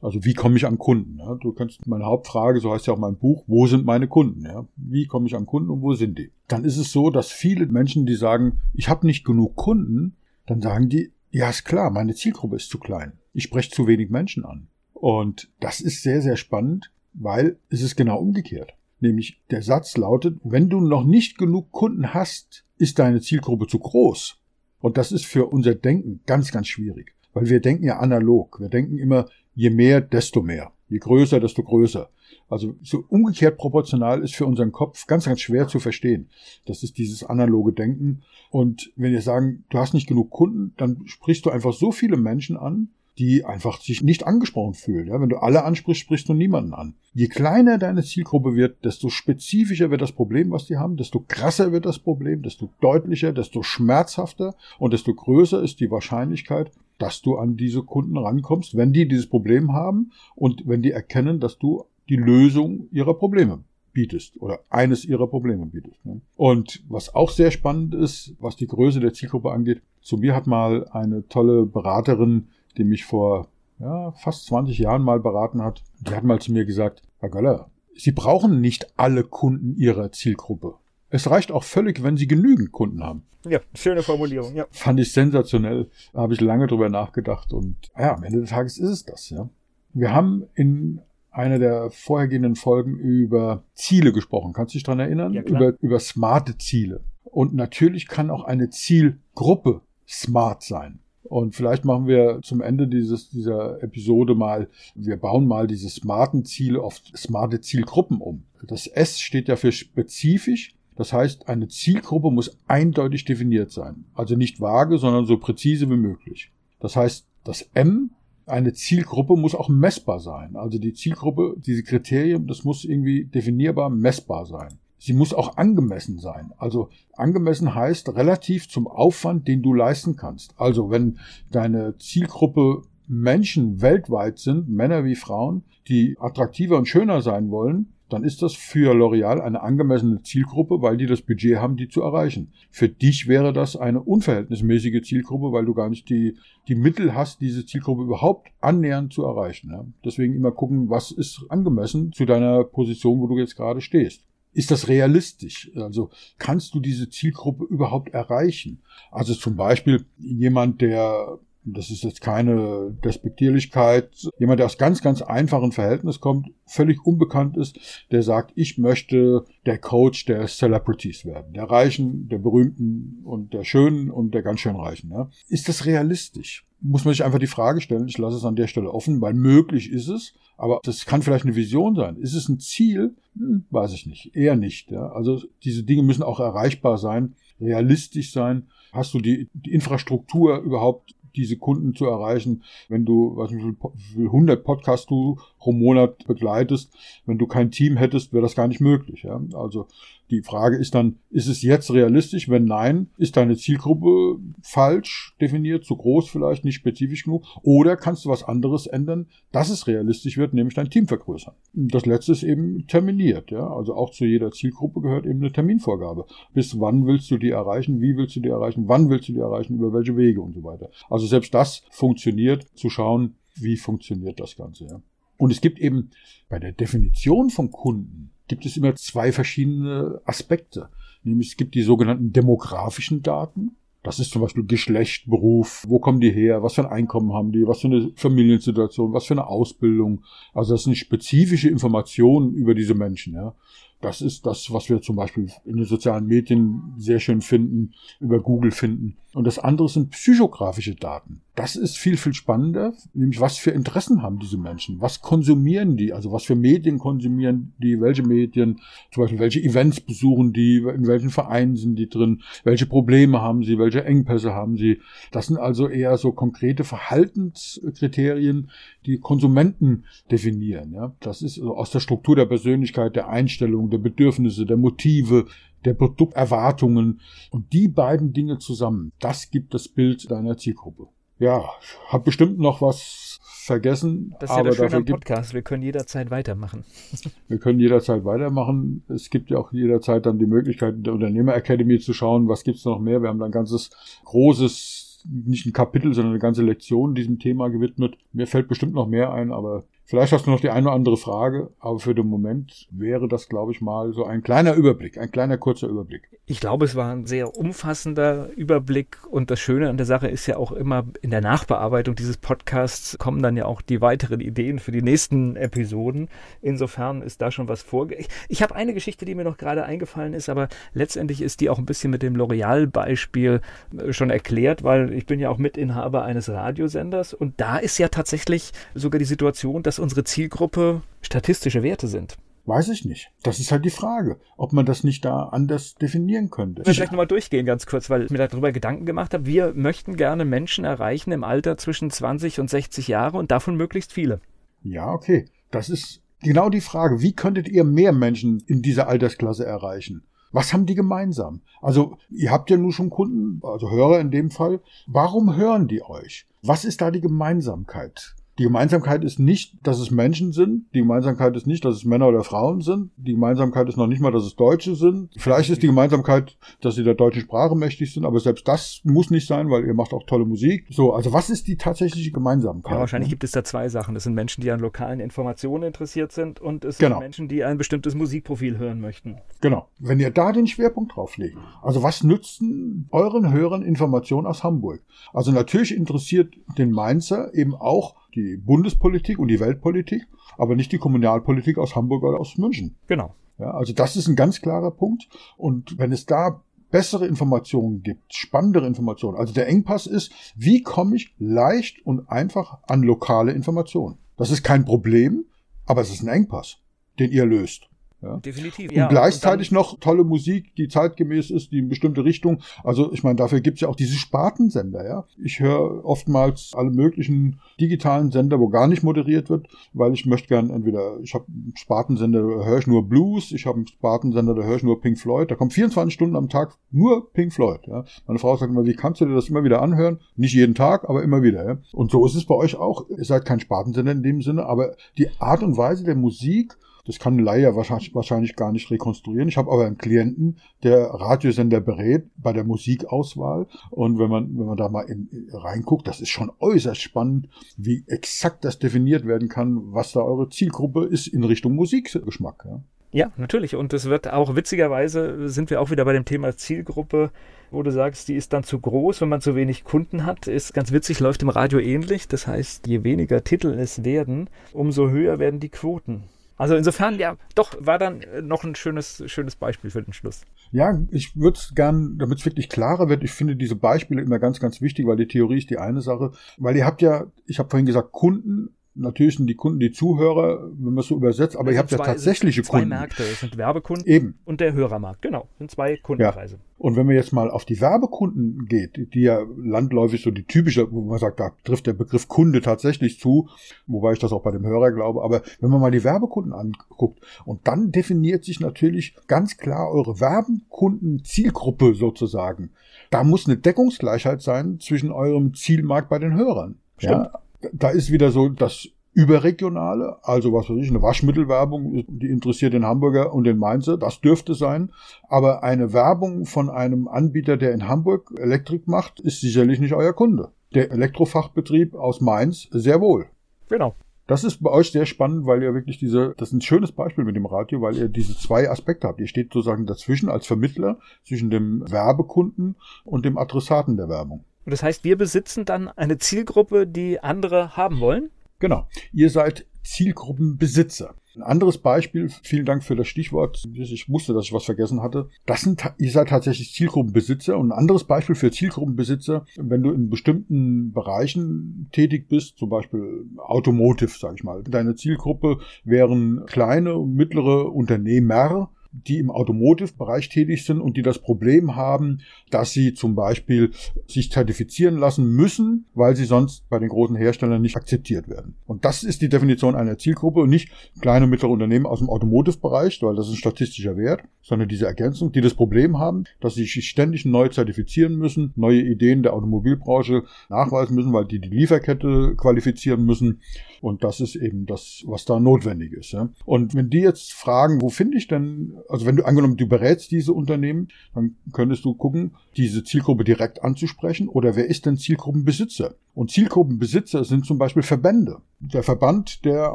Also 0.00 0.24
wie 0.24 0.32
komme 0.32 0.56
ich 0.56 0.66
an 0.66 0.78
Kunden? 0.78 1.18
Ja? 1.18 1.34
Du 1.34 1.52
kannst 1.52 1.86
meine 1.86 2.06
Hauptfrage, 2.06 2.60
so 2.60 2.72
heißt 2.72 2.86
ja 2.86 2.94
auch 2.94 2.98
mein 2.98 3.16
Buch, 3.16 3.44
wo 3.46 3.66
sind 3.66 3.84
meine 3.84 4.08
Kunden? 4.08 4.44
Ja? 4.46 4.66
Wie 4.76 5.06
komme 5.06 5.26
ich 5.26 5.36
an 5.36 5.46
Kunden 5.46 5.70
und 5.70 5.82
wo 5.82 5.92
sind 5.92 6.18
die? 6.18 6.30
Dann 6.48 6.64
ist 6.64 6.78
es 6.78 6.92
so, 6.92 7.10
dass 7.10 7.30
viele 7.30 7.66
Menschen, 7.66 8.06
die 8.06 8.16
sagen, 8.16 8.58
ich 8.72 8.88
habe 8.88 9.06
nicht 9.06 9.24
genug 9.24 9.54
Kunden, 9.54 10.16
dann 10.50 10.60
sagen 10.60 10.88
die, 10.88 11.12
ja 11.30 11.48
ist 11.48 11.64
klar, 11.64 11.90
meine 11.90 12.14
Zielgruppe 12.14 12.56
ist 12.56 12.70
zu 12.70 12.78
klein. 12.78 13.12
Ich 13.32 13.44
spreche 13.44 13.70
zu 13.70 13.86
wenig 13.86 14.10
Menschen 14.10 14.44
an. 14.44 14.66
Und 14.92 15.48
das 15.60 15.80
ist 15.80 16.02
sehr, 16.02 16.20
sehr 16.20 16.36
spannend, 16.36 16.92
weil 17.12 17.56
es 17.70 17.82
ist 17.82 17.96
genau 17.96 18.18
umgekehrt. 18.18 18.74
Nämlich 18.98 19.40
der 19.50 19.62
Satz 19.62 19.96
lautet, 19.96 20.38
wenn 20.42 20.68
du 20.68 20.80
noch 20.80 21.04
nicht 21.04 21.38
genug 21.38 21.72
Kunden 21.72 22.12
hast, 22.12 22.64
ist 22.76 22.98
deine 22.98 23.20
Zielgruppe 23.20 23.66
zu 23.66 23.78
groß. 23.78 24.38
Und 24.80 24.98
das 24.98 25.12
ist 25.12 25.24
für 25.24 25.46
unser 25.46 25.74
Denken 25.74 26.20
ganz, 26.26 26.50
ganz 26.50 26.66
schwierig. 26.66 27.14
Weil 27.32 27.48
wir 27.48 27.60
denken 27.60 27.84
ja 27.84 27.98
analog. 27.98 28.60
Wir 28.60 28.68
denken 28.68 28.98
immer, 28.98 29.26
je 29.54 29.70
mehr, 29.70 30.00
desto 30.00 30.42
mehr. 30.42 30.72
Je 30.88 30.98
größer, 30.98 31.38
desto 31.38 31.62
größer. 31.62 32.10
Also 32.50 32.74
so 32.82 33.04
umgekehrt 33.08 33.56
proportional 33.56 34.22
ist 34.22 34.34
für 34.34 34.44
unseren 34.44 34.72
Kopf 34.72 35.06
ganz, 35.06 35.24
ganz 35.24 35.40
schwer 35.40 35.68
zu 35.68 35.78
verstehen. 35.78 36.28
Das 36.66 36.82
ist 36.82 36.98
dieses 36.98 37.24
analoge 37.24 37.72
Denken. 37.72 38.22
Und 38.50 38.92
wenn 38.96 39.12
wir 39.12 39.22
sagen, 39.22 39.64
du 39.70 39.78
hast 39.78 39.94
nicht 39.94 40.08
genug 40.08 40.30
Kunden, 40.30 40.74
dann 40.76 41.02
sprichst 41.06 41.46
du 41.46 41.50
einfach 41.50 41.72
so 41.72 41.92
viele 41.92 42.16
Menschen 42.16 42.56
an, 42.56 42.88
die 43.18 43.44
einfach 43.44 43.80
sich 43.80 44.02
nicht 44.02 44.26
angesprochen 44.26 44.74
fühlen. 44.74 45.08
Ja, 45.08 45.20
wenn 45.20 45.28
du 45.28 45.36
alle 45.36 45.64
ansprichst, 45.64 46.00
sprichst 46.00 46.28
du 46.28 46.34
niemanden 46.34 46.72
an. 46.72 46.94
Je 47.12 47.28
kleiner 47.28 47.76
deine 47.76 48.02
Zielgruppe 48.02 48.54
wird, 48.54 48.84
desto 48.84 49.10
spezifischer 49.10 49.90
wird 49.90 50.00
das 50.00 50.12
Problem, 50.12 50.50
was 50.50 50.66
die 50.66 50.78
haben, 50.78 50.96
desto 50.96 51.24
krasser 51.28 51.70
wird 51.70 51.84
das 51.84 51.98
Problem, 51.98 52.42
desto 52.42 52.70
deutlicher, 52.80 53.32
desto 53.32 53.62
schmerzhafter 53.62 54.54
und 54.78 54.92
desto 54.92 55.14
größer 55.14 55.62
ist 55.62 55.80
die 55.80 55.90
Wahrscheinlichkeit, 55.90 56.72
dass 56.98 57.20
du 57.20 57.36
an 57.36 57.56
diese 57.56 57.82
Kunden 57.82 58.16
rankommst, 58.16 58.76
wenn 58.76 58.92
die 58.92 59.06
dieses 59.06 59.26
Problem 59.26 59.72
haben 59.72 60.12
und 60.34 60.62
wenn 60.66 60.82
die 60.82 60.92
erkennen, 60.92 61.40
dass 61.40 61.58
du 61.58 61.84
die 62.10 62.16
Lösung 62.16 62.88
ihrer 62.90 63.14
Probleme 63.14 63.64
bietest 63.92 64.40
oder 64.40 64.60
eines 64.68 65.04
ihrer 65.04 65.26
Probleme 65.26 65.66
bietest. 65.66 66.04
Ne? 66.04 66.20
Und 66.36 66.82
was 66.88 67.14
auch 67.14 67.30
sehr 67.30 67.50
spannend 67.50 67.94
ist, 67.94 68.34
was 68.38 68.56
die 68.56 68.66
Größe 68.66 69.00
der 69.00 69.12
Zielgruppe 69.12 69.50
angeht, 69.50 69.80
zu 70.02 70.16
mir 70.16 70.34
hat 70.34 70.46
mal 70.46 70.88
eine 70.88 71.26
tolle 71.28 71.64
Beraterin, 71.66 72.48
die 72.76 72.84
mich 72.84 73.04
vor 73.04 73.48
ja, 73.78 74.12
fast 74.12 74.46
20 74.46 74.78
Jahren 74.78 75.02
mal 75.02 75.20
beraten 75.20 75.62
hat, 75.62 75.82
die 76.00 76.14
hat 76.14 76.24
mal 76.24 76.40
zu 76.40 76.52
mir 76.52 76.64
gesagt, 76.64 77.02
Herr 77.18 77.30
Göller, 77.30 77.70
Sie 77.96 78.12
brauchen 78.12 78.60
nicht 78.60 78.98
alle 78.98 79.24
Kunden 79.24 79.76
Ihrer 79.76 80.12
Zielgruppe. 80.12 80.74
Es 81.10 81.28
reicht 81.28 81.52
auch 81.52 81.64
völlig, 81.64 82.02
wenn 82.02 82.16
Sie 82.16 82.28
genügend 82.28 82.72
Kunden 82.72 83.02
haben. 83.02 83.24
Ja, 83.46 83.60
schöne 83.74 84.02
Formulierung, 84.02 84.54
ja. 84.54 84.66
Fand 84.70 85.00
ich 85.00 85.12
sensationell. 85.12 85.88
Da 86.12 86.20
habe 86.20 86.34
ich 86.34 86.40
lange 86.40 86.66
drüber 86.66 86.88
nachgedacht 86.88 87.52
und 87.52 87.76
ja, 87.98 88.14
am 88.14 88.22
Ende 88.22 88.40
des 88.40 88.50
Tages 88.50 88.78
ist 88.78 88.90
es 88.90 89.04
das, 89.04 89.30
ja. 89.30 89.48
Wir 89.92 90.14
haben 90.14 90.44
in 90.54 91.00
einer 91.30 91.58
der 91.58 91.90
vorhergehenden 91.90 92.56
Folgen 92.56 92.96
über 92.96 93.64
Ziele 93.74 94.12
gesprochen. 94.12 94.52
Kannst 94.52 94.74
du 94.74 94.76
dich 94.76 94.84
daran 94.84 95.00
erinnern? 95.00 95.32
Ja, 95.32 95.42
über, 95.42 95.74
über 95.80 96.00
smarte 96.00 96.58
Ziele. 96.58 97.04
Und 97.24 97.54
natürlich 97.54 98.08
kann 98.08 98.30
auch 98.30 98.44
eine 98.44 98.70
Zielgruppe 98.70 99.82
smart 100.08 100.62
sein. 100.62 101.00
Und 101.22 101.54
vielleicht 101.54 101.84
machen 101.84 102.08
wir 102.08 102.40
zum 102.42 102.60
Ende 102.60 102.88
dieses, 102.88 103.30
dieser 103.30 103.80
Episode 103.82 104.34
mal, 104.34 104.68
wir 104.96 105.16
bauen 105.16 105.46
mal 105.46 105.68
diese 105.68 105.88
smarten 105.88 106.44
Ziele 106.44 106.82
auf 106.82 107.00
smarte 107.14 107.60
Zielgruppen 107.60 108.20
um. 108.20 108.42
Das 108.66 108.88
S 108.88 109.20
steht 109.20 109.46
ja 109.46 109.54
für 109.54 109.70
spezifisch. 109.70 110.74
Das 110.96 111.12
heißt, 111.12 111.48
eine 111.48 111.68
Zielgruppe 111.68 112.32
muss 112.32 112.58
eindeutig 112.66 113.24
definiert 113.24 113.70
sein. 113.70 114.06
Also 114.14 114.34
nicht 114.34 114.60
vage, 114.60 114.98
sondern 114.98 115.24
so 115.24 115.38
präzise 115.38 115.88
wie 115.88 115.96
möglich. 115.96 116.50
Das 116.80 116.96
heißt, 116.96 117.26
das 117.44 117.62
M 117.74 118.10
eine 118.50 118.72
Zielgruppe 118.72 119.36
muss 119.36 119.54
auch 119.54 119.68
messbar 119.68 120.20
sein. 120.20 120.56
Also 120.56 120.78
die 120.78 120.92
Zielgruppe, 120.92 121.54
diese 121.58 121.82
Kriterien, 121.82 122.46
das 122.46 122.64
muss 122.64 122.84
irgendwie 122.84 123.24
definierbar, 123.24 123.90
messbar 123.90 124.46
sein. 124.46 124.78
Sie 124.98 125.14
muss 125.14 125.32
auch 125.32 125.56
angemessen 125.56 126.18
sein. 126.18 126.52
Also 126.58 126.90
angemessen 127.14 127.74
heißt 127.74 128.14
relativ 128.14 128.68
zum 128.68 128.86
Aufwand, 128.86 129.48
den 129.48 129.62
du 129.62 129.72
leisten 129.72 130.16
kannst. 130.16 130.54
Also 130.58 130.90
wenn 130.90 131.18
deine 131.50 131.96
Zielgruppe 131.96 132.82
Menschen 133.08 133.80
weltweit 133.80 134.38
sind, 134.38 134.68
Männer 134.68 135.04
wie 135.04 135.16
Frauen, 135.16 135.64
die 135.88 136.16
attraktiver 136.20 136.76
und 136.76 136.86
schöner 136.86 137.22
sein 137.22 137.50
wollen, 137.50 137.94
dann 138.12 138.24
ist 138.24 138.42
das 138.42 138.54
für 138.54 138.92
L'Oreal 138.92 139.40
eine 139.40 139.62
angemessene 139.62 140.22
Zielgruppe, 140.22 140.82
weil 140.82 140.96
die 140.96 141.06
das 141.06 141.22
Budget 141.22 141.58
haben, 141.58 141.76
die 141.76 141.88
zu 141.88 142.02
erreichen. 142.02 142.52
Für 142.70 142.88
dich 142.88 143.28
wäre 143.28 143.52
das 143.52 143.76
eine 143.76 144.00
unverhältnismäßige 144.00 145.02
Zielgruppe, 145.02 145.52
weil 145.52 145.64
du 145.64 145.74
gar 145.74 145.88
nicht 145.88 146.08
die, 146.08 146.36
die 146.68 146.74
Mittel 146.74 147.14
hast, 147.14 147.40
diese 147.40 147.64
Zielgruppe 147.66 148.02
überhaupt 148.02 148.48
annähernd 148.60 149.12
zu 149.12 149.24
erreichen. 149.24 149.70
Ja. 149.70 149.84
Deswegen 150.04 150.34
immer 150.34 150.52
gucken, 150.52 150.90
was 150.90 151.10
ist 151.10 151.44
angemessen 151.48 152.12
zu 152.12 152.24
deiner 152.24 152.64
Position, 152.64 153.20
wo 153.20 153.26
du 153.26 153.38
jetzt 153.38 153.56
gerade 153.56 153.80
stehst. 153.80 154.26
Ist 154.52 154.70
das 154.70 154.88
realistisch? 154.88 155.70
Also 155.76 156.10
kannst 156.38 156.74
du 156.74 156.80
diese 156.80 157.08
Zielgruppe 157.08 157.64
überhaupt 157.64 158.12
erreichen? 158.12 158.82
Also 159.12 159.34
zum 159.34 159.56
Beispiel 159.56 160.04
jemand, 160.18 160.80
der 160.80 161.38
das 161.64 161.90
ist 161.90 162.02
jetzt 162.02 162.20
keine 162.20 162.96
Despektierlichkeit, 163.04 164.10
jemand, 164.38 164.60
der 164.60 164.66
aus 164.66 164.78
ganz, 164.78 165.02
ganz 165.02 165.22
einfachen 165.22 165.72
Verhältnissen 165.72 166.20
kommt, 166.20 166.48
völlig 166.66 167.04
unbekannt 167.04 167.56
ist, 167.56 168.06
der 168.10 168.22
sagt, 168.22 168.52
ich 168.54 168.78
möchte 168.78 169.44
der 169.66 169.78
Coach 169.78 170.24
der 170.24 170.46
Celebrities 170.46 171.24
werden, 171.24 171.52
der 171.52 171.64
Reichen, 171.64 172.28
der 172.28 172.38
Berühmten 172.38 173.20
und 173.24 173.52
der 173.52 173.64
Schönen 173.64 174.10
und 174.10 174.32
der 174.32 174.42
ganz 174.42 174.60
schön 174.60 174.76
Reichen. 174.76 175.10
Ja. 175.10 175.28
Ist 175.48 175.68
das 175.68 175.86
realistisch? 175.86 176.66
Muss 176.80 177.04
man 177.04 177.12
sich 177.12 177.24
einfach 177.24 177.38
die 177.38 177.46
Frage 177.46 177.82
stellen, 177.82 178.08
ich 178.08 178.16
lasse 178.16 178.36
es 178.36 178.44
an 178.44 178.56
der 178.56 178.66
Stelle 178.66 178.90
offen, 178.90 179.20
weil 179.20 179.34
möglich 179.34 179.90
ist 179.90 180.08
es, 180.08 180.32
aber 180.56 180.80
das 180.82 181.04
kann 181.04 181.22
vielleicht 181.22 181.44
eine 181.44 181.56
Vision 181.56 181.94
sein. 181.94 182.16
Ist 182.16 182.34
es 182.34 182.48
ein 182.48 182.58
Ziel? 182.58 183.14
Hm, 183.36 183.64
weiß 183.70 183.92
ich 183.92 184.06
nicht. 184.06 184.34
Eher 184.34 184.56
nicht. 184.56 184.90
Ja. 184.90 185.10
Also 185.12 185.42
diese 185.62 185.84
Dinge 185.84 186.02
müssen 186.02 186.22
auch 186.22 186.40
erreichbar 186.40 186.96
sein, 186.96 187.34
realistisch 187.60 188.32
sein. 188.32 188.68
Hast 188.92 189.14
du 189.14 189.20
die, 189.20 189.48
die 189.52 189.72
Infrastruktur 189.72 190.58
überhaupt 190.58 191.14
diese 191.36 191.56
Kunden 191.56 191.94
zu 191.94 192.06
erreichen, 192.06 192.62
wenn 192.88 193.04
du, 193.04 193.36
was 193.36 193.52
wie 193.52 193.60
viel 193.60 194.26
100 194.26 194.64
Podcasts 194.64 195.06
du 195.06 195.38
pro 195.58 195.72
Monat 195.72 196.26
begleitest, 196.26 196.92
wenn 197.26 197.38
du 197.38 197.46
kein 197.46 197.70
Team 197.70 197.96
hättest, 197.96 198.32
wäre 198.32 198.42
das 198.42 198.56
gar 198.56 198.68
nicht 198.68 198.80
möglich. 198.80 199.22
Ja? 199.22 199.40
Also 199.54 199.86
die 200.30 200.42
Frage 200.42 200.76
ist 200.76 200.94
dann, 200.94 201.18
ist 201.30 201.48
es 201.48 201.62
jetzt 201.62 201.92
realistisch? 201.92 202.48
Wenn 202.48 202.64
nein, 202.64 203.08
ist 203.16 203.36
deine 203.36 203.56
Zielgruppe 203.56 204.38
falsch 204.62 205.34
definiert, 205.40 205.84
zu 205.84 205.96
groß 205.96 206.28
vielleicht, 206.28 206.64
nicht 206.64 206.76
spezifisch 206.76 207.24
genug? 207.24 207.44
Oder 207.62 207.96
kannst 207.96 208.24
du 208.24 208.28
was 208.28 208.44
anderes 208.44 208.86
ändern, 208.86 209.26
dass 209.52 209.70
es 209.70 209.86
realistisch 209.86 210.38
wird, 210.38 210.54
nämlich 210.54 210.74
dein 210.74 210.90
Team 210.90 211.06
vergrößern? 211.06 211.54
Das 211.72 212.06
letzte 212.06 212.32
ist 212.32 212.42
eben 212.42 212.86
terminiert. 212.86 213.50
Ja? 213.50 213.66
Also 213.66 213.94
auch 213.94 214.10
zu 214.10 214.24
jeder 214.24 214.52
Zielgruppe 214.52 215.00
gehört 215.00 215.26
eben 215.26 215.40
eine 215.40 215.52
Terminvorgabe. 215.52 216.26
Bis 216.54 216.78
wann 216.78 217.06
willst 217.06 217.30
du 217.30 217.38
die 217.38 217.50
erreichen? 217.50 218.00
Wie 218.00 218.16
willst 218.16 218.36
du 218.36 218.40
die 218.40 218.48
erreichen? 218.48 218.84
Wann 218.86 219.10
willst 219.10 219.28
du 219.28 219.32
die 219.32 219.40
erreichen? 219.40 219.74
Über 219.74 219.92
welche 219.92 220.16
Wege 220.16 220.40
und 220.40 220.54
so 220.54 220.62
weiter. 220.62 220.90
Also 221.08 221.26
selbst 221.26 221.52
das 221.54 221.82
funktioniert, 221.90 222.66
zu 222.74 222.90
schauen, 222.90 223.34
wie 223.56 223.76
funktioniert 223.76 224.40
das 224.40 224.56
Ganze. 224.56 224.84
Ja? 224.84 225.02
Und 225.40 225.50
es 225.50 225.60
gibt 225.60 225.78
eben 225.78 226.10
bei 226.48 226.58
der 226.58 226.72
Definition 226.72 227.48
von 227.48 227.70
Kunden 227.70 228.30
gibt 228.50 228.66
es 228.66 228.76
immer 228.76 228.96
zwei 228.96 229.30
verschiedene 229.30 230.20
Aspekte. 230.24 230.88
Nämlich 231.22 231.50
es 231.50 231.56
gibt 231.56 231.76
die 231.76 231.82
sogenannten 231.82 232.32
demografischen 232.32 233.22
Daten. 233.22 233.76
Das 234.02 234.18
ist 234.18 234.32
zum 234.32 234.42
Beispiel 234.42 234.64
Geschlecht, 234.64 235.30
Beruf, 235.30 235.84
wo 235.86 236.00
kommen 236.00 236.20
die 236.20 236.32
her, 236.32 236.62
was 236.62 236.74
für 236.74 236.84
ein 236.84 236.90
Einkommen 236.90 237.32
haben 237.32 237.52
die, 237.52 237.66
was 237.66 237.82
für 237.82 237.86
eine 237.86 238.10
Familiensituation, 238.16 239.12
was 239.12 239.26
für 239.26 239.34
eine 239.34 239.46
Ausbildung. 239.46 240.24
Also 240.52 240.74
das 240.74 240.84
sind 240.84 240.96
spezifische 240.96 241.68
Informationen 241.68 242.54
über 242.54 242.74
diese 242.74 242.94
Menschen. 242.94 243.34
Ja. 243.34 243.54
Das 244.00 244.20
ist 244.20 244.46
das, 244.46 244.72
was 244.72 244.88
wir 244.88 245.00
zum 245.00 245.14
Beispiel 245.14 245.48
in 245.64 245.76
den 245.76 245.84
sozialen 245.84 246.26
Medien 246.26 246.94
sehr 246.96 247.20
schön 247.20 247.42
finden, 247.42 247.92
über 248.18 248.40
Google 248.40 248.72
finden. 248.72 249.16
Und 249.32 249.46
das 249.46 249.60
andere 249.60 249.88
sind 249.88 250.10
psychografische 250.10 250.96
Daten. 250.96 251.42
Das 251.60 251.76
ist 251.76 251.98
viel, 251.98 252.16
viel 252.16 252.32
spannender, 252.32 252.94
nämlich 253.12 253.38
was 253.38 253.58
für 253.58 253.70
Interessen 253.70 254.22
haben 254.22 254.38
diese 254.38 254.56
Menschen? 254.56 255.02
Was 255.02 255.20
konsumieren 255.20 255.98
die? 255.98 256.14
Also 256.14 256.32
was 256.32 256.44
für 256.44 256.54
Medien 256.54 256.98
konsumieren 256.98 257.74
die? 257.76 258.00
Welche 258.00 258.22
Medien? 258.22 258.80
Zum 259.12 259.24
Beispiel 259.24 259.40
welche 259.40 259.62
Events 259.62 260.00
besuchen 260.00 260.54
die? 260.54 260.78
In 260.78 261.06
welchen 261.06 261.28
Vereinen 261.28 261.76
sind 261.76 261.96
die 261.96 262.08
drin? 262.08 262.40
Welche 262.64 262.86
Probleme 262.86 263.42
haben 263.42 263.62
sie? 263.62 263.78
Welche 263.78 264.06
Engpässe 264.06 264.54
haben 264.54 264.78
sie? 264.78 265.02
Das 265.32 265.48
sind 265.48 265.58
also 265.58 265.86
eher 265.86 266.16
so 266.16 266.32
konkrete 266.32 266.82
Verhaltenskriterien, 266.82 268.70
die 269.04 269.18
Konsumenten 269.18 270.06
definieren. 270.30 270.94
Ja? 270.94 271.14
Das 271.20 271.42
ist 271.42 271.60
aus 271.60 271.90
der 271.90 272.00
Struktur 272.00 272.36
der 272.36 272.46
Persönlichkeit, 272.46 273.16
der 273.16 273.28
Einstellung, 273.28 273.90
der 273.90 273.98
Bedürfnisse, 273.98 274.64
der 274.64 274.78
Motive, 274.78 275.44
der 275.84 275.92
Produkterwartungen. 275.92 277.20
Und 277.50 277.70
die 277.74 277.88
beiden 277.88 278.32
Dinge 278.32 278.56
zusammen, 278.56 279.12
das 279.20 279.50
gibt 279.50 279.74
das 279.74 279.88
Bild 279.88 280.30
deiner 280.30 280.56
Zielgruppe. 280.56 281.08
Ja, 281.40 281.64
hab 282.08 282.26
bestimmt 282.26 282.58
noch 282.58 282.82
was 282.82 283.40
vergessen. 283.42 284.34
Das 284.40 284.50
ist 284.50 284.56
ja 284.56 284.60
aber 284.60 284.68
das 284.68 284.76
Schöne 284.76 284.96
am 284.96 285.04
Podcast. 285.06 285.54
Wir 285.54 285.62
können 285.62 285.82
jederzeit 285.82 286.30
weitermachen. 286.30 286.84
wir 287.48 287.58
können 287.58 287.80
jederzeit 287.80 288.26
weitermachen. 288.26 289.04
Es 289.08 289.30
gibt 289.30 289.48
ja 289.48 289.56
auch 289.56 289.72
jederzeit 289.72 290.26
dann 290.26 290.38
die 290.38 290.46
Möglichkeit, 290.46 290.96
in 290.96 291.02
der 291.02 291.14
Unternehmer 291.14 291.54
Academy 291.54 291.98
zu 291.98 292.12
schauen, 292.12 292.46
was 292.46 292.62
gibt's 292.62 292.84
noch 292.84 293.00
mehr. 293.00 293.22
Wir 293.22 293.30
haben 293.30 293.38
da 293.38 293.46
ein 293.46 293.52
ganzes 293.52 293.90
großes, 294.26 295.24
nicht 295.30 295.64
ein 295.64 295.72
Kapitel, 295.72 296.12
sondern 296.12 296.32
eine 296.32 296.40
ganze 296.40 296.62
Lektion 296.62 297.14
diesem 297.14 297.38
Thema 297.38 297.68
gewidmet. 297.68 298.18
Mir 298.34 298.46
fällt 298.46 298.68
bestimmt 298.68 298.92
noch 298.92 299.08
mehr 299.08 299.32
ein, 299.32 299.50
aber 299.50 299.84
Vielleicht 300.10 300.32
hast 300.32 300.44
du 300.44 300.50
noch 300.50 300.58
die 300.58 300.70
eine 300.70 300.88
oder 300.88 300.96
andere 300.96 301.16
Frage, 301.16 301.70
aber 301.78 302.00
für 302.00 302.16
den 302.16 302.26
Moment 302.26 302.88
wäre 302.90 303.28
das, 303.28 303.48
glaube 303.48 303.70
ich, 303.70 303.80
mal 303.80 304.12
so 304.12 304.24
ein 304.24 304.42
kleiner 304.42 304.74
Überblick, 304.74 305.16
ein 305.18 305.30
kleiner 305.30 305.56
kurzer 305.56 305.86
Überblick. 305.86 306.22
Ich 306.46 306.58
glaube, 306.58 306.84
es 306.84 306.96
war 306.96 307.12
ein 307.12 307.26
sehr 307.26 307.56
umfassender 307.56 308.48
Überblick 308.56 309.18
und 309.30 309.52
das 309.52 309.60
Schöne 309.60 309.88
an 309.88 309.98
der 309.98 310.06
Sache 310.06 310.26
ist 310.26 310.48
ja 310.48 310.56
auch 310.56 310.72
immer 310.72 311.04
in 311.22 311.30
der 311.30 311.40
Nachbearbeitung 311.40 312.16
dieses 312.16 312.38
Podcasts 312.38 313.18
kommen 313.18 313.40
dann 313.40 313.56
ja 313.56 313.66
auch 313.66 313.82
die 313.82 314.00
weiteren 314.00 314.40
Ideen 314.40 314.80
für 314.80 314.90
die 314.90 315.00
nächsten 315.00 315.54
Episoden. 315.54 316.28
Insofern 316.60 317.22
ist 317.22 317.40
da 317.40 317.52
schon 317.52 317.68
was 317.68 317.82
vorge. 317.82 318.16
Ich, 318.16 318.26
ich 318.48 318.62
habe 318.64 318.74
eine 318.74 318.94
Geschichte, 318.94 319.24
die 319.24 319.36
mir 319.36 319.44
noch 319.44 319.58
gerade 319.58 319.84
eingefallen 319.84 320.34
ist, 320.34 320.48
aber 320.48 320.66
letztendlich 320.92 321.40
ist 321.40 321.60
die 321.60 321.70
auch 321.70 321.78
ein 321.78 321.86
bisschen 321.86 322.10
mit 322.10 322.24
dem 322.24 322.34
L'Oreal-Beispiel 322.34 323.60
äh, 323.96 324.12
schon 324.12 324.30
erklärt, 324.30 324.82
weil 324.82 325.12
ich 325.12 325.26
bin 325.26 325.38
ja 325.38 325.50
auch 325.50 325.58
Mitinhaber 325.58 326.24
eines 326.24 326.48
Radiosenders 326.48 327.32
und 327.32 327.60
da 327.60 327.78
ist 327.78 327.96
ja 327.98 328.08
tatsächlich 328.08 328.72
sogar 328.96 329.20
die 329.20 329.24
Situation, 329.24 329.84
dass 329.84 329.99
unsere 330.00 330.24
Zielgruppe 330.24 331.02
statistische 331.22 331.82
Werte 331.82 332.08
sind? 332.08 332.36
Weiß 332.66 332.88
ich 332.88 333.04
nicht. 333.04 333.30
Das 333.42 333.58
ist 333.58 333.72
halt 333.72 333.84
die 333.84 333.90
Frage, 333.90 334.38
ob 334.56 334.72
man 334.72 334.86
das 334.86 335.02
nicht 335.02 335.24
da 335.24 335.44
anders 335.44 335.94
definieren 335.94 336.50
könnte. 336.50 336.82
Ich 336.82 336.88
will 336.88 336.94
vielleicht 336.94 337.12
nochmal 337.12 337.26
durchgehen 337.26 337.66
ganz 337.66 337.86
kurz, 337.86 338.10
weil 338.10 338.22
ich 338.22 338.30
mir 338.30 338.38
darüber 338.38 338.70
Gedanken 338.70 339.06
gemacht 339.06 339.34
habe. 339.34 339.46
Wir 339.46 339.72
möchten 339.74 340.16
gerne 340.16 340.44
Menschen 340.44 340.84
erreichen 340.84 341.32
im 341.32 341.42
Alter 341.42 341.76
zwischen 341.78 342.10
20 342.10 342.60
und 342.60 342.70
60 342.70 343.08
Jahre 343.08 343.38
und 343.38 343.50
davon 343.50 343.76
möglichst 343.76 344.12
viele. 344.12 344.40
Ja, 344.82 345.10
okay. 345.10 345.46
Das 345.70 345.88
ist 345.88 346.20
genau 346.42 346.68
die 346.68 346.80
Frage. 346.80 347.22
Wie 347.22 347.32
könntet 347.32 347.68
ihr 347.68 347.84
mehr 347.84 348.12
Menschen 348.12 348.62
in 348.66 348.82
dieser 348.82 349.08
Altersklasse 349.08 349.64
erreichen? 349.64 350.22
Was 350.52 350.72
haben 350.72 350.86
die 350.86 350.96
gemeinsam? 350.96 351.62
Also, 351.80 352.18
ihr 352.28 352.50
habt 352.50 352.70
ja 352.70 352.76
nun 352.76 352.92
schon 352.92 353.10
Kunden, 353.10 353.60
also 353.64 353.90
Hörer 353.90 354.20
in 354.20 354.30
dem 354.30 354.50
Fall. 354.50 354.80
Warum 355.06 355.56
hören 355.56 355.86
die 355.86 356.02
euch? 356.02 356.46
Was 356.62 356.84
ist 356.84 357.00
da 357.00 357.10
die 357.10 357.20
Gemeinsamkeit? 357.20 358.34
Die 358.60 358.64
Gemeinsamkeit 358.64 359.24
ist 359.24 359.38
nicht, 359.38 359.74
dass 359.84 359.98
es 360.00 360.10
Menschen 360.10 360.52
sind. 360.52 360.84
Die 360.92 360.98
Gemeinsamkeit 360.98 361.56
ist 361.56 361.66
nicht, 361.66 361.82
dass 361.82 361.96
es 361.96 362.04
Männer 362.04 362.28
oder 362.28 362.44
Frauen 362.44 362.82
sind. 362.82 363.10
Die 363.16 363.32
Gemeinsamkeit 363.32 363.88
ist 363.88 363.96
noch 363.96 364.06
nicht 364.06 364.20
mal, 364.20 364.32
dass 364.32 364.44
es 364.44 364.54
Deutsche 364.54 364.96
sind. 364.96 365.30
Vielleicht 365.38 365.70
ist 365.70 365.82
die 365.82 365.86
Gemeinsamkeit, 365.86 366.58
dass 366.82 366.96
sie 366.96 367.02
der 367.02 367.14
deutschen 367.14 367.40
Sprache 367.40 367.74
mächtig 367.74 368.12
sind, 368.12 368.26
aber 368.26 368.38
selbst 368.38 368.68
das 368.68 369.00
muss 369.02 369.30
nicht 369.30 369.46
sein, 369.46 369.70
weil 369.70 369.86
ihr 369.86 369.94
macht 369.94 370.12
auch 370.12 370.24
tolle 370.26 370.44
Musik. 370.44 370.84
So, 370.90 371.14
also 371.14 371.32
was 371.32 371.48
ist 371.48 371.68
die 371.68 371.78
tatsächliche 371.78 372.32
Gemeinsamkeit? 372.32 372.92
Ja, 372.92 373.00
wahrscheinlich 373.00 373.28
ne? 373.28 373.30
gibt 373.30 373.44
es 373.44 373.52
da 373.52 373.64
zwei 373.64 373.88
Sachen. 373.88 374.12
Das 374.12 374.24
sind 374.24 374.34
Menschen, 374.34 374.60
die 374.60 374.70
an 374.70 374.80
lokalen 374.80 375.20
Informationen 375.20 375.84
interessiert 375.84 376.30
sind 376.30 376.60
und 376.60 376.84
es 376.84 376.98
genau. 376.98 377.14
sind 377.14 377.20
Menschen, 377.20 377.48
die 377.48 377.64
ein 377.64 377.78
bestimmtes 377.78 378.14
Musikprofil 378.14 378.76
hören 378.76 379.00
möchten. 379.00 379.38
Genau. 379.62 379.88
Wenn 379.98 380.20
ihr 380.20 380.32
da 380.32 380.52
den 380.52 380.66
Schwerpunkt 380.66 381.16
drauf 381.16 381.38
legt. 381.38 381.56
Also 381.80 382.02
was 382.02 382.22
nützen 382.24 383.08
euren 383.10 383.54
Hörern 383.54 383.80
Informationen 383.80 384.46
aus 384.46 384.62
Hamburg? 384.62 385.00
Also 385.32 385.50
natürlich 385.50 385.96
interessiert 385.96 386.52
den 386.76 386.90
Mainzer 386.90 387.54
eben 387.54 387.74
auch 387.74 388.16
die 388.34 388.56
Bundespolitik 388.56 389.38
und 389.38 389.48
die 389.48 389.60
Weltpolitik, 389.60 390.26
aber 390.58 390.76
nicht 390.76 390.92
die 390.92 390.98
Kommunalpolitik 390.98 391.78
aus 391.78 391.96
Hamburg 391.96 392.22
oder 392.22 392.40
aus 392.40 392.58
München. 392.58 392.96
Genau. 393.06 393.34
Ja, 393.58 393.72
also 393.72 393.92
das 393.92 394.16
ist 394.16 394.26
ein 394.26 394.36
ganz 394.36 394.60
klarer 394.60 394.90
Punkt. 394.90 395.28
Und 395.56 395.98
wenn 395.98 396.12
es 396.12 396.26
da 396.26 396.62
bessere 396.90 397.26
Informationen 397.26 398.02
gibt, 398.02 398.34
spannendere 398.34 398.86
Informationen. 398.86 399.36
Also 399.36 399.52
der 399.52 399.68
Engpass 399.68 400.06
ist, 400.06 400.32
wie 400.56 400.82
komme 400.82 401.16
ich 401.16 401.34
leicht 401.38 402.04
und 402.04 402.28
einfach 402.28 402.78
an 402.86 403.02
lokale 403.02 403.52
Informationen? 403.52 404.18
Das 404.36 404.50
ist 404.50 404.62
kein 404.62 404.84
Problem, 404.84 405.44
aber 405.86 406.00
es 406.00 406.10
ist 406.10 406.22
ein 406.22 406.28
Engpass, 406.28 406.78
den 407.18 407.30
ihr 407.30 407.46
löst. 407.46 407.89
Ja. 408.22 408.36
Definitiv. 408.38 408.90
Und 408.90 408.96
ja, 408.96 409.08
gleichzeitig 409.08 409.70
und 409.70 409.76
noch 409.76 409.98
tolle 409.98 410.24
Musik, 410.24 410.74
die 410.76 410.88
zeitgemäß 410.88 411.50
ist, 411.50 411.72
die 411.72 411.78
in 411.78 411.88
bestimmte 411.88 412.24
Richtung. 412.24 412.60
Also 412.84 413.12
ich 413.12 413.22
meine, 413.22 413.36
dafür 413.36 413.60
gibt's 413.60 413.80
ja 413.80 413.88
auch 413.88 413.96
diese 413.96 414.16
Spartensender, 414.16 415.06
ja. 415.06 415.24
Ich 415.42 415.60
höre 415.60 416.04
oftmals 416.04 416.72
alle 416.74 416.90
möglichen 416.90 417.60
digitalen 417.80 418.30
Sender, 418.30 418.60
wo 418.60 418.68
gar 418.68 418.86
nicht 418.88 419.02
moderiert 419.02 419.48
wird, 419.48 419.68
weil 419.92 420.12
ich 420.12 420.26
möchte 420.26 420.48
gern 420.48 420.70
entweder, 420.70 421.18
ich 421.22 421.34
habe 421.34 421.46
einen 421.48 421.76
Spartensender, 421.76 422.42
da 422.42 422.64
höre 422.64 422.78
ich 422.78 422.86
nur 422.86 423.08
Blues, 423.08 423.52
ich 423.52 423.66
habe 423.66 423.76
einen 423.76 423.86
Spartensender, 423.86 424.54
da 424.54 424.62
höre 424.62 424.76
ich 424.76 424.82
nur 424.82 425.00
Pink 425.00 425.18
Floyd, 425.18 425.50
da 425.50 425.54
kommt 425.54 425.72
24 425.72 426.12
Stunden 426.12 426.36
am 426.36 426.48
Tag 426.48 426.76
nur 426.90 427.32
Pink 427.32 427.52
Floyd. 427.52 427.80
Ja. 427.86 428.04
Meine 428.26 428.38
Frau 428.38 428.56
sagt 428.56 428.70
immer, 428.70 428.84
wie 428.84 428.94
kannst 428.94 429.20
du 429.20 429.26
dir 429.26 429.34
das 429.34 429.48
immer 429.48 429.64
wieder 429.64 429.80
anhören? 429.80 430.20
Nicht 430.36 430.54
jeden 430.54 430.74
Tag, 430.74 431.08
aber 431.08 431.22
immer 431.22 431.42
wieder. 431.42 431.66
Ja. 431.66 431.78
Und 431.92 432.10
so 432.10 432.26
ist 432.26 432.34
es 432.34 432.44
bei 432.44 432.54
euch 432.54 432.76
auch. 432.76 433.08
Ihr 433.08 433.24
seid 433.24 433.44
kein 433.44 433.60
Spartensender 433.60 434.12
in 434.12 434.22
dem 434.22 434.42
Sinne, 434.42 434.66
aber 434.66 434.94
die 435.16 435.28
Art 435.38 435.62
und 435.62 435.76
Weise 435.76 436.04
der 436.04 436.16
Musik 436.16 436.76
das 437.10 437.18
kann 437.18 437.36
ein 437.36 437.44
Laie 437.44 437.74
wahrscheinlich, 437.74 438.14
wahrscheinlich 438.14 438.54
gar 438.54 438.70
nicht 438.70 438.88
rekonstruieren. 438.88 439.48
Ich 439.48 439.56
habe 439.56 439.72
aber 439.72 439.84
einen 439.84 439.98
Klienten, 439.98 440.58
der 440.84 441.06
Radiosender 441.06 441.80
berät 441.80 442.30
bei 442.36 442.52
der 442.52 442.62
Musikauswahl. 442.62 443.66
Und 443.90 444.20
wenn 444.20 444.30
man, 444.30 444.56
wenn 444.56 444.66
man 444.66 444.76
da 444.76 444.88
mal 444.88 445.02
in, 445.02 445.28
in, 445.32 445.48
reinguckt, 445.52 446.06
das 446.06 446.20
ist 446.20 446.28
schon 446.28 446.52
äußerst 446.60 447.00
spannend, 447.00 447.48
wie 447.76 448.04
exakt 448.06 448.64
das 448.64 448.78
definiert 448.78 449.26
werden 449.26 449.48
kann, 449.48 449.92
was 449.92 450.12
da 450.12 450.20
eure 450.20 450.50
Zielgruppe 450.50 451.04
ist 451.04 451.26
in 451.26 451.42
Richtung 451.42 451.74
Musikgeschmack. 451.74 452.64
Ja. 452.64 452.80
Ja, 453.12 453.32
natürlich. 453.36 453.74
Und 453.74 453.92
es 453.92 454.04
wird 454.04 454.32
auch 454.32 454.54
witzigerweise, 454.54 455.48
sind 455.48 455.70
wir 455.70 455.80
auch 455.80 455.90
wieder 455.90 456.04
bei 456.04 456.12
dem 456.12 456.24
Thema 456.24 456.56
Zielgruppe, 456.56 457.32
wo 457.72 457.82
du 457.82 457.90
sagst, 457.90 458.28
die 458.28 458.34
ist 458.34 458.52
dann 458.52 458.62
zu 458.62 458.78
groß, 458.78 459.20
wenn 459.20 459.28
man 459.28 459.40
zu 459.40 459.56
wenig 459.56 459.82
Kunden 459.82 460.24
hat. 460.24 460.46
Ist 460.46 460.74
ganz 460.74 460.92
witzig, 460.92 461.18
läuft 461.18 461.42
im 461.42 461.48
Radio 461.48 461.80
ähnlich. 461.80 462.28
Das 462.28 462.46
heißt, 462.46 462.86
je 462.86 463.02
weniger 463.02 463.42
Titel 463.42 463.68
es 463.68 464.04
werden, 464.04 464.48
umso 464.72 465.10
höher 465.10 465.40
werden 465.40 465.58
die 465.58 465.70
Quoten. 465.70 466.22
Also 466.60 466.74
insofern, 466.74 467.18
ja, 467.18 467.38
doch, 467.54 467.74
war 467.80 467.98
dann 467.98 468.22
noch 468.42 468.64
ein 468.64 468.74
schönes, 468.74 469.22
schönes 469.28 469.56
Beispiel 469.56 469.88
für 469.88 470.02
den 470.02 470.12
Schluss. 470.12 470.42
Ja, 470.72 471.00
ich 471.10 471.34
würde 471.34 471.56
es 471.56 471.74
gern, 471.74 472.18
damit 472.18 472.38
es 472.38 472.44
wirklich 472.44 472.68
klarer 472.68 473.08
wird, 473.08 473.24
ich 473.24 473.30
finde 473.30 473.56
diese 473.56 473.76
Beispiele 473.76 474.20
immer 474.20 474.38
ganz, 474.38 474.60
ganz 474.60 474.82
wichtig, 474.82 475.06
weil 475.06 475.16
die 475.16 475.26
Theorie 475.26 475.56
ist 475.56 475.70
die 475.70 475.78
eine 475.78 476.02
Sache. 476.02 476.32
Weil 476.58 476.76
ihr 476.76 476.84
habt 476.84 477.00
ja, 477.00 477.24
ich 477.46 477.58
habe 477.58 477.70
vorhin 477.70 477.86
gesagt, 477.86 478.12
Kunden 478.12 478.76
Natürlich 478.94 479.36
sind 479.36 479.46
die 479.46 479.54
Kunden 479.54 479.78
die 479.78 479.92
Zuhörer, 479.92 480.68
wenn 480.72 480.94
man 480.94 480.98
es 480.98 481.06
so 481.06 481.16
übersetzt, 481.16 481.56
aber 481.56 481.70
ihr 481.70 481.78
habt 481.78 481.92
ja 481.92 481.98
tatsächliche 481.98 482.62
zwei 482.62 482.80
Kunden. 482.80 482.90
Zwei 482.90 482.98
Märkte, 482.98 483.22
das 483.22 483.40
sind 483.40 483.56
Werbekunden 483.56 484.04
Eben. 484.06 484.38
und 484.44 484.60
der 484.60 484.72
Hörermarkt, 484.72 485.22
genau, 485.22 485.48
sind 485.58 485.70
zwei 485.70 485.96
Kundenkreise. 485.96 486.56
Ja. 486.56 486.60
Und 486.76 486.96
wenn 486.96 487.06
man 487.06 487.14
jetzt 487.14 487.32
mal 487.32 487.50
auf 487.50 487.64
die 487.64 487.80
Werbekunden 487.80 488.66
geht, 488.66 489.14
die 489.14 489.20
ja 489.20 489.42
landläufig 489.62 490.22
so 490.22 490.32
die 490.32 490.42
typische, 490.42 490.90
wo 490.90 491.02
man 491.02 491.18
sagt, 491.18 491.38
da 491.38 491.52
trifft 491.62 491.86
der 491.86 491.92
Begriff 491.92 492.26
Kunde 492.26 492.62
tatsächlich 492.62 493.20
zu, 493.20 493.48
wobei 493.86 494.14
ich 494.14 494.18
das 494.18 494.32
auch 494.32 494.42
bei 494.42 494.50
dem 494.50 494.66
Hörer 494.66 494.90
glaube, 494.90 495.22
aber 495.22 495.42
wenn 495.60 495.70
man 495.70 495.80
mal 495.80 495.92
die 495.92 496.02
Werbekunden 496.02 496.52
anguckt 496.52 497.20
und 497.44 497.68
dann 497.68 497.92
definiert 497.92 498.44
sich 498.44 498.58
natürlich 498.58 499.14
ganz 499.28 499.56
klar 499.56 499.88
eure 499.90 500.18
Werbekundenzielgruppe 500.20 501.94
sozusagen. 501.94 502.70
Da 503.10 503.22
muss 503.22 503.46
eine 503.46 503.56
Deckungsgleichheit 503.56 504.42
sein 504.42 504.80
zwischen 504.80 505.12
eurem 505.12 505.54
Zielmarkt 505.54 506.08
bei 506.08 506.18
den 506.18 506.34
Hörern. 506.34 506.76
Stimmt. 506.96 507.30
Ja, 507.32 507.40
da 507.72 507.90
ist 507.90 508.10
wieder 508.10 508.30
so 508.30 508.48
das 508.48 508.88
Überregionale, 509.12 510.18
also 510.22 510.52
was 510.52 510.70
weiß 510.70 510.76
ich, 510.78 510.88
eine 510.88 511.02
Waschmittelwerbung, 511.02 512.04
die 512.06 512.28
interessiert 512.28 512.74
den 512.74 512.84
Hamburger 512.84 513.34
und 513.34 513.44
den 513.44 513.58
Mainzer, 513.58 513.98
das 513.98 514.20
dürfte 514.20 514.54
sein. 514.54 514.92
Aber 515.28 515.64
eine 515.64 515.92
Werbung 515.92 516.46
von 516.46 516.70
einem 516.70 517.08
Anbieter, 517.08 517.56
der 517.56 517.72
in 517.72 517.88
Hamburg 517.88 518.32
Elektrik 518.38 518.86
macht, 518.86 519.18
ist 519.18 519.40
sicherlich 519.40 519.80
nicht 519.80 519.94
euer 519.94 520.12
Kunde. 520.12 520.50
Der 520.74 520.92
Elektrofachbetrieb 520.92 521.94
aus 521.96 522.20
Mainz 522.20 522.68
sehr 522.70 523.00
wohl. 523.00 523.26
Genau. 523.68 523.96
Das 524.28 524.44
ist 524.44 524.62
bei 524.62 524.70
euch 524.70 524.92
sehr 524.92 525.06
spannend, 525.06 525.44
weil 525.44 525.60
ihr 525.60 525.74
wirklich 525.74 525.98
diese, 525.98 526.34
das 526.36 526.50
ist 526.50 526.54
ein 526.54 526.60
schönes 526.60 526.92
Beispiel 526.92 527.24
mit 527.24 527.34
dem 527.34 527.46
Radio, 527.46 527.82
weil 527.82 527.96
ihr 527.96 528.08
diese 528.08 528.38
zwei 528.38 528.70
Aspekte 528.70 529.08
habt. 529.08 529.18
Ihr 529.20 529.26
steht 529.26 529.52
sozusagen 529.52 529.86
dazwischen 529.86 530.28
als 530.28 530.46
Vermittler 530.46 531.00
zwischen 531.24 531.50
dem 531.50 531.82
Werbekunden 531.90 532.76
und 533.04 533.24
dem 533.24 533.36
Adressaten 533.38 533.96
der 533.96 534.08
Werbung. 534.08 534.44
Und 534.70 534.74
das 534.74 534.84
heißt, 534.84 535.02
wir 535.02 535.18
besitzen 535.18 535.64
dann 535.64 535.88
eine 535.88 536.18
Zielgruppe, 536.18 536.86
die 536.86 537.18
andere 537.18 537.76
haben 537.76 537.98
wollen? 537.98 538.30
Genau. 538.60 538.86
Ihr 539.12 539.28
seid 539.28 539.66
Zielgruppenbesitzer. 539.82 541.16
Ein 541.34 541.42
anderes 541.42 541.78
Beispiel, 541.78 542.30
vielen 542.44 542.66
Dank 542.66 542.84
für 542.84 542.94
das 542.94 543.08
Stichwort. 543.08 543.64
Ich 543.74 544.08
wusste, 544.08 544.32
dass 544.32 544.44
ich 544.44 544.52
was 544.52 544.62
vergessen 544.62 545.02
hatte. 545.02 545.28
Das 545.44 545.62
sind, 545.62 545.82
ihr 545.98 546.12
seid 546.12 546.28
tatsächlich 546.28 546.72
Zielgruppenbesitzer. 546.72 547.58
Und 547.58 547.72
ein 547.72 547.78
anderes 547.78 548.04
Beispiel 548.04 548.36
für 548.36 548.52
Zielgruppenbesitzer, 548.52 549.44
wenn 549.56 549.82
du 549.82 549.90
in 549.90 550.08
bestimmten 550.08 550.92
Bereichen 550.92 551.88
tätig 551.90 552.28
bist, 552.28 552.56
zum 552.56 552.68
Beispiel 552.68 553.24
Automotive, 553.38 554.16
sage 554.16 554.36
ich 554.36 554.44
mal. 554.44 554.62
Deine 554.62 554.94
Zielgruppe 554.94 555.58
wären 555.82 556.46
kleine 556.46 556.94
und 556.94 557.16
mittlere 557.16 557.74
Unternehmer, 557.74 558.70
die 558.92 559.18
im 559.18 559.30
Automotive-Bereich 559.30 560.28
tätig 560.28 560.64
sind 560.64 560.80
und 560.80 560.96
die 560.96 561.02
das 561.02 561.18
Problem 561.18 561.76
haben, 561.76 562.20
dass 562.50 562.72
sie 562.72 562.94
zum 562.94 563.14
Beispiel 563.14 563.70
sich 564.06 564.30
zertifizieren 564.30 564.96
lassen 564.96 565.32
müssen, 565.32 565.86
weil 565.94 566.16
sie 566.16 566.24
sonst 566.24 566.68
bei 566.68 566.78
den 566.78 566.88
großen 566.88 567.16
Herstellern 567.16 567.62
nicht 567.62 567.76
akzeptiert 567.76 568.28
werden. 568.28 568.56
Und 568.66 568.84
das 568.84 569.02
ist 569.02 569.22
die 569.22 569.28
Definition 569.28 569.74
einer 569.74 569.98
Zielgruppe 569.98 570.40
und 570.40 570.50
nicht 570.50 570.70
kleine 571.00 571.24
und 571.24 571.30
mittlere 571.30 571.50
Unternehmen 571.50 571.86
aus 571.86 572.00
dem 572.00 572.10
Automotive-Bereich, 572.10 573.00
weil 573.02 573.14
das 573.14 573.26
ist 573.28 573.34
ein 573.34 573.38
statistischer 573.38 573.96
Wert, 573.96 574.22
sondern 574.42 574.68
diese 574.68 574.86
Ergänzung, 574.86 575.32
die 575.32 575.40
das 575.40 575.54
Problem 575.54 575.98
haben, 575.98 576.24
dass 576.40 576.54
sie 576.54 576.64
sich 576.64 576.88
ständig 576.88 577.24
neu 577.24 577.48
zertifizieren 577.48 578.16
müssen, 578.16 578.52
neue 578.56 578.80
Ideen 578.80 579.22
der 579.22 579.34
Automobilbranche 579.34 580.24
nachweisen 580.48 580.96
müssen, 580.96 581.12
weil 581.12 581.26
die 581.26 581.38
die 581.40 581.48
Lieferkette 581.48 582.34
qualifizieren 582.36 583.04
müssen. 583.04 583.40
Und 583.80 584.04
das 584.04 584.20
ist 584.20 584.34
eben 584.34 584.66
das, 584.66 585.02
was 585.06 585.24
da 585.24 585.40
notwendig 585.40 585.92
ist. 585.92 586.14
Und 586.44 586.74
wenn 586.74 586.90
die 586.90 587.00
jetzt 587.00 587.32
fragen, 587.32 587.80
wo 587.80 587.88
finde 587.88 588.18
ich 588.18 588.28
denn 588.28 588.74
also 588.88 589.06
wenn 589.06 589.16
du 589.16 589.24
angenommen, 589.24 589.56
du 589.56 589.66
berätst 589.66 590.10
diese 590.10 590.32
Unternehmen, 590.32 590.88
dann 591.14 591.36
könntest 591.52 591.84
du 591.84 591.94
gucken, 591.94 592.32
diese 592.56 592.84
Zielgruppe 592.84 593.24
direkt 593.24 593.62
anzusprechen 593.62 594.28
oder 594.28 594.56
wer 594.56 594.66
ist 594.66 594.86
denn 594.86 594.96
Zielgruppenbesitzer? 594.96 595.94
Und 596.14 596.30
Zielgruppenbesitzer 596.30 597.24
sind 597.24 597.46
zum 597.46 597.58
Beispiel 597.58 597.82
Verbände. 597.82 598.38
Der 598.58 598.82
Verband 598.82 599.44
der 599.44 599.74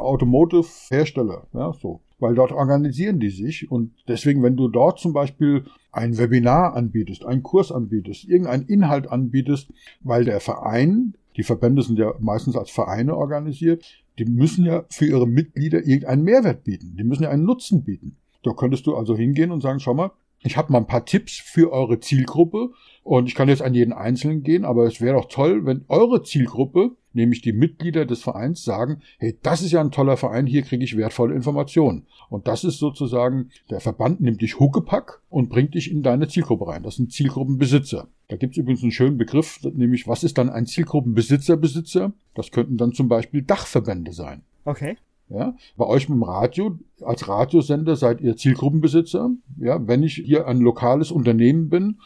Automotive-Hersteller, 0.00 1.46
ja, 1.52 1.72
so. 1.72 2.00
Weil 2.18 2.34
dort 2.34 2.52
organisieren 2.52 3.20
die 3.20 3.28
sich 3.28 3.70
und 3.70 3.92
deswegen, 4.08 4.42
wenn 4.42 4.56
du 4.56 4.68
dort 4.68 4.98
zum 4.98 5.12
Beispiel 5.12 5.64
ein 5.92 6.16
Webinar 6.16 6.74
anbietest, 6.74 7.26
einen 7.26 7.42
Kurs 7.42 7.70
anbietest, 7.70 8.24
irgendeinen 8.24 8.66
Inhalt 8.66 9.08
anbietest, 9.08 9.70
weil 10.00 10.24
der 10.24 10.40
Verein 10.40 11.14
die 11.36 11.42
Verbände 11.42 11.82
sind 11.82 11.98
ja 11.98 12.14
meistens 12.18 12.56
als 12.56 12.70
Vereine 12.70 13.16
organisiert. 13.16 13.84
Die 14.18 14.24
müssen 14.24 14.64
ja 14.64 14.84
für 14.88 15.06
ihre 15.06 15.26
Mitglieder 15.26 15.84
irgendeinen 15.84 16.24
Mehrwert 16.24 16.64
bieten. 16.64 16.96
Die 16.96 17.04
müssen 17.04 17.24
ja 17.24 17.30
einen 17.30 17.44
Nutzen 17.44 17.84
bieten. 17.84 18.16
Da 18.46 18.52
könntest 18.52 18.86
du 18.86 18.94
also 18.94 19.16
hingehen 19.16 19.50
und 19.50 19.60
sagen, 19.60 19.80
schau 19.80 19.92
mal, 19.92 20.12
ich 20.44 20.56
habe 20.56 20.70
mal 20.70 20.78
ein 20.78 20.86
paar 20.86 21.04
Tipps 21.04 21.32
für 21.32 21.72
eure 21.72 21.98
Zielgruppe 21.98 22.70
und 23.02 23.26
ich 23.26 23.34
kann 23.34 23.48
jetzt 23.48 23.62
an 23.62 23.74
jeden 23.74 23.92
Einzelnen 23.92 24.44
gehen, 24.44 24.64
aber 24.64 24.86
es 24.86 25.00
wäre 25.00 25.16
doch 25.16 25.24
toll, 25.28 25.66
wenn 25.66 25.84
eure 25.88 26.22
Zielgruppe, 26.22 26.92
nämlich 27.12 27.40
die 27.40 27.52
Mitglieder 27.52 28.06
des 28.06 28.22
Vereins, 28.22 28.62
sagen, 28.62 29.00
hey, 29.18 29.36
das 29.42 29.62
ist 29.62 29.72
ja 29.72 29.80
ein 29.80 29.90
toller 29.90 30.16
Verein, 30.16 30.46
hier 30.46 30.62
kriege 30.62 30.84
ich 30.84 30.96
wertvolle 30.96 31.34
Informationen. 31.34 32.06
Und 32.28 32.46
das 32.46 32.62
ist 32.62 32.78
sozusagen, 32.78 33.50
der 33.68 33.80
Verband 33.80 34.20
nimmt 34.20 34.40
dich 34.40 34.60
Huckepack 34.60 35.22
und 35.28 35.48
bringt 35.48 35.74
dich 35.74 35.90
in 35.90 36.04
deine 36.04 36.28
Zielgruppe 36.28 36.68
rein. 36.68 36.84
Das 36.84 36.96
sind 36.96 37.10
Zielgruppenbesitzer. 37.10 38.06
Da 38.28 38.36
gibt 38.36 38.52
es 38.52 38.58
übrigens 38.58 38.82
einen 38.82 38.92
schönen 38.92 39.18
Begriff, 39.18 39.58
nämlich 39.64 40.06
was 40.06 40.22
ist 40.22 40.38
dann 40.38 40.50
ein 40.50 40.66
Zielgruppenbesitzer, 40.66 41.56
Besitzer? 41.56 42.12
Das 42.34 42.52
könnten 42.52 42.76
dann 42.76 42.92
zum 42.92 43.08
Beispiel 43.08 43.42
Dachverbände 43.42 44.12
sein. 44.12 44.42
Okay. 44.64 44.96
Ja, 45.28 45.56
bei 45.76 45.86
euch 45.86 46.08
mit 46.08 46.16
dem 46.16 46.22
Radio, 46.22 46.78
als 47.02 47.26
Radiosender 47.26 47.96
seid 47.96 48.20
ihr 48.20 48.36
Zielgruppenbesitzer. 48.36 49.30
Ja, 49.58 49.84
wenn 49.86 50.04
ich 50.04 50.14
hier 50.14 50.46
ein 50.46 50.60
lokales 50.60 51.10
Unternehmen 51.10 51.68
bin 51.68 51.96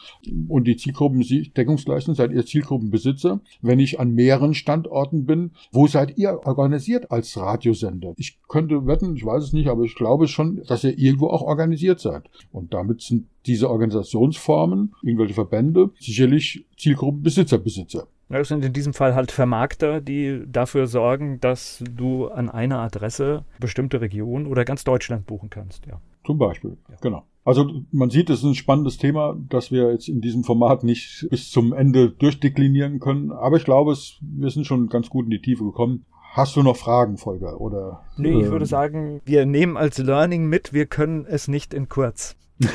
und 0.47 0.65
die 0.65 0.75
Zielgruppen 0.75 1.23
deckungsgleich 1.55 2.05
sind, 2.05 2.15
seid 2.15 2.31
ihr 2.31 2.45
Zielgruppenbesitzer. 2.45 3.39
Wenn 3.61 3.79
ich 3.79 3.99
an 3.99 4.11
mehreren 4.13 4.55
Standorten 4.55 5.25
bin, 5.25 5.51
wo 5.71 5.85
seid 5.85 6.17
ihr 6.17 6.39
organisiert 6.45 7.11
als 7.11 7.37
Radiosender? 7.37 8.13
Ich 8.17 8.39
könnte 8.47 8.87
wetten, 8.87 9.15
ich 9.15 9.25
weiß 9.25 9.43
es 9.43 9.53
nicht, 9.53 9.67
aber 9.67 9.83
ich 9.83 9.93
glaube 9.93 10.27
schon, 10.27 10.63
dass 10.67 10.83
ihr 10.83 10.97
irgendwo 10.97 11.27
auch 11.27 11.43
organisiert 11.43 11.99
seid. 11.99 12.23
Und 12.51 12.73
damit 12.73 13.01
sind 13.01 13.27
diese 13.45 13.69
Organisationsformen, 13.69 14.95
irgendwelche 15.03 15.35
Verbände, 15.35 15.91
sicherlich 15.99 16.65
Zielgruppenbesitzer, 16.77 17.59
Besitzer. 17.59 18.07
Das 18.31 18.47
sind 18.47 18.63
in 18.63 18.73
diesem 18.73 18.93
Fall 18.93 19.15
halt 19.15 19.31
Vermarkter, 19.31 20.01
die 20.01 20.43
dafür 20.47 20.87
sorgen, 20.87 21.39
dass 21.39 21.83
du 21.89 22.27
an 22.27 22.49
einer 22.49 22.79
Adresse 22.79 23.45
bestimmte 23.59 24.01
Region 24.01 24.47
oder 24.47 24.65
ganz 24.65 24.83
Deutschland 24.83 25.25
buchen 25.25 25.49
kannst. 25.49 25.85
Ja. 25.85 25.99
Zum 26.25 26.37
Beispiel, 26.37 26.77
ja. 26.89 26.95
genau. 27.01 27.23
Also 27.43 27.71
man 27.91 28.11
sieht, 28.11 28.29
es 28.29 28.39
ist 28.39 28.45
ein 28.45 28.55
spannendes 28.55 28.97
Thema, 28.97 29.35
das 29.49 29.71
wir 29.71 29.91
jetzt 29.91 30.07
in 30.07 30.21
diesem 30.21 30.43
Format 30.43 30.83
nicht 30.83 31.27
bis 31.31 31.49
zum 31.49 31.73
Ende 31.73 32.11
durchdeklinieren 32.11 32.99
können. 32.99 33.31
Aber 33.31 33.57
ich 33.57 33.65
glaube, 33.65 33.91
es, 33.91 34.19
wir 34.21 34.51
sind 34.51 34.67
schon 34.67 34.89
ganz 34.89 35.09
gut 35.09 35.25
in 35.25 35.31
die 35.31 35.41
Tiefe 35.41 35.63
gekommen. 35.63 36.05
Hast 36.33 36.55
du 36.55 36.63
noch 36.63 36.77
Fragen, 36.77 37.17
Volker? 37.17 37.59
Oder, 37.59 38.03
nee, 38.15 38.29
ich 38.29 38.49
würde 38.49 38.63
ähm, 38.63 38.69
sagen, 38.69 39.21
wir 39.25 39.45
nehmen 39.45 39.75
als 39.75 39.97
Learning 39.97 40.45
mit, 40.45 40.71
wir 40.71 40.85
können 40.85 41.25
es 41.25 41.47
nicht 41.47 41.73
in 41.73 41.89
kurz. 41.89 42.37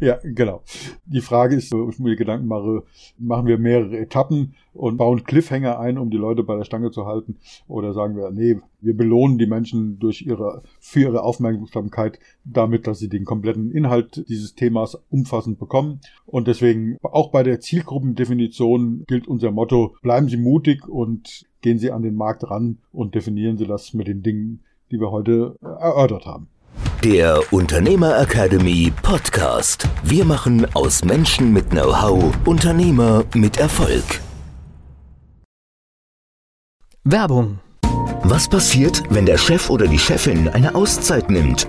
ja, 0.00 0.18
genau. 0.22 0.62
Die 1.06 1.20
Frage 1.20 1.56
ist, 1.56 1.72
ich 1.72 1.98
mir 1.98 2.16
Gedanken 2.16 2.46
mache, 2.46 2.84
machen 3.18 3.46
wir 3.46 3.58
mehrere 3.58 3.98
Etappen 3.98 4.54
und 4.72 4.96
bauen 4.96 5.24
Cliffhanger 5.24 5.78
ein, 5.78 5.98
um 5.98 6.10
die 6.10 6.16
Leute 6.16 6.42
bei 6.42 6.56
der 6.56 6.64
Stange 6.64 6.90
zu 6.90 7.06
halten? 7.06 7.36
Oder 7.68 7.92
sagen 7.92 8.16
wir, 8.16 8.30
nee, 8.30 8.58
wir 8.80 8.96
belohnen 8.96 9.38
die 9.38 9.46
Menschen 9.46 9.98
durch 9.98 10.22
ihre, 10.22 10.62
für 10.80 11.00
ihre 11.00 11.22
Aufmerksamkeit 11.22 12.18
damit, 12.44 12.86
dass 12.86 12.98
sie 12.98 13.08
den 13.08 13.24
kompletten 13.24 13.70
Inhalt 13.70 14.28
dieses 14.28 14.54
Themas 14.54 14.98
umfassend 15.10 15.58
bekommen. 15.58 16.00
Und 16.26 16.48
deswegen 16.48 16.98
auch 17.02 17.30
bei 17.30 17.42
der 17.42 17.60
Zielgruppendefinition 17.60 19.04
gilt 19.06 19.28
unser 19.28 19.50
Motto, 19.50 19.94
bleiben 20.02 20.28
Sie 20.28 20.36
mutig 20.36 20.88
und 20.88 21.46
gehen 21.60 21.78
Sie 21.78 21.90
an 21.90 22.02
den 22.02 22.14
Markt 22.14 22.48
ran 22.50 22.78
und 22.92 23.14
definieren 23.14 23.56
Sie 23.56 23.66
das 23.66 23.94
mit 23.94 24.06
den 24.06 24.22
Dingen, 24.22 24.60
die 24.90 25.00
wir 25.00 25.10
heute 25.10 25.56
erörtert 25.62 26.26
haben. 26.26 26.48
Der 27.02 27.40
Unternehmer 27.52 28.18
Academy 28.18 28.92
Podcast. 29.02 29.88
Wir 30.02 30.24
machen 30.24 30.66
aus 30.74 31.04
Menschen 31.04 31.52
mit 31.52 31.70
Know-how 31.70 32.32
Unternehmer 32.44 33.24
mit 33.34 33.58
Erfolg. 33.58 34.20
Werbung. 37.04 37.58
Was 38.22 38.48
passiert, 38.48 39.02
wenn 39.10 39.26
der 39.26 39.36
Chef 39.36 39.68
oder 39.68 39.86
die 39.86 39.98
Chefin 39.98 40.48
eine 40.48 40.74
Auszeit 40.74 41.30
nimmt 41.30 41.68